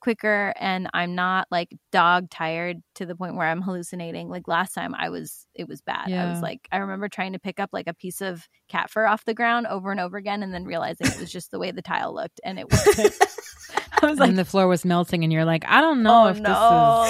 quicker 0.00 0.52
and 0.58 0.88
I'm 0.94 1.14
not 1.14 1.46
like 1.50 1.74
dog 1.92 2.30
tired 2.30 2.78
to 2.96 3.06
the 3.06 3.14
point 3.16 3.36
where 3.36 3.46
I'm 3.48 3.62
hallucinating. 3.62 4.28
Like 4.28 4.48
last 4.48 4.72
time 4.74 4.94
I 4.94 5.08
was 5.10 5.46
it 5.54 5.68
was 5.68 5.80
bad. 5.82 6.10
I 6.12 6.30
was 6.30 6.40
like 6.42 6.68
I 6.72 6.78
remember 6.78 7.08
trying 7.08 7.32
to 7.34 7.38
pick 7.38 7.58
up 7.60 7.70
like 7.72 7.86
a 7.86 7.94
piece 7.94 8.20
of 8.20 8.48
cat 8.68 8.90
fur 8.90 9.06
off 9.06 9.24
the 9.24 9.34
ground 9.34 9.66
over 9.66 9.90
and 9.90 10.00
over 10.00 10.16
again 10.16 10.42
and 10.42 10.52
then 10.54 10.64
realizing 10.64 11.06
it 11.08 11.18
was 11.20 11.30
just 11.32 11.50
the 11.50 11.58
way 11.58 11.70
the 11.70 11.82
tile 11.82 12.14
looked 12.14 12.40
and 12.44 12.58
it 12.58 12.68
wasn't. 12.70 13.14
I 14.02 14.06
was 14.06 14.18
like 14.18 14.28
and 14.28 14.38
the 14.38 14.44
floor 14.44 14.68
was 14.68 14.84
melting, 14.84 15.24
and 15.24 15.32
you're 15.32 15.44
like, 15.44 15.64
I 15.66 15.80
don't 15.80 16.02
know 16.02 16.24
Oh, 16.24 16.28
if 16.28 16.40
no, 16.40 17.04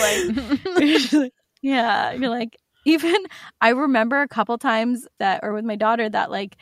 this 0.77 1.13
is. 1.13 1.31
yeah 1.63 2.13
you're 2.13 2.31
like 2.31 2.57
even 2.87 3.17
i 3.61 3.71
remember 3.71 4.23
a 4.23 4.29
couple 4.29 4.57
times 4.59 5.07
that 5.19 5.41
or 5.43 5.53
with 5.53 5.65
my 5.65 5.75
daughter 5.75 6.09
that 6.09 6.31
like 6.31 6.57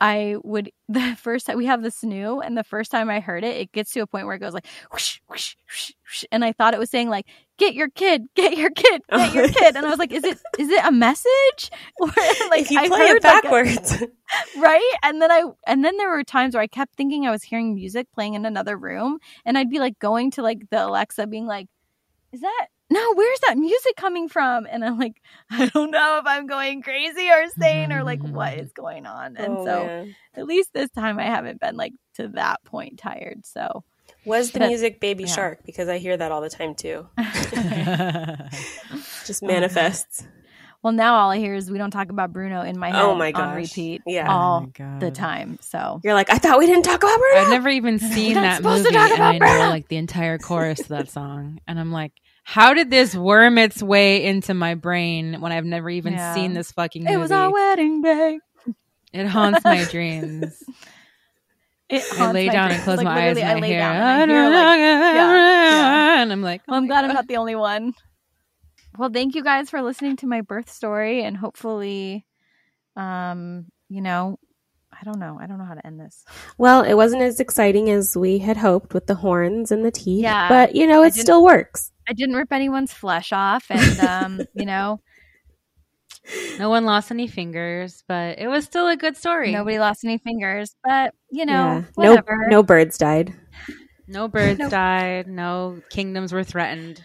i 0.00 0.36
would 0.42 0.70
the 0.88 1.16
first 1.20 1.46
time 1.46 1.56
we 1.56 1.66
have 1.66 1.82
the 1.82 1.90
snoo 1.90 2.44
and 2.44 2.56
the 2.56 2.64
first 2.64 2.90
time 2.90 3.10
i 3.10 3.20
heard 3.20 3.44
it 3.44 3.56
it 3.56 3.72
gets 3.72 3.92
to 3.92 4.00
a 4.00 4.06
point 4.06 4.26
where 4.26 4.36
it 4.36 4.38
goes 4.38 4.54
like 4.54 4.66
whoosh, 4.92 5.20
whoosh, 5.28 5.54
whoosh, 5.68 5.92
whoosh, 6.06 6.24
and 6.32 6.44
i 6.44 6.52
thought 6.52 6.74
it 6.74 6.80
was 6.80 6.90
saying 6.90 7.08
like 7.08 7.26
get 7.58 7.74
your 7.74 7.88
kid 7.90 8.26
get 8.34 8.56
your 8.56 8.70
kid 8.70 9.02
oh, 9.10 9.18
get 9.18 9.34
your 9.34 9.48
kid. 9.48 9.76
And 9.76 9.84
i 9.84 9.90
was 9.90 9.98
like 9.98 10.12
is 10.12 10.24
it 10.24 10.38
is 10.58 10.68
it 10.70 10.84
a 10.84 10.92
message? 10.92 11.70
Or 12.00 12.06
like 12.50 12.62
if 12.62 12.70
you 12.70 12.78
I 12.80 12.88
play 12.88 13.00
it 13.00 13.08
heard, 13.08 13.24
like, 13.24 13.44
a- 13.44 13.48
backwards, 13.48 14.02
right? 14.58 14.94
And 15.02 15.20
then 15.20 15.30
i 15.30 15.42
and 15.66 15.84
then 15.84 15.96
there 15.96 16.08
were 16.08 16.24
times 16.24 16.54
where 16.54 16.62
i 16.62 16.66
kept 16.66 16.94
thinking 16.94 17.26
i 17.26 17.30
was 17.30 17.42
hearing 17.42 17.74
music 17.74 18.06
playing 18.12 18.34
in 18.34 18.44
another 18.46 18.76
room 18.76 19.18
and 19.44 19.58
i'd 19.58 19.70
be 19.70 19.78
like 19.78 19.98
going 19.98 20.30
to 20.32 20.42
like 20.42 20.68
the 20.70 20.86
alexa 20.86 21.26
being 21.26 21.46
like 21.46 21.66
is 22.32 22.40
that 22.40 22.66
no 22.90 23.14
where's 23.14 23.40
that 23.46 23.56
music 23.58 23.94
coming 23.96 24.28
from 24.28 24.66
and 24.70 24.84
i'm 24.84 24.98
like 24.98 25.20
i 25.50 25.66
don't 25.66 25.90
know 25.90 26.18
if 26.18 26.26
i'm 26.26 26.46
going 26.46 26.82
crazy 26.82 27.28
or 27.30 27.46
sane 27.58 27.92
or 27.92 28.02
like 28.02 28.22
what 28.22 28.54
is 28.54 28.72
going 28.72 29.06
on 29.06 29.36
and 29.36 29.54
Oh, 29.58 29.64
so 29.64 29.86
man. 29.86 30.14
at 30.34 30.46
least 30.46 30.72
this 30.72 30.90
time 30.90 31.18
i 31.18 31.24
haven't 31.24 31.60
been 31.60 31.76
like 31.76 31.92
to 32.14 32.28
that 32.28 32.62
point 32.64 32.98
tired 32.98 33.44
so 33.46 33.84
was 34.24 34.50
the 34.52 34.60
music 34.60 35.00
Baby 35.00 35.24
yeah. 35.24 35.34
Shark? 35.34 35.60
Because 35.64 35.88
I 35.88 35.98
hear 35.98 36.16
that 36.16 36.32
all 36.32 36.40
the 36.40 36.50
time 36.50 36.74
too. 36.74 37.06
Just 39.26 39.42
Oh, 39.42 39.46
manifests. 39.46 40.26
well 40.82 40.92
now 40.92 41.14
all 41.16 41.30
i 41.30 41.38
hear 41.38 41.54
is 41.54 41.70
we 41.70 41.78
don't 41.78 41.90
talk 41.90 42.08
about 42.10 42.32
bruno 42.32 42.62
in 42.62 42.78
my 42.78 42.90
oh 42.90 42.92
head 42.92 43.02
Oh 43.02 43.14
my 43.14 43.32
on 43.32 43.54
repeat 43.56 44.02
Yeah. 44.06 44.26
Oh 44.28 44.32
all 44.32 44.66
Oh 44.80 44.98
the 45.00 45.10
time 45.10 45.58
so 45.60 46.00
You're 46.02 46.14
like, 46.14 46.30
I 46.30 46.38
thought 46.38 46.58
we 46.58 46.66
didn't 46.66 46.84
talk 46.84 47.02
about 47.02 47.18
Bruno. 47.18 47.40
I've 47.40 47.50
never 47.50 47.68
even 47.68 47.98
seen 47.98 48.34
not 48.34 48.42
that 48.42 48.56
supposed 48.58 48.84
to 48.86 48.92
movie, 48.92 48.96
talk 48.96 49.10
and 49.10 49.18
about 49.18 49.34
I 49.34 49.38
know 49.64 49.70
like 49.70 49.88
the 49.88 49.96
entire 49.96 50.38
chorus 50.38 50.80
of 50.80 50.88
that 50.88 51.10
song, 51.10 51.60
and 51.68 51.78
I'm 51.78 51.92
like, 51.92 52.12
how 52.50 52.72
did 52.72 52.90
this 52.90 53.14
worm 53.14 53.58
its 53.58 53.82
way 53.82 54.24
into 54.24 54.54
my 54.54 54.74
brain 54.74 55.38
when 55.40 55.52
I've 55.52 55.66
never 55.66 55.90
even 55.90 56.14
Yeah. 56.14 56.34
seen 56.34 56.54
this 56.54 56.72
fucking 56.72 57.04
movie? 57.04 57.12
it 57.14 57.18
was 57.18 57.30
our 57.30 57.52
wedding 57.52 58.00
day 58.00 58.40
It 59.12 59.26
haunts 59.26 59.62
my 59.64 59.84
dreams. 59.90 60.62
It 61.90 62.04
I 62.18 62.32
lay 62.32 62.46
my 62.46 62.52
down 62.54 62.68
dreams. 62.68 62.74
and 62.76 62.84
close 62.84 62.96
Like, 62.98 63.04
my 63.04 63.26
eyes 63.28 63.36
and 63.36 63.46
I 63.48 63.52
I 63.52 63.60
lay 63.60 63.68
hear, 63.68 63.78
down 63.80 63.96
and 63.96 64.04
I 64.32 64.34
hear, 64.34 64.44
like, 64.50 64.78
yeah, 64.78 66.22
and 66.22 66.32
I'm 66.32 66.42
like, 66.42 66.62
Well, 66.66 66.74
oh 66.74 66.78
I'm 66.78 66.84
my 66.84 66.88
glad 66.88 67.04
I'm 67.04 67.12
not 67.14 67.26
the 67.28 67.36
only 67.36 67.54
one. 67.54 67.92
Well, 68.96 69.10
thank 69.12 69.34
you 69.34 69.44
guys 69.44 69.68
for 69.70 69.80
listening 69.82 70.16
to 70.16 70.26
my 70.26 70.40
birth 70.40 70.70
story 70.70 71.22
and 71.24 71.36
hopefully 71.36 72.24
um, 72.96 73.66
you 73.90 74.00
know, 74.00 74.38
I 74.90 75.04
don't 75.04 75.18
know. 75.20 75.38
I 75.40 75.46
don't 75.46 75.58
know 75.58 75.64
how 75.64 75.74
to 75.74 75.86
end 75.86 76.00
this. 76.00 76.24
Well, 76.56 76.82
it 76.82 76.94
wasn't 76.94 77.22
as 77.22 77.38
exciting 77.40 77.88
as 77.90 78.16
we 78.16 78.38
had 78.38 78.56
hoped 78.56 78.92
with 78.94 79.06
the 79.06 79.14
horns 79.14 79.70
and 79.70 79.84
the 79.84 79.90
teeth. 79.92 80.22
Yeah. 80.24 80.48
But, 80.48 80.74
you 80.74 80.86
know, 80.86 81.04
it 81.04 81.14
still 81.14 81.44
works. 81.44 81.92
I 82.08 82.12
didn't 82.14 82.36
rip 82.36 82.52
anyone's 82.52 82.92
flesh 82.92 83.32
off 83.32 83.70
and 83.70 84.00
um, 84.00 84.46
you 84.54 84.64
know, 84.66 85.00
No 86.58 86.68
one 86.70 86.84
lost 86.84 87.10
any 87.10 87.26
fingers, 87.26 88.02
but 88.08 88.38
it 88.38 88.48
was 88.48 88.64
still 88.64 88.88
a 88.88 88.96
good 88.96 89.16
story. 89.16 89.52
nobody 89.52 89.78
lost 89.78 90.04
any 90.04 90.18
fingers, 90.18 90.74
but 90.84 91.14
you 91.30 91.46
know, 91.46 91.52
yeah. 91.52 91.80
No, 91.80 92.10
whatever. 92.10 92.36
no 92.50 92.62
birds 92.62 92.98
died. 92.98 93.34
No 94.06 94.26
birds 94.28 94.58
Nope. 94.58 94.70
died. 94.70 95.26
No 95.28 95.82
kingdoms 95.90 96.32
were 96.32 96.44
threatened. 96.44 97.02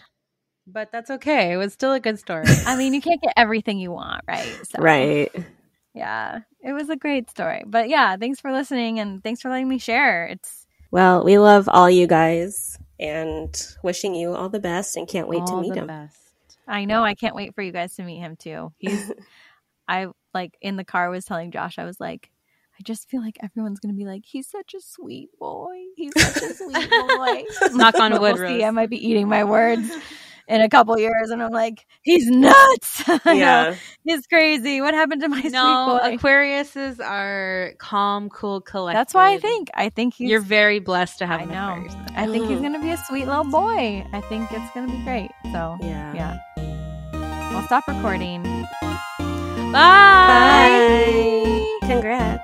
but 0.65 0.91
that's 0.91 1.11
okay. 1.11 1.51
It 1.51 1.57
was 1.57 1.73
still 1.73 1.91
a 1.93 1.99
good 1.99 2.17
story. 2.19 2.45
I 2.65 2.77
mean, 2.77 2.93
you 2.93 3.01
can't 3.01 3.21
get 3.21 3.33
everything 3.35 3.77
you 3.79 3.91
want, 3.91 4.23
right? 4.27 4.55
So, 4.65 4.81
Right. 4.81 5.29
Yeah, 5.93 6.39
it 6.63 6.71
was 6.73 6.89
a 6.89 6.95
great 6.95 7.29
story. 7.29 7.63
But 7.67 7.89
yeah, 7.89 8.15
thanks 8.17 8.39
for 8.39 8.51
listening 8.51 8.99
and 8.99 9.21
thanks 9.23 9.41
for 9.41 9.49
letting 9.49 9.67
me 9.69 9.77
share. 9.77 10.25
It's 10.27 10.65
Well, 10.89 11.23
we 11.23 11.37
love 11.37 11.67
all 11.69 11.89
you 11.89 12.07
guys 12.07 12.79
and 12.99 13.75
wishing 13.83 14.15
you 14.15 14.35
all 14.35 14.49
the 14.49 14.59
best 14.59 14.95
and 14.95 15.07
can't 15.07 15.27
wait 15.27 15.45
to 15.45 15.61
meet 15.61 15.73
the 15.73 15.79
him. 15.81 15.87
best. 15.87 16.17
I 16.67 16.85
know 16.85 17.03
I 17.03 17.15
can't 17.15 17.35
wait 17.35 17.53
for 17.55 17.61
you 17.61 17.71
guys 17.71 17.95
to 17.95 18.03
meet 18.03 18.19
him 18.19 18.35
too. 18.35 18.71
He's 18.77 19.11
I 19.87 20.07
like 20.33 20.57
in 20.61 20.77
the 20.77 20.85
car 20.85 21.09
was 21.09 21.25
telling 21.25 21.51
Josh 21.51 21.77
I 21.77 21.85
was 21.85 21.99
like 21.99 22.29
I 22.79 22.83
just 22.83 23.09
feel 23.09 23.21
like 23.21 23.37
everyone's 23.43 23.79
gonna 23.79 23.93
be 23.93 24.05
like, 24.05 24.23
he's 24.25 24.47
such 24.47 24.73
a 24.73 24.81
sweet 24.81 25.29
boy. 25.39 25.75
He's 25.95 26.11
such 26.19 26.43
a 26.43 26.53
sweet 26.55 26.89
boy. 26.89 27.43
Knock 27.73 27.95
on 27.99 28.13
wood, 28.13 28.35
we'll 28.35 28.47
see. 28.47 28.63
I 28.63 28.71
might 28.71 28.89
be 28.89 29.07
eating 29.07 29.27
my 29.27 29.43
words 29.43 29.91
in 30.47 30.61
a 30.61 30.69
couple 30.69 30.97
years, 30.99 31.29
and 31.29 31.41
I'm 31.41 31.51
like, 31.51 31.85
he's 32.01 32.27
nuts. 32.29 33.03
Yeah. 33.25 33.75
he's 34.03 34.27
crazy. 34.27 34.81
What 34.81 34.93
happened 34.93 35.21
to 35.21 35.29
my 35.29 35.41
No, 35.41 35.99
sweet 35.99 36.09
boy? 36.11 36.17
Aquariuses 36.17 36.99
are 36.99 37.73
calm, 37.79 38.29
cool, 38.29 38.61
collected. 38.61 38.97
That's 38.99 39.13
why 39.13 39.31
I 39.33 39.39
think. 39.39 39.69
I 39.73 39.89
think 39.89 40.15
he's. 40.15 40.29
you're 40.29 40.39
very 40.41 40.79
blessed 40.79 41.19
to 41.19 41.25
have 41.25 41.39
I 41.41 41.43
an 41.43 41.49
know. 41.49 41.87
I 42.15 42.27
think 42.27 42.47
he's 42.47 42.59
gonna 42.61 42.79
be 42.81 42.91
a 42.91 42.97
sweet 42.97 43.25
little 43.25 43.43
boy. 43.45 44.05
I 44.13 44.21
think 44.29 44.51
it's 44.51 44.73
gonna 44.73 44.91
be 44.91 45.03
great. 45.03 45.31
So 45.51 45.77
Yeah. 45.81 46.13
yeah. 46.13 46.37
I'll 47.55 47.63
stop 47.65 47.87
recording. 47.87 48.43
Bye. 49.71 51.65
Congrats. 51.81 52.43